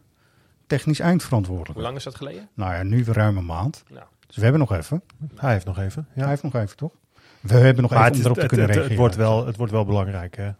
technisch 0.66 1.00
eindverantwoordelijke. 1.00 1.72
Hoe 1.72 1.82
lang 1.82 1.96
is 1.96 2.04
dat 2.04 2.14
geleden? 2.14 2.48
Nou 2.54 2.74
ja, 2.74 2.82
nu 2.82 3.04
ruim 3.04 3.36
een 3.36 3.44
maand. 3.44 3.84
Nou. 3.88 4.06
Dus 4.26 4.36
we 4.36 4.42
hebben 4.42 4.60
nog 4.60 4.72
even. 4.72 5.02
Hij 5.34 5.52
heeft 5.52 5.66
nog 5.66 5.78
even. 5.78 6.06
Ja. 6.14 6.20
Hij 6.20 6.30
heeft 6.30 6.42
nog 6.42 6.54
even, 6.54 6.76
toch? 6.76 6.92
We 7.40 7.54
hebben 7.54 7.82
nog 7.82 7.90
maar 7.90 8.10
even 8.10 8.16
om 8.16 8.20
erop 8.20 8.36
het, 8.36 8.42
te 8.42 8.48
kunnen 8.48 8.66
het, 8.66 8.76
reageren. 8.76 8.88
Het 8.88 8.98
wordt 8.98 9.16
wel, 9.16 9.46
het 9.46 9.56
wordt 9.56 9.72
wel 9.72 9.84
belangrijk, 9.84 10.36
hè? 10.36 10.50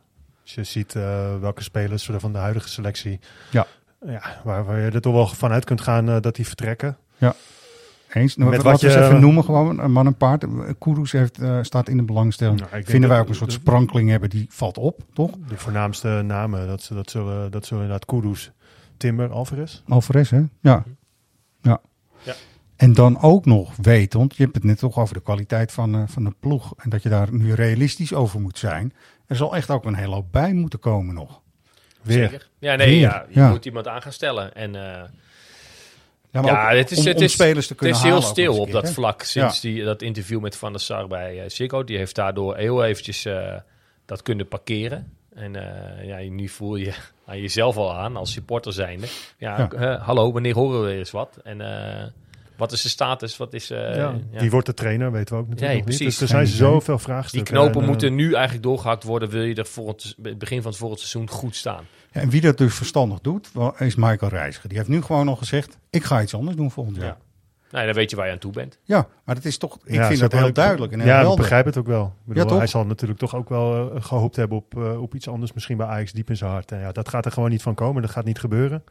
Als 0.43 0.55
je 0.55 0.65
ziet 0.65 0.95
uh, 0.95 1.39
welke 1.41 1.63
spelers 1.63 2.11
van 2.17 2.33
de 2.33 2.39
huidige 2.39 2.69
selectie... 2.69 3.21
Ja. 3.51 3.67
Ja, 4.07 4.41
waar, 4.45 4.65
waar 4.65 4.81
je 4.81 4.91
er 4.91 5.01
toch 5.01 5.13
wel 5.13 5.27
vanuit 5.27 5.65
kunt 5.65 5.81
gaan 5.81 6.09
uh, 6.09 6.17
dat 6.21 6.37
die 6.37 6.47
vertrekken. 6.47 6.97
Ja. 7.17 7.35
Eens. 8.13 8.37
Nou, 8.37 8.51
Met 8.51 8.63
wat 8.63 8.81
je- 8.81 8.87
eens 8.87 8.97
even 8.97 9.21
noemen, 9.21 9.45
gewoon 9.45 9.79
een 9.79 9.93
man 9.93 10.07
en 10.07 10.17
paard. 10.17 10.47
Kudus 10.79 11.13
heeft, 11.13 11.39
eh, 11.39 11.59
staat 11.63 11.89
in 11.89 11.97
de 11.97 12.03
belangstelling. 12.03 12.61
Nou, 12.61 12.85
Vinden 12.85 13.09
wij 13.11 13.21
ook 13.21 13.29
een 13.29 13.35
soort 13.35 13.53
sprankeling 13.53 14.11
hebben, 14.11 14.31
die 14.31 14.47
valt 14.51 14.79
op, 14.79 15.03
toch? 15.13 15.31
De 15.49 15.57
voornaamste 15.57 16.09
namen, 16.09 16.67
dat, 16.67 16.91
dat, 16.93 17.11
zullen, 17.11 17.51
dat 17.51 17.67
zullen 17.67 17.83
inderdaad 17.83 18.09
Kudus, 18.09 18.53
Timber, 18.97 19.31
Alvarez. 19.31 19.83
Alvarez, 19.89 20.31
hè? 20.31 20.43
Ja. 20.61 20.85
ja. 21.61 21.81
Ja. 22.23 22.35
En 22.77 22.93
dan 22.93 23.21
ook 23.21 23.45
nog 23.45 23.77
weten, 23.83 24.19
want 24.19 24.37
je 24.37 24.43
hebt 24.43 24.55
het 24.55 24.65
net 24.65 24.79
toch 24.79 24.99
over 24.99 25.15
de 25.15 25.23
kwaliteit 25.23 25.73
van, 25.73 25.95
eh, 25.95 26.03
van 26.07 26.25
de 26.25 26.33
ploeg. 26.41 26.75
En 26.77 26.91
dat 26.91 27.03
je 27.03 27.09
daar 27.09 27.33
nu 27.33 27.55
realistisch 27.55 28.13
over 28.13 28.41
moet 28.41 28.59
zijn. 28.59 28.93
Er 29.27 29.37
zal 29.37 29.57
echt 29.57 29.71
ook 29.71 29.85
een 29.85 29.95
hele 29.95 30.15
hoop 30.15 30.33
bij 30.33 30.53
moeten 30.53 30.79
komen 30.79 31.15
nog. 31.15 31.41
Weer. 32.03 32.29
Zeker. 32.29 32.49
Ja, 32.59 32.75
nee, 32.75 32.89
Weer, 32.89 33.01
ja, 33.01 33.27
je 33.29 33.41
ja. 33.41 33.49
moet 33.49 33.65
iemand 33.65 33.89
aan 33.89 34.03
gaan 34.03 34.13
stellen. 34.13 34.55
En 34.55 34.75
uh, 34.75 34.81
Ja, 36.31 36.41
maar 36.43 36.45
ja, 36.45 36.71
ook 36.71 36.77
het 36.77 36.91
is, 36.91 36.99
om, 36.99 37.07
het 37.07 37.21
is, 37.21 37.33
spelers 37.33 37.67
te 37.67 37.73
het 37.73 37.83
kunnen 37.83 37.97
is 37.97 38.03
heel 38.03 38.23
stil 38.23 38.59
op 38.59 38.71
dat 38.71 38.91
vlak 38.91 39.23
sinds 39.23 39.61
die, 39.61 39.85
dat 39.85 40.03
interview 40.03 40.41
met 40.41 40.57
Van 40.57 40.73
der 40.73 40.81
Sar 40.81 41.09
bij 41.09 41.49
uh. 41.49 41.87
Die 41.87 41.97
heeft 41.97 42.15
daardoor 42.15 42.57
heel 42.57 42.85
eventjes 42.85 43.29
dat 44.05 44.23
kunnen 44.23 44.49
parkeren. 44.49 45.13
En 45.35 45.53
ja, 46.03 46.19
nu 46.19 46.49
voel 46.49 46.77
je 46.77 46.93
aan 47.27 47.41
jezelf 47.41 47.77
al 47.77 47.95
aan 47.95 48.17
als 48.17 48.33
supporter 48.33 48.73
zijnde. 48.73 49.07
Ja, 49.39 49.71
hallo, 50.01 50.33
wanneer 50.33 50.55
horen 50.55 50.81
we 50.81 50.87
weer 50.87 50.99
eens 50.99 51.11
wat? 51.11 51.41
En 51.45 51.61
wat 52.57 52.73
is 52.73 52.83
de 52.83 52.89
status? 52.89 53.37
Wat 53.37 53.55
is, 53.55 53.71
uh, 53.71 53.97
ja. 53.97 54.15
Wie 54.31 54.51
wordt 54.51 54.67
de 54.67 54.75
trainer, 54.75 55.13
weten 55.13 55.35
we 55.35 55.41
ook 55.41 55.49
natuurlijk 55.49 55.73
Nee, 55.73 55.81
nog 55.83 55.89
niet. 55.89 55.97
precies. 55.99 56.19
Dus 56.19 56.31
er 56.31 56.37
zijn 56.37 56.47
zoveel 56.47 56.95
Die 56.97 57.05
vraagstukken. 57.05 57.55
knopen 57.55 57.75
en, 57.75 57.81
eh, 57.81 57.87
moeten 57.87 58.15
nu 58.15 58.33
eigenlijk 58.35 58.63
doorgehakt 58.65 59.05
worden. 59.05 59.29
Wil 59.29 59.43
je 59.43 59.55
er 59.55 59.67
voor 59.67 59.89
het, 59.89 60.15
het 60.23 60.39
begin 60.39 60.63
van 60.63 60.71
het 60.71 60.81
volgende 60.81 61.05
seizoen 61.05 61.31
goed 61.37 61.57
staan? 61.57 61.85
Ja, 62.13 62.21
en 62.21 62.31
wie 62.31 62.41
dat 62.41 62.59
dus 62.59 62.75
verstandig 62.75 63.21
doet, 63.21 63.51
is 63.79 63.95
Michael 63.95 64.31
Reiziger. 64.31 64.69
Die 64.69 64.79
heeft 64.79 64.91
nu 64.91 65.03
gewoon 65.03 65.29
al 65.29 65.37
gezegd, 65.37 65.79
ik 65.91 66.05
ga 66.05 66.23
iets 66.23 66.35
anders 66.35 66.57
doen 66.57 66.71
volgend 66.71 66.97
jaar. 66.97 67.05
Ja. 67.07 67.17
Nou, 67.71 67.87
dan 67.87 67.95
weet 67.95 68.11
je 68.11 68.17
waar 68.17 68.27
je 68.27 68.33
aan 68.33 68.39
toe 68.39 68.53
bent. 68.53 68.79
Ja, 68.83 69.07
maar 69.25 69.35
dat 69.35 69.45
is 69.45 69.59
toch, 69.59 69.79
ik 69.85 69.95
ja, 69.95 70.07
vind 70.07 70.21
dat 70.21 70.33
heel 70.33 70.53
duidelijk 70.53 70.93
en 70.93 71.01
heel 71.01 71.09
Ja, 71.09 71.31
ik 71.31 71.37
begrijp 71.37 71.65
het 71.65 71.77
ook 71.77 71.87
wel. 71.87 72.05
Ik 72.05 72.13
bedoel, 72.27 72.43
Ja, 72.43 72.49
toch? 72.49 72.59
hij 72.59 72.67
zal 72.67 72.85
natuurlijk 72.87 73.19
toch 73.19 73.35
ook 73.37 73.49
wel 73.49 73.95
eh, 73.95 74.03
gehoopt 74.05 74.37
hebben 74.37 74.57
op, 74.59 74.77
op 74.77 75.15
iets 75.15 75.29
anders. 75.29 75.53
Misschien 75.53 75.77
bij 75.77 75.87
Ajax 75.87 76.13
diep 76.13 76.31
in 76.31 76.37
zijn 76.37 76.51
hart. 76.51 76.73
En 76.73 76.79
ja, 76.79 76.93
dat 76.93 77.09
gaat 77.09 77.25
er 77.25 77.33
gewoon 77.33 77.51
niet 77.51 77.63
van 77.63 77.75
komen. 77.75 78.03
Dat 78.03 78.11
gaat 78.11 78.25
niet 78.25 78.39
gebeuren. 78.39 78.85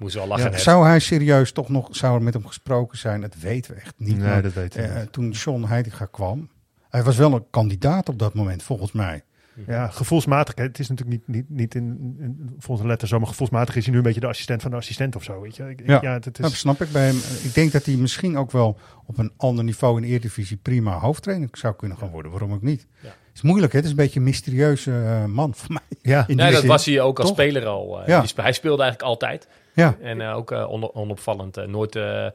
Moest 0.00 0.14
wel 0.14 0.26
lachen. 0.26 0.44
Ja, 0.44 0.50
net. 0.50 0.60
Zou 0.60 0.86
hij 0.86 0.98
serieus 0.98 1.52
toch 1.52 1.68
nog, 1.68 1.88
zou 1.90 2.14
er 2.16 2.22
met 2.22 2.34
hem 2.34 2.46
gesproken 2.46 2.98
zijn? 2.98 3.20
Dat 3.20 3.34
weten 3.38 3.74
we 3.74 3.80
echt 3.80 3.94
niet. 3.96 4.18
Nee, 4.18 4.28
Maar, 4.28 4.42
dat 4.42 4.52
weten 4.52 4.82
we 4.82 4.88
eh, 4.88 5.00
niet. 5.00 5.12
toen 5.12 5.30
John 5.30 5.64
Heitinga 5.64 6.04
kwam, 6.10 6.48
hij 6.88 7.02
was 7.02 7.16
wel 7.16 7.32
een 7.32 7.44
kandidaat 7.50 8.08
op 8.08 8.18
dat 8.18 8.34
moment, 8.34 8.62
volgens 8.62 8.92
mij. 8.92 9.22
Ja, 9.66 9.88
gevoelsmatig. 9.88 10.54
hè, 10.56 10.62
Het 10.62 10.78
is 10.78 10.88
natuurlijk 10.88 11.16
niet, 11.18 11.28
niet, 11.36 11.50
niet 11.58 11.74
in, 11.74 12.16
in 12.20 12.54
volgens 12.58 12.80
de 12.80 12.86
letter 12.92 13.08
zo, 13.08 13.18
maar 13.18 13.26
gevoelsmatig 13.28 13.76
is 13.76 13.82
hij 13.84 13.92
nu 13.92 13.98
een 13.98 14.04
beetje 14.04 14.20
de 14.20 14.26
assistent 14.26 14.62
van 14.62 14.70
de 14.70 14.76
assistent 14.76 15.16
of 15.16 15.22
zo. 15.22 15.40
Weet 15.40 15.56
je? 15.56 15.68
Ik, 15.68 15.80
ik- 15.80 15.86
Ja. 15.86 16.12
het, 16.12 16.24
het 16.24 16.36
Dat 16.36 16.52
snap 16.52 16.80
ik 16.82 16.92
bij 16.92 17.06
hem. 17.06 17.16
Ik 17.44 17.54
denk 17.54 17.72
dat 17.72 17.84
hij 17.84 17.94
misschien 17.94 18.36
ook 18.36 18.50
wel 18.50 18.78
op 19.06 19.18
een 19.18 19.32
ander 19.36 19.64
niveau 19.64 19.96
in 19.96 20.02
de 20.02 20.08
Eredivisie 20.08 20.56
prima 20.56 20.98
hoofdtrainer 20.98 21.48
zou 21.52 21.74
kunnen 21.74 21.98
gaan 21.98 22.10
worden. 22.10 22.30
Waarom 22.30 22.52
ook 22.52 22.62
niet? 22.62 22.86
Ja. 23.00 23.08
Het 23.08 23.38
is 23.38 23.42
moeilijk, 23.42 23.72
hè? 23.72 23.78
Het 23.78 23.86
is 23.86 23.92
een 23.94 24.02
beetje 24.02 24.18
een 24.18 24.24
mysterieuze 24.24 24.92
eh, 24.92 25.24
man 25.24 25.54
voor 25.54 25.72
mij. 25.72 25.98
ja, 26.02 26.24
In 26.28 26.36
Nee, 26.36 26.50
dat 26.50 26.60
zin. 26.60 26.68
was 26.68 26.84
hij 26.86 27.00
ook 27.00 27.18
als 27.18 27.28
Toch? 27.28 27.36
speler 27.38 27.66
al. 27.66 28.00
eh, 28.02 28.06
Ja. 28.08 28.18
die 28.20 28.28
spe- 28.28 28.42
hij 28.42 28.52
speelde 28.52 28.82
eigenlijk 28.82 29.10
altijd. 29.12 29.48
Ja, 29.74 29.96
En 30.02 30.20
eh, 30.20 30.36
ook 30.36 30.50
eh, 30.50 30.68
on- 30.70 30.94
onopvallend. 30.94 31.66
nooit, 31.66 31.96
eh, 31.96 32.26
eh, 32.26 32.32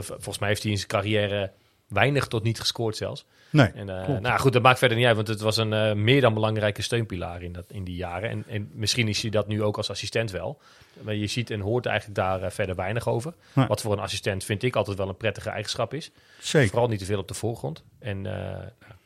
volgens 0.00 0.38
mij 0.38 0.48
heeft 0.48 0.62
hij 0.62 0.70
in 0.70 0.76
zijn 0.76 0.88
carrière 0.88 1.50
weinig 1.92 2.26
tot 2.26 2.42
niet 2.42 2.60
gescoord 2.60 2.96
zelfs. 2.96 3.24
nee. 3.50 3.66
En, 3.66 3.88
eh, 3.88 4.18
nou 4.18 4.38
goed, 4.38 4.52
dat 4.52 4.62
maakt 4.62 4.78
verder 4.78 4.96
niet 4.96 5.06
uit, 5.06 5.16
want 5.16 5.28
het 5.28 5.40
was 5.40 5.56
een 5.56 5.72
eh, 5.72 5.92
meer 5.92 6.20
dan 6.20 6.34
belangrijke 6.34 6.82
steunpilaar 6.82 7.42
in, 7.42 7.52
dat, 7.52 7.64
in 7.68 7.84
die 7.84 7.96
jaren. 7.96 8.30
En, 8.30 8.44
en 8.48 8.70
misschien 8.72 9.08
is 9.08 9.22
hij 9.22 9.30
dat 9.30 9.46
nu 9.46 9.62
ook 9.62 9.76
als 9.76 9.90
assistent 9.90 10.30
wel. 10.30 10.60
Maar 11.00 11.14
je 11.14 11.26
ziet 11.26 11.50
en 11.50 11.60
hoort 11.60 11.86
eigenlijk 11.86 12.18
daar 12.18 12.42
eh, 12.42 12.50
verder 12.50 12.74
weinig 12.74 13.08
over. 13.08 13.34
Nee. 13.52 13.66
Wat 13.66 13.80
voor 13.80 13.92
een 13.92 13.98
assistent 13.98 14.44
vind 14.44 14.62
ik 14.62 14.76
altijd 14.76 14.96
wel 14.96 15.08
een 15.08 15.16
prettige 15.16 15.50
eigenschap 15.50 15.94
is. 15.94 16.10
Zeker. 16.40 16.68
Vooral 16.68 16.88
niet 16.88 16.98
te 16.98 17.04
veel 17.04 17.18
op 17.18 17.28
de 17.28 17.34
voorgrond. 17.34 17.84
En 17.98 18.26
eh, 18.26 18.58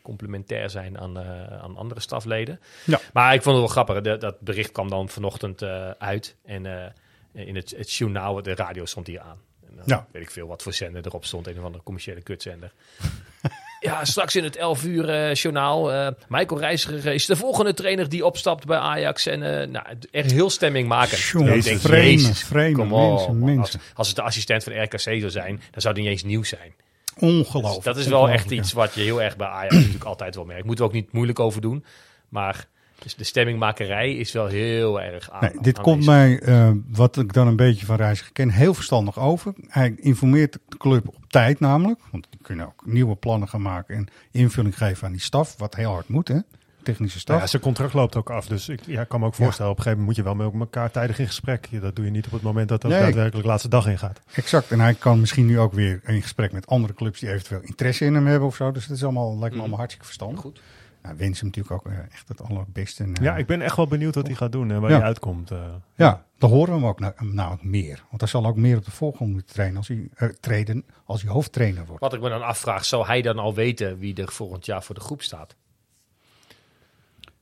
complementair 0.03 0.71
zijn 0.71 0.99
aan, 0.99 1.19
aan 1.63 1.77
andere 1.77 2.01
stafleden. 2.01 2.61
Ja. 2.85 3.01
Maar 3.13 3.35
ik 3.35 3.43
vond 3.43 3.57
het 3.57 3.65
wel 3.65 3.85
grappig. 3.85 4.01
Dat, 4.01 4.21
dat 4.21 4.41
bericht 4.41 4.73
kwam 4.73 4.89
dan 4.89 5.09
vanochtend 5.09 5.63
uit. 5.99 6.37
En 6.45 6.93
in 7.33 7.57
het, 7.57 7.75
het 7.77 7.93
journaal, 7.93 8.43
de 8.43 8.55
radio 8.55 8.85
stond 8.85 9.07
hier 9.07 9.21
aan. 9.21 9.39
Dan 9.77 9.85
Ja. 9.87 10.07
weet 10.13 10.23
ik 10.23 10.31
veel 10.31 10.47
wat 10.47 10.63
voor 10.63 10.73
zender 10.73 11.07
erop 11.07 11.25
stond. 11.25 11.47
Een 11.47 11.59
of 11.59 11.65
andere 11.65 11.83
commerciële 11.85 12.23
kutzender. 12.23 12.73
ja, 13.81 14.05
straks 14.05 14.37
in 14.37 14.45
het 14.45 14.57
11 14.57 14.85
uur 14.85 15.09
eh, 15.09 15.35
journaal. 15.35 15.93
eh, 15.93 16.09
Michael 16.29 16.61
Reiziger 16.61 17.07
is 17.15 17.27
de 17.27 17.37
volgende 17.37 17.75
trainer 17.75 18.09
die 18.09 18.25
opstapt 18.27 18.67
bij 18.67 18.79
Ajax. 18.79 19.27
En 19.27 19.43
eh 19.61 19.69
nou, 19.69 19.87
echt 20.11 20.31
heel 20.31 20.51
stemming 20.51 20.89
maken. 20.89 21.19
Vreemde, 21.19 21.53
Jezus, 21.55 22.43
vreemde 22.45 22.83
op. 22.83 22.89
mensen, 22.89 23.39
mensen. 23.45 23.81
Als, 23.81 23.95
als 23.95 24.07
het 24.07 24.17
de 24.17 24.23
assistent 24.23 24.65
van 24.65 24.83
RKC 24.83 24.99
zou 25.01 25.31
zijn, 25.31 25.61
dan 25.71 25.81
zou 25.81 25.95
die 25.95 26.03
niet 26.03 26.13
eens 26.13 26.23
nieuw 26.23 26.43
zijn. 26.45 26.75
Ongelooflijk. 27.19 27.75
Dus 27.75 27.85
dat 27.85 27.97
is 27.97 28.07
wel 28.07 28.29
echt 28.29 28.51
iets 28.51 28.73
wat 28.73 28.95
je 28.95 29.01
heel 29.01 29.23
erg 29.23 29.37
bij 29.37 29.47
Ajax 29.47 29.75
natuurlijk 29.77 30.05
altijd 30.05 30.35
wel 30.35 30.45
merkt. 30.45 30.65
Moeten 30.65 30.85
we 30.85 30.91
ook 30.91 30.97
niet 30.97 31.13
moeilijk 31.13 31.41
over 31.41 31.61
doen. 31.61 31.85
Maar 32.29 32.69
dus 32.99 33.15
de 33.15 33.25
stemmingmakerij 33.25 34.15
is 34.17 34.33
wel 34.33 34.47
heel 34.47 35.01
erg 35.01 35.31
aan. 35.31 35.41
Nee, 35.41 35.61
dit 35.61 35.81
komt 35.81 36.05
mij, 36.05 36.41
eh, 36.41 36.71
wat 36.89 37.17
ik 37.17 37.33
dan 37.33 37.47
een 37.47 37.57
beetje 37.57 37.87
van 37.87 37.97
Reiziger 37.97 38.33
ken, 38.33 38.51
heel 38.51 38.75
verstandig 38.75 39.19
over. 39.19 39.53
Hij 39.69 39.95
informeert 39.97 40.53
de 40.53 40.77
club 40.79 41.09
op 41.09 41.25
tijd 41.29 41.61
namelijk. 41.61 42.01
Want 42.11 42.27
die 42.31 42.41
kunnen 42.43 42.67
ook 42.67 42.83
nieuwe 42.87 43.17
plannen 43.17 43.49
gaan 43.49 43.63
maken 43.63 43.97
en 43.97 44.09
invulling 44.31 44.79
geven 44.79 45.07
aan 45.07 45.13
die 45.13 45.21
staf. 45.21 45.55
Wat 45.59 45.75
heel 45.75 45.91
hard 45.91 46.09
moet, 46.09 46.29
hè? 46.29 46.39
Technische 46.83 47.19
staf. 47.19 47.29
Nou 47.29 47.41
ja, 47.41 47.47
zijn 47.47 47.63
contract 47.63 47.93
loopt 47.95 48.17
ook 48.17 48.31
af. 48.31 48.47
Dus 48.47 48.69
ik 48.69 48.81
ja, 48.87 49.01
ik 49.01 49.09
kan 49.09 49.21
me 49.21 49.27
ook 49.27 49.35
Ja. 49.37 49.45
voorstellen, 49.45 49.71
op 49.71 49.77
een 49.77 49.83
gegeven 49.83 50.05
moment 50.05 50.25
moet 50.27 50.35
je 50.35 50.39
wel 50.45 50.51
met 50.51 50.61
elkaar 50.61 50.91
tijdig 50.91 51.19
in 51.19 51.27
gesprek. 51.27 51.67
Ja, 51.71 51.81
Dat 51.81 51.97
doe 51.97 52.05
je 52.05 52.11
niet 52.11 52.27
op 52.27 52.33
het 52.33 52.43
moment 52.43 52.69
dat 52.69 52.81
dat 52.83 52.91
Nee. 52.91 53.01
daadwerkelijk 53.01 53.43
de 53.43 53.49
laatste 53.49 53.69
dag 53.69 53.87
ingaat. 53.87 54.21
Exact. 54.35 54.71
En 54.71 54.81
hij 54.81 54.95
kan 54.95 55.21
misschien 55.21 55.47
nu 55.47 55.59
ook 55.59 55.73
weer 55.73 56.01
in 56.07 56.23
gesprek 56.23 56.53
met 56.53 56.67
andere 56.67 56.95
clubs 56.95 57.21
die 57.21 57.31
eventueel 57.33 57.61
interesse 57.63 58.05
in 58.05 58.15
hem 58.15 58.27
hebben 58.27 58.49
of 58.49 58.57
zo. 58.57 58.73
Dus 58.73 58.87
dat 58.87 58.97
is 58.97 59.03
allemaal, 59.03 59.29
lijkt 59.31 59.41
me 59.43 59.49
Mhm. 59.51 59.59
allemaal 59.59 59.79
hartstikke 59.79 60.07
verstandig. 60.07 60.41
Goed. 60.41 60.61
Nou, 61.07 61.19
wens 61.19 61.41
hem 61.41 61.49
natuurlijk 61.49 61.75
ook 61.87 61.93
eh, 61.93 61.99
echt 62.13 62.29
het 62.29 62.43
allerbeste. 62.43 63.03
En, 63.03 63.15
eh, 63.15 63.25
Ja, 63.25 63.37
ik 63.37 63.47
ben 63.47 63.61
echt 63.63 63.77
wel 63.77 63.87
benieuwd 63.87 64.15
wat 64.15 64.27
hij 64.27 64.35
gaat 64.37 64.53
doen 64.53 64.71
en 64.71 64.81
waar 64.81 64.91
Ja. 64.91 64.97
hij 64.97 65.07
uitkomt. 65.07 65.51
eh. 65.51 65.59
Ja, 65.95 66.25
dan 66.39 66.51
horen 66.51 66.69
we 66.73 66.79
hem 66.79 66.87
ook 66.87 67.01
nou, 67.01 67.13
nou 67.19 67.53
ook 67.53 67.63
meer. 67.65 68.03
Want 68.09 68.21
hij 68.21 68.31
zal 68.31 68.47
ook 68.47 68.57
meer 68.57 68.77
op 68.77 68.85
de 68.85 68.91
volgende 68.91 69.33
moeten 69.33 69.55
trainen 69.55 69.77
als 69.77 69.89
hij, 69.89 70.09
eh, 70.15 70.29
treden 70.41 70.85
als 71.05 71.23
hij 71.23 71.31
hoofdtrainer 71.31 71.87
wordt. 71.87 72.01
Wat 72.03 72.13
ik 72.15 72.21
me 72.21 72.29
dan 72.29 72.43
afvraag, 72.43 72.85
zou 72.85 73.07
hij 73.07 73.23
dan 73.23 73.39
al 73.39 73.55
weten 73.55 73.99
wie 73.99 74.15
er 74.15 74.33
volgend 74.33 74.67
jaar 74.67 74.83
voor 74.83 74.95
de 74.95 75.01
groep 75.01 75.23
staat? 75.23 75.57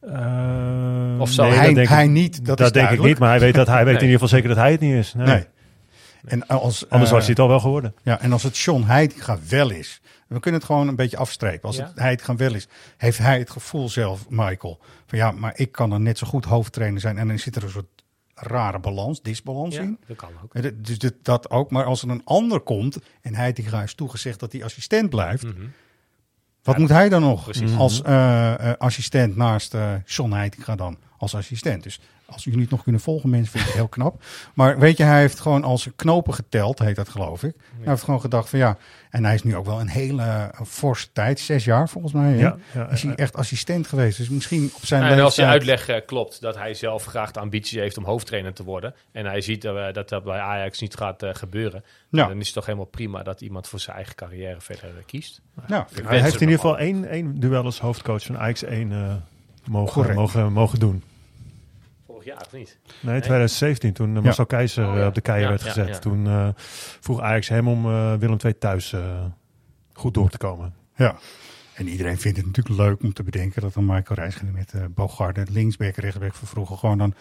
Eh, 0.01 1.17
Of 1.19 1.31
zou 1.31 1.49
nee, 1.51 1.59
hij, 1.59 1.87
hij 1.87 2.05
ik, 2.05 2.11
niet, 2.11 2.45
dat, 2.47 2.59
dat, 2.59 2.67
is 2.67 2.73
denk 2.73 2.91
ik 2.91 3.03
niet, 3.03 3.19
maar 3.19 3.29
hij 3.31 3.41
weet, 3.41 3.55
dat, 3.55 3.67
hij 3.67 3.77
weet 3.77 3.85
Nee. 3.85 3.95
in 3.95 4.01
ieder 4.09 4.13
geval 4.21 4.29
zeker 4.29 4.49
dat 4.49 4.59
hij 4.59 4.71
het 4.73 4.81
niet 4.81 4.95
is. 4.95 5.15
Nee. 5.15 5.27
Nee. 5.27 5.47
En 6.25 6.47
als, 6.47 6.89
Anders 6.89 7.11
was 7.11 7.21
hij 7.21 7.31
het 7.31 7.39
al 7.39 7.49
wel 7.49 7.61
geworden. 7.61 7.95
Ja, 8.03 8.21
en 8.21 8.33
als 8.33 8.43
het 8.43 8.59
John 8.59 8.83
Heitinga 8.83 9.39
wel 9.49 9.71
is. 9.71 10.01
We 10.29 10.41
kunnen 10.41 10.61
het 10.61 10.69
gewoon 10.69 10.89
een 10.89 10.97
beetje 10.97 11.17
afstrepen. 11.17 11.63
Als 11.69 11.77
Ja. 11.77 11.87
het 11.87 11.99
Heitinga 11.99 12.37
wel 12.37 12.55
is, 12.55 12.69
heeft 12.97 13.19
hij 13.19 13.39
het 13.39 13.51
gevoel 13.51 13.89
zelf, 13.89 14.27
Michael. 14.29 14.81
Van 15.07 15.19
ja, 15.19 15.31
maar 15.31 15.53
ik 15.57 15.73
kan 15.73 15.93
er 15.93 16.01
net 16.01 16.19
zo 16.19 16.27
goed 16.27 16.45
hoofdtrainer 16.45 17.01
zijn. 17.01 17.19
En 17.19 17.29
dan 17.29 17.39
zit 17.39 17.57
er 17.57 17.63
een 17.63 17.71
soort 17.71 18.03
rare 18.35 18.79
balans, 18.79 19.23
disbalans 19.23 19.75
Ja, 19.75 19.83
in. 19.83 19.99
dat 20.07 20.17
kan 20.17 20.29
ook. 20.45 20.85
Dus 20.85 20.99
dit- 20.99 21.15
dat 21.23 21.51
ook. 21.51 21.71
Maar 21.71 21.85
als 21.85 22.03
er 22.03 22.09
een 22.11 22.25
ander 22.25 22.61
komt 22.61 22.99
en 23.21 23.35
Heitinga 23.35 23.83
is 23.83 23.95
toegezegd 23.95 24.41
dat 24.41 24.53
hij 24.53 24.65
assistent 24.65 25.11
blijft. 25.11 25.43
Mhm. 25.45 25.67
Wat 26.63 26.79
moet 26.79 26.89
hij 26.89 27.09
dan 27.09 27.21
nog 27.23 27.45
precies. 27.45 27.77
als 27.77 28.03
eh, 28.03 28.71
eh, 28.71 28.77
assistent 28.79 29.37
naast 29.37 29.75
eh 29.75 29.93
John 30.05 30.33
Heitinga 30.33 30.77
dan 30.77 30.99
als 31.19 31.35
assistent? 31.35 31.83
Dus 31.83 32.01
als 32.27 32.45
jullie 32.45 32.61
het 32.61 32.71
nog 32.71 32.83
kunnen 32.83 33.01
volgen, 33.01 33.31
mensen, 33.31 33.51
vind 33.51 33.63
ik 33.63 33.69
het 33.69 33.79
heel 33.79 33.89
knap. 33.99 34.23
Maar 34.55 34.79
weet 34.79 34.97
je, 34.97 35.03
hij 35.03 35.21
heeft 35.21 35.41
gewoon 35.41 35.65
als 35.65 35.89
knopen 35.97 36.35
geteld, 36.35 36.79
heet 36.79 36.97
dat 36.97 37.09
geloof 37.09 37.43
ik. 37.43 37.55
Hij 37.81 37.89
heeft 37.91 38.03
gewoon 38.03 38.21
gedacht 38.21 38.49
van 38.49 38.59
ja, 38.59 38.77
en 39.11 39.25
hij 39.25 39.35
is 39.35 39.43
nu 39.43 39.57
ook 39.57 39.65
wel 39.67 39.81
een 39.81 39.89
hele 39.89 40.51
forse 40.67 41.13
tijd, 41.13 41.41
zes 41.41 41.65
jaar 41.65 41.89
volgens 41.89 42.13
mij. 42.13 42.33
hè? 42.33 42.39
Ja, 42.41 42.57
ja, 42.73 42.89
is 42.91 43.03
hij 43.03 43.15
echt 43.15 43.37
assistent 43.37 43.87
geweest. 43.87 44.17
Dus 44.19 44.29
misschien 44.29 44.71
op 44.75 44.87
zijn 44.87 45.03
En 45.03 45.09
als 45.09 45.35
de 45.35 45.43
leeftijd- 45.43 45.49
uitleg 45.49 45.89
eh, 45.89 46.07
klopt 46.07 46.41
dat 46.41 46.57
hij 46.57 46.75
zelf 46.75 47.05
graag 47.05 47.31
de 47.31 47.41
ambitie 47.41 47.81
heeft 47.81 47.99
om 47.99 48.05
hoofdtrainer 48.05 48.53
te 48.55 48.65
worden. 48.65 48.95
En 49.13 49.27
hij 49.27 49.41
ziet 49.41 49.65
eh, 49.65 49.93
dat 49.93 50.09
dat 50.09 50.25
bij 50.25 50.39
Ajax 50.39 50.81
niet 50.81 50.95
gaat 50.97 51.23
eh, 51.23 51.31
gebeuren. 51.35 51.85
Ja. 52.09 52.27
Dan 52.27 52.39
is 52.41 52.47
het 52.47 52.55
toch 52.55 52.67
helemaal 52.67 52.87
prima 52.87 53.23
dat 53.23 53.41
iemand 53.41 53.69
voor 53.69 53.81
zijn 53.81 53.97
eigen 53.97 54.15
carrière 54.15 54.61
verder 54.61 54.91
kiest. 55.07 55.41
Ja, 55.67 55.87
Ik 55.95 56.05
Hij 56.07 56.21
heeft 56.21 56.35
in 56.35 56.41
ieder 56.41 56.55
geval 56.61 56.79
één, 56.79 57.09
één 57.09 57.41
duel 57.41 57.65
als 57.65 57.81
hoofdcoach 57.81 58.23
van 58.25 58.39
Ajax 58.39 58.63
1 58.63 58.93
eh, 58.93 59.15
mogen, 59.69 60.15
mogen, 60.15 60.53
mogen 60.53 60.79
doen. 60.79 61.03
Vorig 62.07 62.25
jaar 62.25 62.41
of 62.47 62.53
niet? 62.53 62.79
Nee, 63.01 63.21
2017, 63.21 63.93
toen 63.93 64.17
uh, 64.17 64.23
Marcel 64.23 64.47
Keizer 64.47 64.87
Oh, 64.87 64.93
eh, 64.95 64.99
ja. 65.01 65.07
op 65.07 65.15
de 65.15 65.21
keien 65.21 65.41
Ja, 65.41 65.49
werd 65.49 65.61
ja, 65.63 65.67
gezet. 65.67 65.89
ja. 65.89 65.99
Toen 65.99 66.27
eh, 66.27 66.49
vroeg 67.01 67.21
Ajax 67.21 67.49
hem 67.49 67.69
om 67.69 67.87
eh, 67.87 68.15
Willem 68.15 68.39
II 68.45 68.59
thuis 68.59 68.93
eh, 68.93 69.25
goed 69.93 70.15
door 70.15 70.31
te 70.31 70.39
komen. 70.39 70.75
Ja. 70.97 71.17
En 71.75 71.89
iedereen 71.89 72.19
vindt 72.19 72.37
het 72.37 72.47
natuurlijk 72.47 72.77
leuk 72.77 73.03
om 73.03 73.13
te 73.13 73.23
bedenken 73.23 73.63
dat 73.63 73.75
dan 73.75 73.85
Michael 73.87 74.21
Reisgene 74.21 74.51
met 74.51 74.73
uh, 74.77 74.83
Bogarde, 74.91 75.47
linksback, 75.51 75.97
rechtsback 75.97 76.35
van 76.35 76.49
vroeger, 76.49 76.77
gewoon 76.77 76.99
dan 76.99 77.15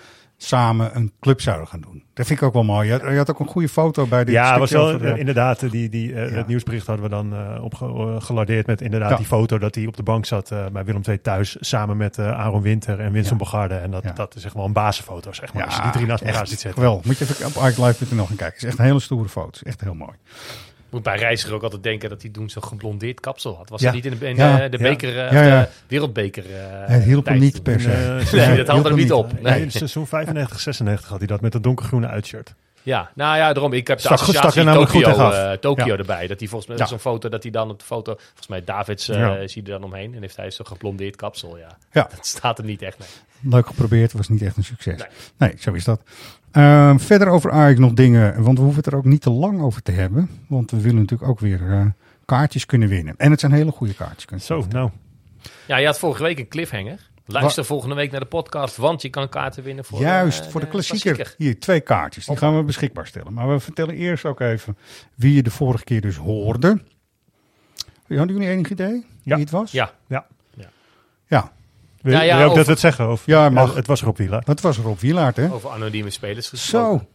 samen 0.43 0.95
een 0.95 1.11
club 1.19 1.41
zouden 1.41 1.67
gaan 1.67 1.81
doen. 1.81 2.03
Dat 2.13 2.25
vind 2.25 2.39
ik 2.39 2.45
ook 2.45 2.53
wel 2.53 2.63
mooi. 2.63 2.85
Je 2.87 2.91
had, 2.93 3.01
je 3.11 3.17
had 3.17 3.29
ook 3.31 3.39
een 3.39 3.47
goede 3.47 3.69
foto 3.69 4.05
bij 4.05 4.23
dit 4.23 4.33
Ja, 4.33 4.59
was 4.59 4.71
wel 4.71 4.99
inderdaad, 5.01 5.63
eh, 5.63 5.71
die, 5.71 5.89
die, 5.89 6.13
eh, 6.13 6.29
Ja. 6.29 6.35
het 6.37 6.47
nieuwsbericht 6.47 6.87
hadden 6.87 7.05
we 7.05 7.11
dan 7.11 7.33
eh 7.33 7.63
opgelardeerd 7.63 8.67
met 8.67 8.81
inderdaad 8.81 9.09
Ja. 9.09 9.15
die 9.15 9.25
foto 9.25 9.57
dat 9.57 9.75
hij 9.75 9.85
op 9.85 9.95
de 9.95 10.03
bank 10.03 10.25
zat 10.25 10.49
bij 10.71 10.85
Willem 10.85 11.01
II 11.07 11.21
thuis 11.21 11.57
samen 11.59 11.97
met 11.97 12.19
Aaron 12.19 12.61
Winter 12.61 12.99
en 12.99 13.11
Winston 13.11 13.37
Ja. 13.37 13.43
Bogarde. 13.43 13.75
En 13.75 13.91
dat, 13.91 14.03
dat 14.15 14.35
is 14.35 14.45
echt 14.45 14.53
wel 14.53 14.65
een 14.65 14.73
basisfoto, 14.73 15.33
zeg 15.33 15.53
maar. 15.53 15.65
als 15.65 15.75
je 15.75 15.81
die 15.81 15.91
drie 15.91 16.05
naast 16.05 16.23
elkaar 16.23 16.47
ziet 16.47 16.59
zitten. 16.59 16.73
Geweldig. 16.73 17.05
Moet 17.05 17.17
je 17.17 17.23
even 17.29 17.45
op 17.45 17.55
arclive.nl 17.55 18.25
gaan 18.25 18.35
kijken. 18.35 18.45
Het 18.45 18.55
is 18.63 18.63
echt 18.69 18.77
een 18.79 18.85
hele 18.85 18.99
stoere 18.99 19.29
foto. 19.29 19.49
Is 19.53 19.63
echt 19.63 19.81
heel 19.81 19.93
mooi. 19.95 20.11
Moet 20.93 21.03
bij 21.03 21.17
Reiziger 21.17 21.53
ook 21.53 21.63
altijd 21.63 21.83
denken 21.83 22.09
dat 22.09 22.21
hij 22.21 22.31
toen 22.31 22.49
zo'n 22.49 22.63
geblondeerd 22.63 23.19
kapsel 23.19 23.55
had. 23.55 23.69
Was 23.69 23.79
Ja. 23.81 23.85
dat 23.85 23.95
niet 23.95 24.05
in 24.05 24.19
de, 24.19 24.27
in 24.29 24.35
Ja. 24.35 24.67
de, 24.69 24.77
beker, 24.77 25.09
eh, 25.09 25.31
Ja, 25.31 25.39
of 25.39 25.45
ja. 25.47 25.61
de 25.61 25.67
wereldbeker? 25.87 26.43
eh, 26.55 26.59
het 26.87 27.03
hielp 27.03 27.25
hem 27.25 27.39
niet 27.39 27.53
toen? 27.53 27.63
per 27.63 27.79
se. 27.81 27.91
Eh, 27.91 28.47
Nee, 28.47 28.57
dat 28.57 28.67
haalde 28.67 28.89
hem 28.89 28.97
niet 28.97 29.11
op. 29.11 29.33
Nee, 29.33 29.41
Nee. 29.53 29.61
in 29.61 29.71
seizoen 29.71 30.07
95, 30.07 30.59
96 30.59 31.09
had 31.09 31.17
hij 31.17 31.27
dat 31.27 31.41
met 31.41 31.53
een 31.53 31.61
donkergroene 31.61 32.07
uitshirt. 32.07 32.53
Ja, 32.83 33.09
nou 33.15 33.37
ja, 33.37 33.53
daarom. 33.53 33.73
Ik 33.73 33.87
heb 33.87 33.97
de 33.97 34.03
Stak- 34.03 34.17
stak 34.17 34.27
er 34.29 34.35
associatie 34.35 34.63
namelijk 34.63 34.91
goed 34.91 35.03
Tokio, 35.03 35.29
eh, 35.31 35.51
Tokio 35.57 35.85
Ja. 35.85 35.97
erbij. 35.97 36.27
Dat 36.27 36.39
hij 36.39 36.47
volgens 36.47 36.69
mij 36.69 36.77
Ja. 36.79 36.85
zo'n 36.85 36.99
foto 36.99 37.29
dat 37.29 37.43
hij 37.43 37.51
dan 37.51 37.69
op 37.69 37.79
de 37.79 37.85
foto, 37.85 38.13
volgens 38.17 38.47
mij 38.47 38.63
Davids 38.63 39.09
eh 39.09 39.17
Ja. 39.17 39.47
zie 39.47 39.61
je 39.65 39.71
er 39.71 39.79
dan 39.79 39.83
omheen 39.89 40.15
en 40.15 40.21
heeft 40.21 40.35
hij 40.35 40.51
zo'n 40.51 40.67
geblondeerd 40.67 41.15
kapsel. 41.15 41.57
Ja. 41.57 41.77
Ja. 41.91 42.07
dat 42.15 42.25
staat 42.25 42.57
hem 42.57 42.65
niet 42.65 42.81
echt. 42.81 42.97
Nee. 42.99 43.51
Leuk 43.53 43.67
geprobeerd, 43.67 44.13
was 44.13 44.29
niet 44.29 44.41
echt 44.41 44.57
een 44.57 44.63
succes. 44.63 44.97
Nee. 44.97 45.07
Nee, 45.37 45.53
zo 45.59 45.71
is 45.73 45.83
dat. 45.83 46.01
Ehm, 46.53 46.97
verder 46.97 47.27
over 47.27 47.51
Ajax 47.51 47.79
nog 47.79 47.93
dingen, 47.93 48.43
want 48.43 48.57
we 48.57 48.63
hoeven 48.63 48.83
het 48.83 48.91
er 48.93 48.97
ook 48.99 49.05
niet 49.05 49.21
te 49.21 49.29
lang 49.29 49.61
over 49.61 49.81
te 49.81 49.91
hebben. 49.91 50.29
Want 50.47 50.71
we 50.71 50.81
willen 50.81 50.99
natuurlijk 51.01 51.29
ook 51.29 51.39
weer 51.39 51.71
eh, 51.71 51.85
kaartjes 52.25 52.65
kunnen 52.65 52.89
winnen. 52.89 53.13
En 53.17 53.31
het 53.31 53.39
zijn 53.39 53.51
hele 53.51 53.71
goede 53.71 53.93
kaartjes. 53.93 54.45
Zo, 54.45 54.65
nou. 54.69 54.89
Ja, 55.67 55.77
je 55.77 55.85
had 55.85 55.99
vorige 55.99 56.23
week 56.23 56.39
een 56.39 56.47
cliffhanger. 56.47 57.11
Luister 57.25 57.65
volgende 57.65 57.95
week 57.95 58.11
naar 58.11 58.19
de 58.19 58.25
podcast, 58.25 58.77
want 58.77 59.01
je 59.01 59.09
kan 59.09 59.29
kaarten 59.29 59.63
winnen 59.63 59.85
voor, 59.85 59.99
Juist, 59.99 60.45
eh, 60.45 60.51
voor 60.51 60.61
de 60.61 60.67
klassieker. 60.67 61.35
Hier, 61.37 61.59
twee 61.59 61.79
kaartjes. 61.79 62.25
Die 62.25 62.37
gaan 62.37 62.55
we 62.57 62.63
beschikbaar 62.63 63.07
stellen. 63.07 63.33
Maar 63.33 63.49
we 63.49 63.59
vertellen 63.59 63.95
eerst 63.95 64.25
ook 64.25 64.39
even 64.39 64.77
wie 65.15 65.33
je 65.33 65.43
de 65.43 65.51
vorige 65.51 65.83
keer 65.83 66.01
dus 66.01 66.15
hoorde. 66.15 66.81
Hadden 68.07 68.35
jullie 68.35 68.49
enig 68.49 68.69
idee 68.69 69.05
Ja. 69.21 69.35
wie 69.35 69.43
het 69.43 69.53
was? 69.53 69.71
Ja, 69.71 69.91
Ja, 70.07 70.25
ja, 71.27 71.51
wil 72.03 72.21
je 72.21 72.33
ook 72.33 72.39
over- 72.43 72.55
dat 72.55 72.65
we 72.65 72.71
het 72.71 72.79
zeggen? 72.81 73.09
Of, 73.11 73.25
Ja, 73.25 73.49
mag. 73.49 73.75
het 73.75 73.87
was 73.87 74.01
Rob 74.01 74.17
Wieler. 74.17 74.41
dat 74.45 74.61
was 74.61 74.77
Rob 74.77 74.99
Wielaert, 74.99 75.35
hè? 75.35 75.51
over 75.51 75.69
anonieme 75.69 76.09
spelers 76.09 76.47
gesproken. 76.49 76.99
Zo. 76.99 77.07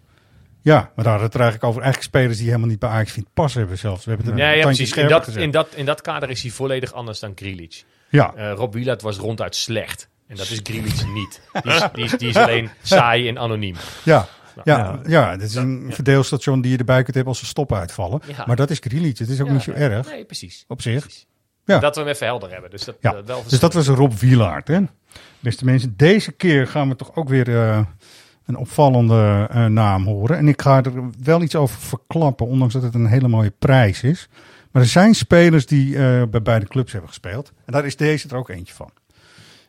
Ja, 0.62 0.74
maar 0.74 1.04
daar 1.04 1.04
hadden 1.04 1.18
we 1.18 1.24
het 1.24 1.34
er 1.34 1.40
eigenlijk 1.40 1.70
over 1.70 1.82
eigenlijk 1.82 2.12
spelers 2.14 2.36
die 2.38 2.46
helemaal 2.46 2.68
niet 2.68 2.78
bij 2.78 2.88
Ajax 2.88 3.12
vindt 3.12 3.28
pas 3.34 3.54
hebben 3.54 3.78
zelfs. 3.78 4.04
We 4.04 4.10
hebben 4.10 4.26
het 4.30 4.38
een 4.38 4.44
Ja, 4.46 4.50
ja, 4.52 4.62
precies. 4.62 4.92
In 4.92 5.08
dat, 5.08 5.24
gezet. 5.24 5.42
in, 5.42 5.50
dat, 5.50 5.68
in 5.74 5.84
dat 5.84 6.00
kader 6.00 6.30
is 6.30 6.42
hij 6.42 6.50
volledig 6.50 6.92
anders 6.92 7.18
dan 7.20 7.32
Grealish. 7.34 7.82
Ja, 8.08 8.32
Eh, 8.34 8.52
Rob 8.52 8.72
Wieland 8.74 9.02
was 9.02 9.16
ronduit 9.16 9.56
slecht. 9.56 10.08
En 10.26 10.36
dat 10.36 10.50
is 10.50 10.60
Grealish 10.62 11.02
niet. 11.14 11.40
Die 11.62 11.72
is, 11.72 11.82
die, 11.92 12.04
is, 12.04 12.10
die 12.12 12.28
is 12.28 12.36
alleen 12.36 12.70
saai 12.82 13.28
en 13.28 13.38
anoniem. 13.38 13.74
ja. 14.04 14.28
Ja, 14.64 14.78
Ja. 14.78 15.00
ja, 15.06 15.36
dit 15.36 15.48
is 15.48 15.54
een 15.54 15.86
verdeelstation 15.94 16.60
die 16.60 16.72
je 16.72 16.78
erbij 16.78 17.02
kunt 17.02 17.14
hebben 17.14 17.32
als 17.32 17.38
ze 17.42 17.46
stoppen 17.48 17.78
uitvallen. 17.78 18.20
Ja. 18.26 18.44
Maar 18.46 18.56
dat 18.56 18.70
is 18.70 18.78
Grealish. 18.80 19.18
Het 19.18 19.28
is 19.28 19.40
ook 19.40 19.46
Ja, 19.46 19.52
niet 19.52 19.62
zo 19.62 19.70
erg 19.70 20.10
Nee, 20.10 20.24
precies. 20.24 20.64
op 20.68 20.82
zich. 20.82 21.00
precies. 21.00 21.26
Ja. 21.68 21.78
Dat 21.78 21.94
we 21.94 22.00
hem 22.00 22.10
even 22.10 22.26
helder 22.26 22.50
hebben. 22.50 22.70
Dus 22.70 22.84
dat, 22.84 22.96
Ja, 23.00 23.14
eh, 23.14 23.24
wel 23.24 23.42
dus 23.48 23.60
dat 23.60 23.74
was 23.74 23.86
Rob 23.86 24.12
Wielaert. 24.12 24.68
Hè? 24.68 24.80
Beste 25.40 25.64
mensen, 25.64 25.96
deze 25.96 26.32
keer 26.32 26.66
gaan 26.66 26.88
we 26.88 26.96
toch 26.96 27.14
ook 27.14 27.28
weer 27.28 27.56
eh, 27.56 27.80
een 28.46 28.56
opvallende 28.56 29.46
eh, 29.50 29.64
naam 29.64 30.04
horen. 30.04 30.36
En 30.36 30.48
ik 30.48 30.62
ga 30.62 30.82
er 30.82 30.92
wel 31.22 31.42
iets 31.42 31.54
over 31.54 31.80
verklappen, 31.80 32.46
ondanks 32.46 32.74
dat 32.74 32.82
het 32.82 32.94
een 32.94 33.06
hele 33.06 33.28
mooie 33.28 33.52
prijs 33.58 34.02
is. 34.02 34.28
Maar 34.70 34.82
er 34.82 34.88
zijn 34.88 35.14
spelers 35.14 35.66
die 35.66 35.92
bij 36.26 36.42
beide 36.42 36.66
clubs 36.66 36.92
hebben 36.92 37.10
gespeeld. 37.10 37.52
En 37.64 37.72
daar 37.72 37.86
is 37.86 37.96
deze 37.96 38.28
er 38.28 38.36
ook 38.36 38.48
eentje 38.48 38.74
van. 38.74 38.90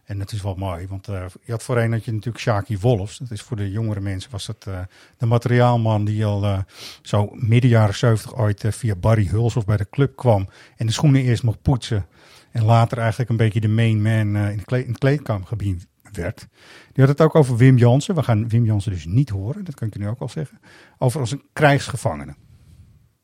En 0.10 0.20
dat 0.20 0.32
is 0.32 0.42
wel 0.42 0.56
mooi, 0.56 0.88
want 0.88 1.08
eh, 1.08 1.26
je 1.44 1.52
had 1.52 1.64
voorheen 1.64 1.92
had 1.92 2.06
je 2.06 2.12
natuurlijk 2.12 2.44
Shaki 2.44 2.78
Wolfs. 2.78 3.18
Dat 3.18 3.32
is 3.32 3.42
voor 3.42 3.58
de 3.58 3.72
jongere 3.72 4.00
mensen 4.00 4.32
was 4.32 4.46
dat 4.46 4.66
eh, 4.68 4.80
de 5.18 5.26
materiaalman 5.26 6.06
die 6.06 6.26
al 6.26 6.44
eh, 6.44 6.60
zo 7.02 7.30
midden 7.34 7.70
jaren 7.70 7.96
70 7.96 8.36
ooit 8.36 8.66
via 8.70 8.96
Barry 8.96 9.28
Hulshoff 9.28 9.66
bij 9.66 9.78
de 9.78 9.90
club 9.90 10.16
kwam. 10.16 10.50
En 10.76 10.86
de 10.86 10.92
schoenen 10.92 11.22
eerst 11.22 11.44
mocht 11.44 11.62
poetsen. 11.62 12.06
En 12.52 12.64
later 12.64 12.98
eigenlijk 12.98 13.30
een 13.30 13.38
beetje 13.38 13.60
de 13.60 13.68
main 13.68 14.02
man 14.02 14.12
in, 14.12 14.36
het 14.36 14.66
kleed, 14.66 14.84
in 14.84 14.90
het 14.90 15.00
kleedkamergebied 15.00 15.88
werd. 16.12 16.48
Die 16.94 17.06
had 17.06 17.08
het 17.08 17.22
ook 17.22 17.36
over 17.36 17.58
Wim 17.58 17.78
Jansen. 17.78 18.16
We 18.16 18.24
gaan 18.24 18.50
Wim 18.50 18.66
Jansen 18.66 18.92
dus 18.92 19.06
niet 19.06 19.30
horen, 19.30 19.66
dat 19.66 19.76
kan 19.76 19.88
ik 19.88 19.94
je 19.94 20.00
nu 20.00 20.08
ook 20.08 20.20
al 20.20 20.30
zeggen. 20.30 20.60
Over 20.98 21.20
als 21.20 21.32
een 21.32 21.44
krijgsgevangene. 21.54 22.36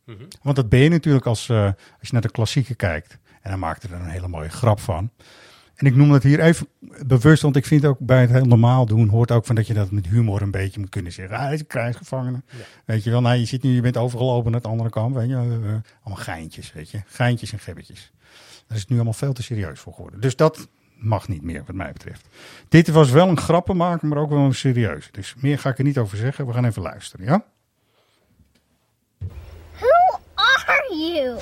Mhm. 0.05 0.23
Want 0.41 0.55
dat 0.55 0.69
ben 0.69 0.79
je 0.79 0.89
natuurlijk 0.89 1.25
als, 1.25 1.49
als 1.49 1.75
je 1.99 2.11
naar 2.11 2.21
de 2.21 2.31
klassieken 2.31 2.75
kijkt. 2.75 3.19
En 3.41 3.49
hij 3.49 3.59
maakte 3.59 3.87
er 3.87 3.93
een 3.93 4.09
hele 4.09 4.27
mooie 4.27 4.49
grap 4.49 4.79
van. 4.79 5.11
En 5.75 5.85
ik 5.85 5.95
noem 5.95 6.11
dat 6.11 6.23
hier 6.23 6.39
even 6.39 6.67
bewust, 7.05 7.41
want 7.41 7.55
ik 7.55 7.65
vind 7.65 7.85
ook 7.85 7.99
bij 7.99 8.21
het 8.21 8.29
heel 8.29 8.45
normaal 8.45 8.85
doen, 8.85 9.07
hoort 9.07 9.31
ook 9.31 9.45
van 9.45 9.55
dat 9.55 9.67
je 9.67 9.73
dat 9.73 9.91
met 9.91 10.07
humor 10.07 10.41
een 10.41 10.51
beetje 10.51 10.79
moet 10.79 10.89
kunnen 10.89 11.11
zeggen. 11.11 11.37
Ah, 11.37 11.43
hij 11.43 11.53
is 11.53 11.59
een 11.59 11.67
krijgsgevangene. 11.67 12.43
Weet 12.85 13.03
je 13.03 13.09
wel, 13.09 13.21
nou, 13.21 13.37
je 13.37 13.45
zit 13.45 13.63
nu, 13.63 13.71
je 13.71 13.81
bent 13.81 13.97
overgelopen 13.97 14.51
naar 14.51 14.61
het 14.61 14.69
andere 14.69 14.89
kant. 14.89 15.15
Weet 15.15 15.29
je, 15.29 15.35
eh, 15.35 15.41
allemaal 16.03 16.23
geintjes, 16.23 16.73
weet 16.73 16.89
je. 16.89 17.01
Geintjes 17.05 17.51
en 17.51 17.59
gebbetjes. 17.59 18.11
Daar 18.67 18.77
is 18.77 18.79
het 18.79 18.89
nu 18.89 18.95
allemaal 18.95 19.13
veel 19.13 19.33
te 19.33 19.43
serieus 19.43 19.79
voor 19.79 19.93
geworden. 19.93 20.21
Dus 20.21 20.35
dat 20.35 20.67
mag 20.95 21.27
niet 21.27 21.41
meer, 21.41 21.63
wat 21.65 21.75
mij 21.75 21.91
betreft. 21.91 22.27
Dit 22.69 22.87
was 22.87 23.09
wel 23.11 23.27
een 23.27 23.39
grappenmaker, 23.39 24.07
maar 24.07 24.17
ook 24.17 24.29
wel 24.29 24.39
een 24.39 24.55
serieus. 24.55 25.09
Dus 25.11 25.35
meer 25.37 25.59
ga 25.59 25.69
ik 25.69 25.77
er 25.77 25.83
niet 25.83 25.97
over 25.97 26.17
zeggen. 26.17 26.47
We 26.47 26.53
gaan 26.53 26.65
even 26.65 26.81
luisteren, 26.81 27.25
ja? 27.25 27.45
Who 29.77 30.19
are 30.35 30.95
you? 30.97 31.39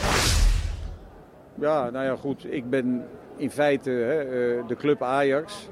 Ja, 1.64 1.89
nou 1.89 2.05
ja, 2.05 2.16
goed. 2.16 2.45
Ik 2.53 2.70
ben 2.70 3.03
in 3.38 3.51
feite 3.51 3.89
hè, 3.89 4.20
eh, 4.22 4.68
de 4.68 4.76
club 4.76 5.01
Ajax. 5.03 5.70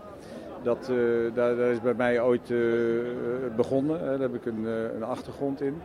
Dat, 0.64 0.78
eh, 0.90 0.96
daar, 1.36 1.56
daar 1.56 1.72
is 1.72 1.82
bij 1.82 1.94
mij 1.94 2.22
ooit 2.22 2.52
eh, 2.52 2.58
begonnen. 3.56 4.00
Hè. 4.00 4.06
Daar 4.10 4.20
heb 4.20 4.36
ik 4.36 4.46
een, 4.46 4.66
een 4.96 5.04
achtergrond 5.04 5.62
in. 5.62 5.82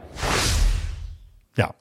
Ja, 1.52 1.72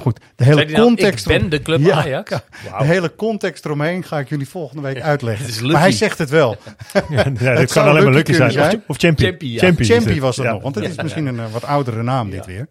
goed. 0.00 0.20
De 0.36 0.44
hele 0.44 0.64
nou, 0.64 0.82
context. 0.84 1.28
ik 1.30 1.38
ben 1.40 1.50
de 1.50 1.62
club 1.62 1.80
Ja, 1.80 1.94
Ajax? 1.96 2.30
De 2.78 2.84
hele 2.84 3.14
context 3.14 3.64
eromheen 3.64 4.02
ga 4.04 4.18
ik 4.18 4.28
jullie 4.28 4.48
volgende 4.48 4.82
week 4.82 5.00
uitleggen. 5.00 5.46
het 5.46 5.54
is 5.54 5.60
maar 5.60 5.80
hij 5.80 5.92
zegt 5.92 6.18
het 6.18 6.30
wel. 6.30 6.56
Ja, 6.92 7.02
ja, 7.08 7.22
Het 7.50 7.56
dit 7.58 7.72
kan 7.72 7.86
alleen 7.86 8.04
maar 8.04 8.12
Lucky 8.12 8.32
zijn. 8.32 8.52
zijn. 8.52 8.82
Of, 8.86 8.96
Champy. 8.96 9.22
Champy, 9.22 9.84
Champy 9.84 10.08
het. 10.12 10.18
was 10.18 10.36
dat 10.36 10.44
Ja. 10.44 10.52
nog, 10.52 10.62
want 10.62 10.74
het 10.74 10.84
Ja, 10.84 10.90
is 10.90 10.96
ja. 10.96 11.02
misschien 11.02 11.26
een 11.26 11.50
wat 11.50 11.64
oudere 11.64 12.02
naam 12.02 12.30
dit 12.30 12.46
weer. 12.46 12.68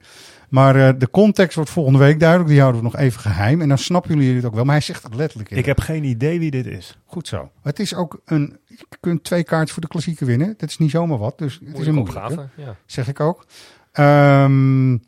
Maar 0.49 0.75
uh, 0.75 0.89
de 0.97 1.09
context 1.09 1.55
wordt 1.55 1.69
volgende 1.69 1.99
week 1.99 2.19
duidelijk. 2.19 2.49
Die 2.49 2.59
houden 2.59 2.81
we 2.81 2.87
nog 2.87 2.97
even 2.97 3.21
geheim. 3.21 3.61
En 3.61 3.67
dan 3.67 3.77
snappen 3.77 4.15
jullie 4.15 4.35
het 4.35 4.45
ook 4.45 4.53
wel. 4.53 4.63
Maar 4.63 4.75
hij 4.75 4.83
zegt 4.83 5.03
het 5.03 5.15
letterlijk. 5.15 5.49
In. 5.49 5.57
Ik 5.57 5.65
heb 5.65 5.79
geen 5.79 6.03
idee 6.03 6.39
wie 6.39 6.51
dit 6.51 6.65
is. 6.65 6.97
Goed 7.05 7.27
zo. 7.27 7.51
Het 7.61 7.79
is 7.79 7.95
ook 7.95 8.21
een... 8.25 8.57
Je 8.65 8.85
kunt 8.99 9.23
twee 9.23 9.43
kaartjes 9.43 9.71
voor 9.71 9.81
de 9.81 9.87
klassieke 9.87 10.25
winnen. 10.25 10.53
Dat 10.57 10.69
is 10.69 10.77
niet 10.77 10.91
zomaar 10.91 11.17
wat. 11.17 11.37
Dus 11.37 11.59
het 11.65 11.79
is 11.79 11.87
een 11.87 11.97
opgave. 11.97 12.47
Ja. 12.55 12.75
Zeg 12.85 13.07
ik 13.07 13.19
ook. 13.19 13.45
Um, 13.93 15.01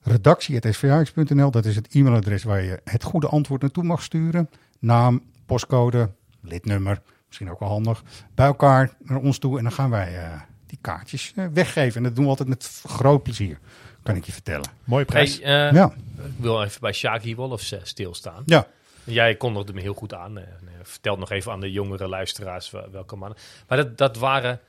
redactie.svax.nl. 0.00 1.50
Dat 1.50 1.64
is 1.64 1.76
het 1.76 1.94
e-mailadres 1.94 2.42
waar 2.42 2.62
je 2.62 2.80
het 2.84 3.02
goede 3.02 3.28
antwoord 3.28 3.60
naartoe 3.60 3.84
mag 3.84 4.02
sturen. 4.02 4.50
Naam, 4.78 5.22
postcode, 5.46 6.10
lidnummer. 6.40 7.02
Misschien 7.26 7.50
ook 7.50 7.60
wel 7.60 7.68
handig. 7.68 8.02
Bij 8.34 8.46
elkaar 8.46 8.94
naar 8.98 9.18
ons 9.18 9.38
toe. 9.38 9.56
En 9.56 9.62
dan 9.62 9.72
gaan 9.72 9.90
wij 9.90 10.14
uh, 10.14 10.40
die 10.66 10.78
kaartjes 10.80 11.32
uh, 11.36 11.44
weggeven. 11.52 11.96
En 11.96 12.02
dat 12.02 12.14
doen 12.14 12.24
we 12.24 12.30
altijd 12.30 12.48
met 12.48 12.82
groot 12.86 13.22
plezier. 13.22 13.58
Kan 14.04 14.16
ik 14.16 14.24
je 14.24 14.32
vertellen. 14.32 14.70
Mooie 14.84 15.04
prijs. 15.04 15.40
Hey, 15.42 15.68
uh, 15.68 15.74
ja. 15.74 15.92
Ik 16.16 16.32
wil 16.36 16.62
even 16.62 16.80
bij 16.80 16.92
Shaki 16.92 17.36
Wolfs 17.36 17.74
stilstaan. 17.82 18.42
Ja. 18.46 18.66
Jij 19.04 19.34
kondigde 19.36 19.72
me 19.72 19.80
heel 19.80 19.94
goed 19.94 20.14
aan. 20.14 20.40
vertel 20.82 21.16
nog 21.16 21.30
even 21.30 21.52
aan 21.52 21.60
de 21.60 21.72
jongere 21.72 22.08
luisteraars 22.08 22.70
welke 22.70 23.16
mannen. 23.16 23.38
Maar 23.68 23.78
dat, 23.78 23.98
dat 23.98 24.16
waren 24.16 24.60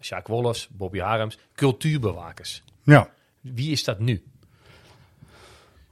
Sjaak 0.00 0.26
Wolfs, 0.26 0.68
Bobby 0.70 0.98
Harems, 0.98 1.38
cultuurbewakers. 1.54 2.62
Ja. 2.82 3.08
Wie 3.40 3.70
is 3.70 3.84
dat 3.84 3.98
nu? 3.98 4.22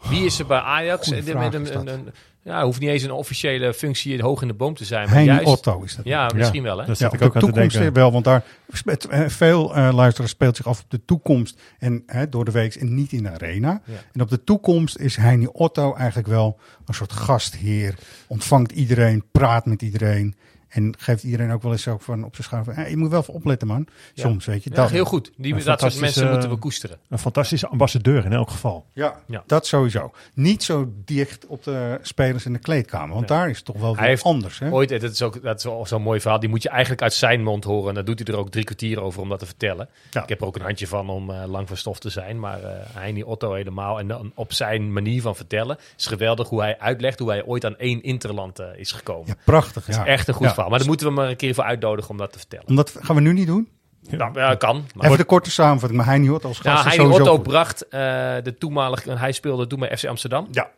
Wie 0.09 0.25
is 0.25 0.39
er 0.39 0.47
bij 0.47 0.59
Ajax? 0.59 1.07
Goeie 1.07 1.23
vraag 1.23 1.53
een, 1.53 1.63
is 1.63 1.73
dat. 1.73 1.81
een, 1.87 1.89
een, 1.89 2.13
ja, 2.43 2.65
hoeft 2.65 2.81
niet 2.81 2.89
eens 2.89 3.03
een 3.03 3.11
officiële 3.11 3.75
functie 3.75 4.23
hoog 4.23 4.43
in 4.43 4.49
de 4.49 4.55
boom 4.55 4.75
te 4.75 4.85
zijn. 4.85 5.09
Maar 5.11 5.23
juist, 5.23 5.47
Otto 5.47 5.83
is 5.83 5.97
dat. 5.97 6.05
Ja, 6.05 6.31
misschien 6.35 6.63
wel. 6.63 6.79
Hè? 6.79 6.87
Dat 6.87 6.99
Ja, 6.99 7.07
ik 7.07 7.13
ook 7.13 7.19
de 7.19 7.25
aan 7.25 7.33
te 7.33 7.39
toekomst 7.39 7.77
denken. 7.77 7.93
wel, 7.93 8.13
want 8.13 8.25
daar 8.25 8.45
met, 8.85 9.05
eh, 9.05 9.29
veel 9.29 9.75
eh, 9.75 9.89
luisteraars 9.93 10.33
speelt 10.33 10.57
zich 10.57 10.67
af 10.67 10.81
op 10.81 10.91
de 10.91 11.05
toekomst 11.05 11.61
en 11.79 12.03
hè, 12.07 12.29
door 12.29 12.45
de 12.45 12.51
week 12.51 12.75
en 12.75 12.95
niet 12.95 13.13
in 13.13 13.23
de 13.23 13.31
arena. 13.31 13.81
Ja. 13.85 13.95
En 14.13 14.21
op 14.21 14.29
de 14.29 14.45
toekomst 14.45 14.99
is 14.99 15.17
Heini 15.17 15.47
Otto 15.53 15.95
eigenlijk 15.95 16.29
wel 16.29 16.59
een 16.87 16.95
soort 16.95 17.13
gastheer, 17.13 17.95
ontvangt 18.27 18.73
iedereen, 18.73 19.25
praat 19.33 19.67
met 19.67 19.83
iedereen 19.83 20.37
en 20.69 20.95
geeft 20.99 21.23
iedereen 21.23 21.51
ook 21.51 21.63
wel 21.63 21.73
eens 21.73 21.89
ook 21.89 22.03
van 22.03 22.25
op 22.25 22.35
zijn 22.35 22.47
schouder. 22.47 22.75
van, 22.75 22.83
"Hey, 22.83 22.91
je 22.93 22.97
moet 22.97 23.11
wel 23.11 23.21
even 23.21 23.35
opletten, 23.35 23.69
man. 23.69 23.87
Ja. 24.15 24.23
Soms, 24.23 24.45
weet 24.47 24.65
je. 24.65 24.71
Ja, 24.71 24.77
dat. 24.77 24.91
heel 24.91 25.05
goed. 25.05 25.31
Die, 25.37 25.55
dat 25.65 25.81
soort 25.81 26.01
mensen 26.01 26.31
moeten 26.31 26.51
we 26.51 26.57
koesteren. 26.57 26.99
Een 27.09 27.19
fantastische 27.19 27.67
ambassadeur 27.69 28.25
in 28.25 28.33
elk 28.33 28.51
geval. 28.51 28.87
Ja, 28.93 29.21
Ja. 29.27 29.43
dat 29.47 29.67
sowieso. 29.67 30.13
Niet 30.35 30.63
zo 30.63 30.93
dicht 31.05 31.47
op 31.47 31.65
de 31.65 31.99
spelers 32.03 32.47
in 32.47 32.53
de 32.53 32.59
kleedkamer, 32.59 33.15
want 33.15 33.29
daar 33.29 33.51
is 33.51 33.57
het 33.57 33.65
toch 33.65 33.77
wel 33.77 33.91
Hij 33.93 34.01
weer 34.01 34.09
heeft 34.09 34.23
anders. 34.23 34.59
Hè? 34.59 34.71
Ooit, 34.71 34.89
dat 34.89 35.03
is 35.03 35.23
ook 35.23 35.43
dat 35.43 35.65
is 35.65 35.89
zo'n 35.89 36.03
mooi 36.03 36.21
verhaal. 36.21 36.41
Die 36.41 36.49
moet 36.49 36.63
je 36.63 36.69
eigenlijk 36.69 37.03
uit 37.03 37.13
zijn 37.15 37.43
mond 37.43 37.65
horen. 37.65 37.89
En 37.89 37.95
daar 37.95 38.05
doet 38.05 38.19
hij 38.25 38.35
er 38.35 38.41
ook 38.41 38.51
drie 38.51 38.65
kwartier 38.65 39.01
over 39.01 39.21
om 39.23 39.29
dat 39.29 39.39
te 39.39 39.47
vertellen. 39.47 39.89
Ja. 40.11 40.23
Ik 40.23 40.29
heb 40.29 40.41
er 40.41 40.47
ook 40.47 40.57
een 40.57 40.63
handje 40.63 40.87
van 40.87 41.09
om 41.11 41.31
eh, 41.31 41.43
lang 41.47 41.69
van 41.69 41.77
stof 41.77 41.99
te 41.99 42.11
zijn. 42.11 42.41
Maar 42.41 42.63
eh 42.63 42.77
Heini 42.95 43.23
Otto 43.23 43.53
helemaal. 43.53 43.99
En 43.99 44.09
dan 44.09 44.33
op 44.35 44.53
zijn 44.53 44.93
manier 44.93 45.23
van 45.23 45.37
vertellen. 45.37 45.79
is 45.97 46.07
geweldig 46.07 46.49
hoe 46.49 46.61
hij 46.61 46.79
uitlegt 46.79 47.19
hoe 47.19 47.29
hij 47.29 47.45
ooit 47.45 47.65
aan 47.65 47.77
één 47.77 48.03
interland 48.03 48.59
eh, 48.59 48.67
is 48.77 48.93
gekomen. 48.93 49.27
Ja, 49.27 49.35
prachtig. 49.45 49.85
Dat 49.85 49.95
ja. 49.95 50.03
is 50.03 50.09
echt 50.09 50.29
een 50.29 50.35
goed 50.35 50.53
Ja. 50.65 50.71
Maar 50.71 50.79
daar 50.79 50.89
moeten 50.89 51.07
we 51.07 51.13
maar 51.13 51.29
een 51.29 51.37
keer 51.37 51.55
voor 51.55 51.65
uitnodigen 51.65 52.11
om 52.11 52.17
dat 52.17 52.33
te 52.33 52.39
vertellen. 52.39 52.67
Omdat, 52.69 52.97
gaan 53.01 53.17
we 53.17 53.23
nu 53.23 53.33
niet 53.33 53.47
doen? 53.47 53.69
Nou, 54.11 54.39
ja, 54.41 54.55
kan. 54.55 54.85
Maar 54.95 55.07
Even 55.07 55.19
de 55.19 55.25
korte 55.25 55.51
samenvatting. 55.51 56.01
Maar 56.01 56.09
Heini 56.09 56.31
Otto 56.31 56.49
als 56.49 56.59
gast 56.59 56.67
Nou, 56.67 56.79
is 56.79 56.85
Heini 56.85 57.13
sowieso 57.13 57.33
Otto 57.33 57.43
bracht 57.43 57.89
eh, 57.89 58.01
de 58.43 58.55
toenmalige... 58.59 59.11
Hij 59.11 59.33
speelde 59.33 59.67
toen 59.67 59.79
bij 59.79 59.97
FC 59.97 60.05
Amsterdam. 60.05 60.49
Ja. 60.51 60.71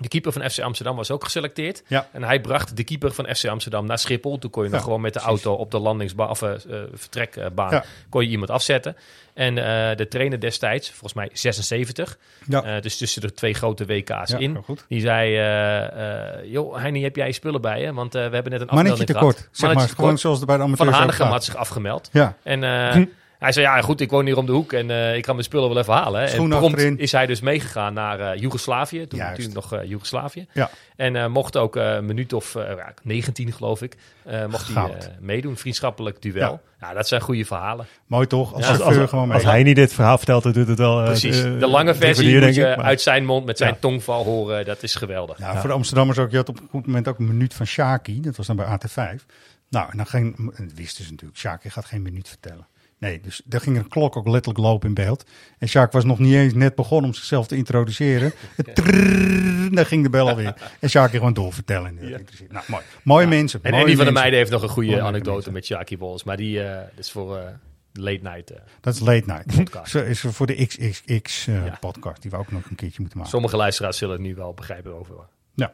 De 0.00 0.08
keeper 0.08 0.32
van 0.32 0.50
FC 0.50 0.58
Amsterdam 0.60 0.96
was 0.96 1.10
ook 1.10 1.24
geselecteerd. 1.24 1.82
Ja. 1.86 2.08
En 2.12 2.22
hij 2.22 2.40
bracht 2.40 2.76
de 2.76 2.84
keeper 2.84 3.12
van 3.12 3.34
FC 3.34 3.44
Amsterdam 3.44 3.86
naar 3.86 3.98
Schiphol. 3.98 4.38
Toen 4.38 4.50
kon 4.50 4.64
je 4.64 4.70
nog 4.70 4.82
gewoon 4.82 5.00
met 5.00 5.12
de 5.12 5.20
precies. 5.20 5.44
auto 5.44 5.60
op 5.60 5.70
de 5.70 5.78
landingsbaan 5.78 6.28
of 6.30 6.42
eh, 6.42 6.50
eh, 6.54 6.58
vertrekbaan 6.94 7.82
kon 8.08 8.22
je 8.24 8.28
iemand 8.30 8.50
afzetten. 8.50 8.96
En 9.34 9.58
eh, 9.58 9.96
de 9.96 10.08
trainer 10.08 10.40
destijds, 10.40 10.88
volgens 10.90 11.12
mij 11.12 11.30
76, 11.32 12.18
Ja. 12.46 12.62
eh, 12.62 12.82
dus 12.82 12.96
tussen 12.96 13.20
de 13.20 13.32
twee 13.32 13.54
grote 13.54 13.84
WK's 13.84 14.30
Ja, 14.30 14.38
in, 14.38 14.64
die 14.88 15.00
zei: 15.00 15.36
eh 15.36 16.50
joh, 16.52 16.76
Heini, 16.76 17.02
heb 17.02 17.16
jij 17.16 17.26
je 17.26 17.32
spullen 17.32 17.60
bij 17.60 17.80
je? 17.80 17.92
Want 17.92 18.12
we 18.12 18.18
hebben 18.18 18.32
net 18.52 18.60
een 18.60 18.66
Mannetje 18.70 18.72
afmelding 18.92 19.06
tekort. 19.08 19.36
gehad. 19.36 19.48
Zeg 19.52 19.60
maar, 19.60 19.68
Mannetje 19.74 19.94
gewoon 19.96 20.14
tekort. 20.16 20.20
zoals 20.20 20.44
bij 20.44 20.56
de 20.56 20.60
Van 20.62 20.70
amateurs 20.70 20.88
ook 20.90 21.00
Hanegem 21.00 21.26
had 21.26 21.44
zich 21.44 21.56
afgemeld. 21.56 22.08
Ja. 22.12 22.36
En 22.42 22.60
hij 23.38 23.52
zei, 23.52 23.66
ja 23.66 23.80
goed, 23.80 24.00
ik 24.00 24.10
woon 24.10 24.26
hier 24.26 24.36
om 24.36 24.46
de 24.46 24.52
hoek 24.52 24.72
en 24.72 24.90
eh, 24.90 25.16
ik 25.16 25.22
kan 25.22 25.34
mijn 25.34 25.46
spullen 25.46 25.68
wel 25.68 25.78
even 25.78 25.94
halen. 25.94 26.20
En 26.28 26.48
prompt 26.48 26.54
achterin. 26.54 26.98
is 26.98 27.12
hij 27.12 27.26
dus 27.26 27.40
meegegaan 27.40 27.94
naar 27.94 28.20
eh 28.20 28.40
Joegoslavië. 28.40 29.06
Toen 29.06 29.18
Juist. 29.18 29.38
natuurlijk 29.38 29.70
nog 29.70 29.80
eh, 29.80 29.88
Joegoslavië. 29.88 30.46
Ja. 30.52 30.70
En 30.96 31.16
eh, 31.16 31.26
mocht 31.26 31.56
ook 31.56 31.76
eh, 31.76 31.94
een 31.94 32.06
minuut 32.06 32.32
of 32.32 32.54
eh, 32.54 32.76
ja, 32.76 32.94
19 33.02 33.52
geloof 33.52 33.82
ik, 33.82 33.96
eh, 34.24 34.46
mocht 34.46 34.66
hij 34.66 34.74
Goud. 34.74 35.04
eh, 35.04 35.10
meedoen. 35.20 35.56
Vriendschappelijk 35.56 36.22
duel. 36.22 36.60
Ja. 36.80 36.92
dat 36.94 37.08
zijn 37.08 37.20
goede 37.20 37.44
verhalen. 37.44 37.86
Mooi 38.06 38.26
toch? 38.26 38.54
Als 38.54 38.64
Ja, 38.66 38.70
Als, 38.70 38.80
als, 38.80 39.08
gewoon 39.08 39.26
mee. 39.28 39.34
als 39.36 39.44
hij 39.44 39.62
niet 39.62 39.76
dit 39.76 39.92
verhaal 39.92 40.16
vertelt, 40.16 40.42
dan 40.42 40.52
doet 40.52 40.68
het 40.68 40.78
wel... 40.78 40.98
eh, 41.00 41.04
Precies. 41.04 41.42
de 41.42 41.66
lange 41.66 41.94
versie 41.94 42.28
je 42.52 42.76
uit 42.76 43.00
zijn 43.00 43.24
mond 43.24 43.44
met 43.46 43.58
zijn 43.58 43.70
Ja. 43.72 43.76
tongval 43.80 44.24
horen. 44.24 44.64
Dat 44.64 44.82
is 44.82 44.94
geweldig. 44.94 45.38
Ja, 45.38 45.56
Voor 45.60 45.68
de 45.68 45.74
Amsterdammers 45.74 46.18
ook. 46.18 46.30
Je 46.30 46.36
had 46.36 46.48
op 46.48 46.60
een 46.60 46.68
goed 46.70 46.86
moment 46.86 47.08
ook 47.08 47.18
een 47.18 47.26
minuut 47.26 47.54
van 47.54 47.66
Shaki. 47.66 48.20
Dat 48.20 48.36
was 48.36 48.46
dan 48.46 48.56
bij 48.56 48.66
AT5. 48.66 49.24
Nou, 49.70 49.90
en 49.90 49.96
dan 49.96 50.06
ging, 50.06 50.52
wisten 50.74 51.04
ze 51.04 51.10
natuurlijk. 51.10 51.38
Shaki 51.38 51.70
gaat 51.70 51.84
geen 51.84 52.02
minuut 52.02 52.28
vertellen. 52.28 52.66
Nee, 52.98 53.20
dus 53.20 53.42
daar 53.44 53.60
ging 53.60 53.76
een 53.76 53.88
klok 53.88 54.16
ook 54.16 54.28
letterlijk 54.28 54.58
lopen 54.64 54.88
in 54.88 54.94
beeld. 54.94 55.24
En 55.58 55.68
Sjaak 55.68 55.92
was 55.92 56.04
nog 56.04 56.18
niet 56.18 56.34
eens 56.34 56.54
net 56.54 56.74
begonnen 56.74 57.10
om 57.10 57.14
zichzelf 57.16 57.46
te 57.46 57.56
introduceren. 57.56 58.32
Het 58.56 58.74
trrrr, 58.74 59.74
daar 59.74 59.86
ging 59.86 60.02
de 60.02 60.10
bel 60.10 60.28
alweer. 60.28 60.54
En 60.80 60.90
Sjaak 60.90 61.10
gewoon 61.10 61.32
doorvertellen. 61.34 61.98
Interesseert. 61.98 62.52
Nou, 62.52 62.64
mooi. 62.68 62.82
Mooie 63.02 63.26
mensen. 63.26 63.60
En 63.62 63.74
een 63.74 63.96
van 63.96 64.04
de 64.06 64.12
meiden 64.12 64.38
heeft 64.38 64.50
nog 64.50 64.62
een 64.62 64.68
goede 64.68 64.90
Mooie 64.90 65.02
anekdote 65.02 65.52
met 65.52 65.66
Jackie 65.66 65.96
Bols. 65.98 66.24
Maar 66.24 66.36
die 66.36 66.60
is 66.96 67.10
voor 67.10 67.58
late 67.92 68.20
night. 68.22 68.52
Dat 68.80 68.94
is 68.94 69.00
late 69.00 69.22
night. 69.26 69.56
Podcast. 69.56 69.90
Zo 69.90 70.02
is 70.02 70.20
voor 70.20 70.46
de 70.46 70.66
XXX 70.66 71.44
Ja. 71.44 71.76
podcast. 71.80 72.22
Die 72.22 72.30
we 72.30 72.36
ook 72.36 72.52
nog 72.52 72.64
een 72.70 72.76
keertje 72.76 73.00
moeten 73.00 73.18
maken. 73.18 73.32
Sommige 73.32 73.56
luisteraars 73.56 73.98
zullen 73.98 74.14
het 74.14 74.24
nu 74.24 74.34
wel 74.34 74.54
begrijpen 74.54 74.94
over 74.98 75.14
Ja. 75.54 75.72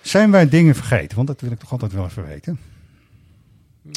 Zijn 0.00 0.30
wij 0.30 0.48
dingen 0.48 0.74
vergeten? 0.74 1.16
Want 1.16 1.28
dat 1.28 1.40
wil 1.40 1.50
ik 1.50 1.58
toch 1.58 1.72
altijd 1.72 1.92
wel 1.92 2.04
even 2.04 2.26
weten. 2.26 2.58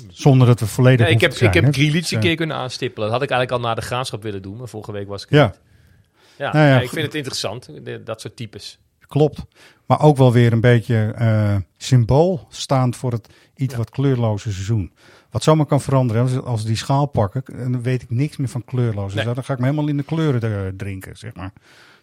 Zonder 0.09 0.47
dat 0.47 0.59
we 0.59 0.67
volledig 0.67 1.07
ik 1.07 1.21
heb, 1.21 1.33
ik 1.33 1.53
heb? 1.53 1.73
Grealish 1.73 2.01
Dus, 2.01 2.11
een 2.11 2.19
keer 2.19 2.35
kunnen 2.35 2.55
aanstippelen. 2.55 3.09
Dat 3.09 3.17
had 3.19 3.23
ik 3.23 3.29
eigenlijk 3.29 3.61
al 3.61 3.67
naar 3.67 3.79
de 3.79 3.87
graafschap 3.87 4.23
willen 4.23 4.41
doen, 4.41 4.57
maar 4.57 4.67
vorige 4.67 4.91
week 4.91 5.07
was 5.07 5.23
ik 5.23 5.29
Ja. 5.29 5.45
niet. 5.45 5.59
Ja, 6.37 6.53
Nou 6.53 6.67
ja, 6.67 6.81
ik 6.81 6.89
vind 6.89 7.05
het 7.05 7.15
interessant, 7.15 7.69
dat 8.05 8.21
soort 8.21 8.35
types. 8.35 8.79
Klopt. 9.07 9.45
Maar 9.85 10.01
ook 10.01 10.17
wel 10.17 10.31
weer 10.31 10.53
een 10.53 10.61
beetje 10.61 11.13
eh, 11.15 11.55
symbool 11.77 12.47
staand 12.49 12.95
voor 12.95 13.11
het 13.11 13.27
iets 13.55 13.75
wat 13.75 13.89
kleurloze 13.89 14.51
seizoen. 14.51 14.91
Wat 15.31 15.43
zomaar 15.43 15.65
kan 15.65 15.81
veranderen. 15.81 16.43
Als, 16.43 16.65
die 16.65 16.75
schaal 16.75 17.05
pakken, 17.05 17.43
dan 17.71 17.81
weet 17.81 18.01
ik 18.01 18.09
niks 18.09 18.37
meer 18.37 18.47
van 18.47 18.63
kleurloos. 18.63 19.13
Nee. 19.13 19.25
Dus 19.25 19.33
dan 19.33 19.43
ga 19.43 19.53
ik 19.53 19.59
me 19.59 19.65
helemaal 19.65 19.87
in 19.87 19.97
de 19.97 20.03
kleuren 20.03 20.41
eh, 20.43 20.71
drinken, 20.77 21.17
zeg 21.17 21.33
maar. 21.35 21.51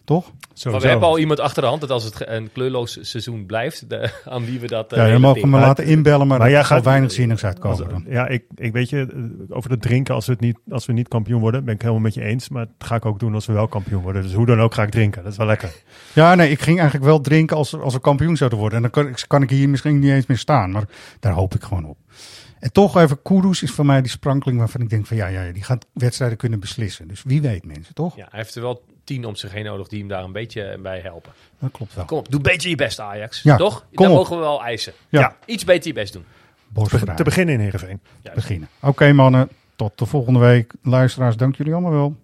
Toch? 0.09 0.31
Maar 0.63 0.81
we 0.81 0.87
hebben 0.87 1.07
al 1.07 1.19
iemand 1.19 1.39
achter 1.39 1.61
de 1.61 1.67
hand 1.67 1.81
dat 1.81 1.89
als 1.91 2.03
het 2.03 2.15
ge- 2.15 2.27
een 2.29 2.49
kleurloos 2.51 2.97
seizoen 3.01 3.45
blijft, 3.45 3.89
de- 3.89 4.11
aan 4.25 4.45
wie 4.45 4.59
we 4.59 4.67
dat... 4.67 4.91
eh, 4.91 4.97
Ja, 4.97 5.05
je 5.05 5.11
relateren. 5.11 5.49
me 5.49 5.59
laten 5.59 5.85
inbellen, 5.85 6.27
maar, 6.27 6.39
Maar 6.39 6.49
jij 6.49 6.63
gaat- 6.63 6.83
weinig 6.83 7.11
zinnigs 7.11 7.43
uitkomen 7.45 7.77
Als- 7.79 7.89
dan. 7.89 8.05
ja, 8.07 8.27
ik, 8.27 8.43
ik 8.55 8.71
weet 8.73 8.89
je, 8.89 9.07
eh, 9.49 9.55
over 9.57 9.71
het 9.71 9.81
drinken, 9.81 10.13
als 10.15 10.25
we, 10.25 10.31
het 10.31 10.41
niet, 10.41 10.57
als 10.69 10.85
we 10.85 10.93
niet 10.93 11.07
kampioen 11.07 11.39
worden, 11.41 11.63
ben 11.65 11.73
ik 11.73 11.81
helemaal 11.81 12.01
met 12.01 12.13
je 12.13 12.21
eens. 12.23 12.49
Maar 12.49 12.65
dat 12.77 12.87
ga 12.87 12.95
ik 12.95 13.05
ook 13.05 13.19
doen 13.19 13.33
als 13.33 13.45
we 13.45 13.53
wel 13.53 13.67
kampioen 13.67 14.01
worden. 14.01 14.21
Dus 14.21 14.33
hoe 14.33 14.45
dan 14.45 14.59
ook 14.61 14.73
ga 14.73 14.83
ik 14.83 14.89
drinken. 14.89 15.23
Dat 15.23 15.31
is 15.31 15.37
wel 15.37 15.47
lekker. 15.47 15.71
Ja, 16.13 16.35
nee, 16.35 16.49
ik 16.49 16.61
ging 16.61 16.77
eigenlijk 16.79 17.07
wel 17.09 17.21
drinken 17.21 17.57
als, 17.57 17.79
als 17.79 17.93
we 17.93 17.99
kampioen 17.99 18.37
zouden 18.37 18.59
worden. 18.59 18.75
En 18.77 18.81
dan 18.81 18.91
kan, 18.91 19.07
ik- 19.07 19.25
kan 19.27 19.41
ik 19.41 19.49
hier 19.49 19.69
misschien 19.69 19.99
niet 19.99 20.11
eens 20.11 20.25
meer 20.25 20.37
staan. 20.37 20.71
Maar 20.71 20.83
daar 21.19 21.33
hoop 21.33 21.55
ik 21.55 21.63
gewoon 21.63 21.85
op. 21.85 21.97
En 22.59 22.71
toch 22.71 22.97
even, 22.97 23.21
Kudus 23.21 23.63
is 23.63 23.71
voor 23.71 23.85
mij 23.85 24.01
die 24.01 24.11
sprankeling 24.11 24.59
waarvan 24.59 24.81
ik 24.81 24.89
denk 24.89 25.05
van 25.05 25.17
ja, 25.17 25.27
ja, 25.27 25.41
ja, 25.41 25.51
die 25.51 25.63
gaat 25.63 25.85
wedstrijden 25.93 26.37
kunnen 26.37 26.59
beslissen. 26.59 27.07
Dus 27.07 27.23
wie 27.23 27.41
weet 27.41 27.65
mensen, 27.65 27.93
toch? 27.93 28.15
Ja, 28.15 28.27
hij 28.29 28.39
heeft 28.39 28.55
er 28.55 28.61
wel 28.61 28.83
tien 29.09 29.25
om 29.25 29.35
zich 29.35 29.51
heen 29.51 29.65
nodig 29.65 29.87
die 29.87 29.99
hem 29.99 30.07
daar 30.07 30.23
een 30.23 30.31
beetje 30.31 30.77
bij 30.81 30.99
helpen. 30.99 31.31
Dat 31.59 31.71
klopt 31.71 31.93
wel. 31.93 32.05
Kom 32.05 32.17
op, 32.17 32.29
doe 32.29 32.39
een 32.39 32.51
beetje 32.51 32.69
je 32.69 32.75
best 32.75 32.99
Ajax. 32.99 33.41
Ja, 33.41 33.55
Toch? 33.57 33.85
kom 33.93 34.05
dat 34.05 34.07
op. 34.07 34.15
mogen 34.15 34.35
we 34.35 34.41
wel 34.41 34.63
eisen. 34.63 34.93
Ja. 35.09 35.35
Iets 35.45 35.63
beter 35.63 35.87
je 35.87 35.93
best 35.93 36.13
doen. 36.13 36.25
Borstvrij. 36.67 37.15
Te 37.15 37.23
beginnen 37.23 37.55
in 37.55 37.61
Heerenveen. 37.61 37.99
Juist. 38.21 38.39
beginnen. 38.39 38.69
Oké 38.79 39.11
mannen, 39.13 39.49
tot 39.75 39.97
de 39.97 40.05
volgende 40.05 40.39
week. 40.39 40.73
Luisteraars, 40.83 41.37
dank 41.37 41.55
jullie 41.55 41.73
allemaal 41.73 41.91
wel. 41.91 42.15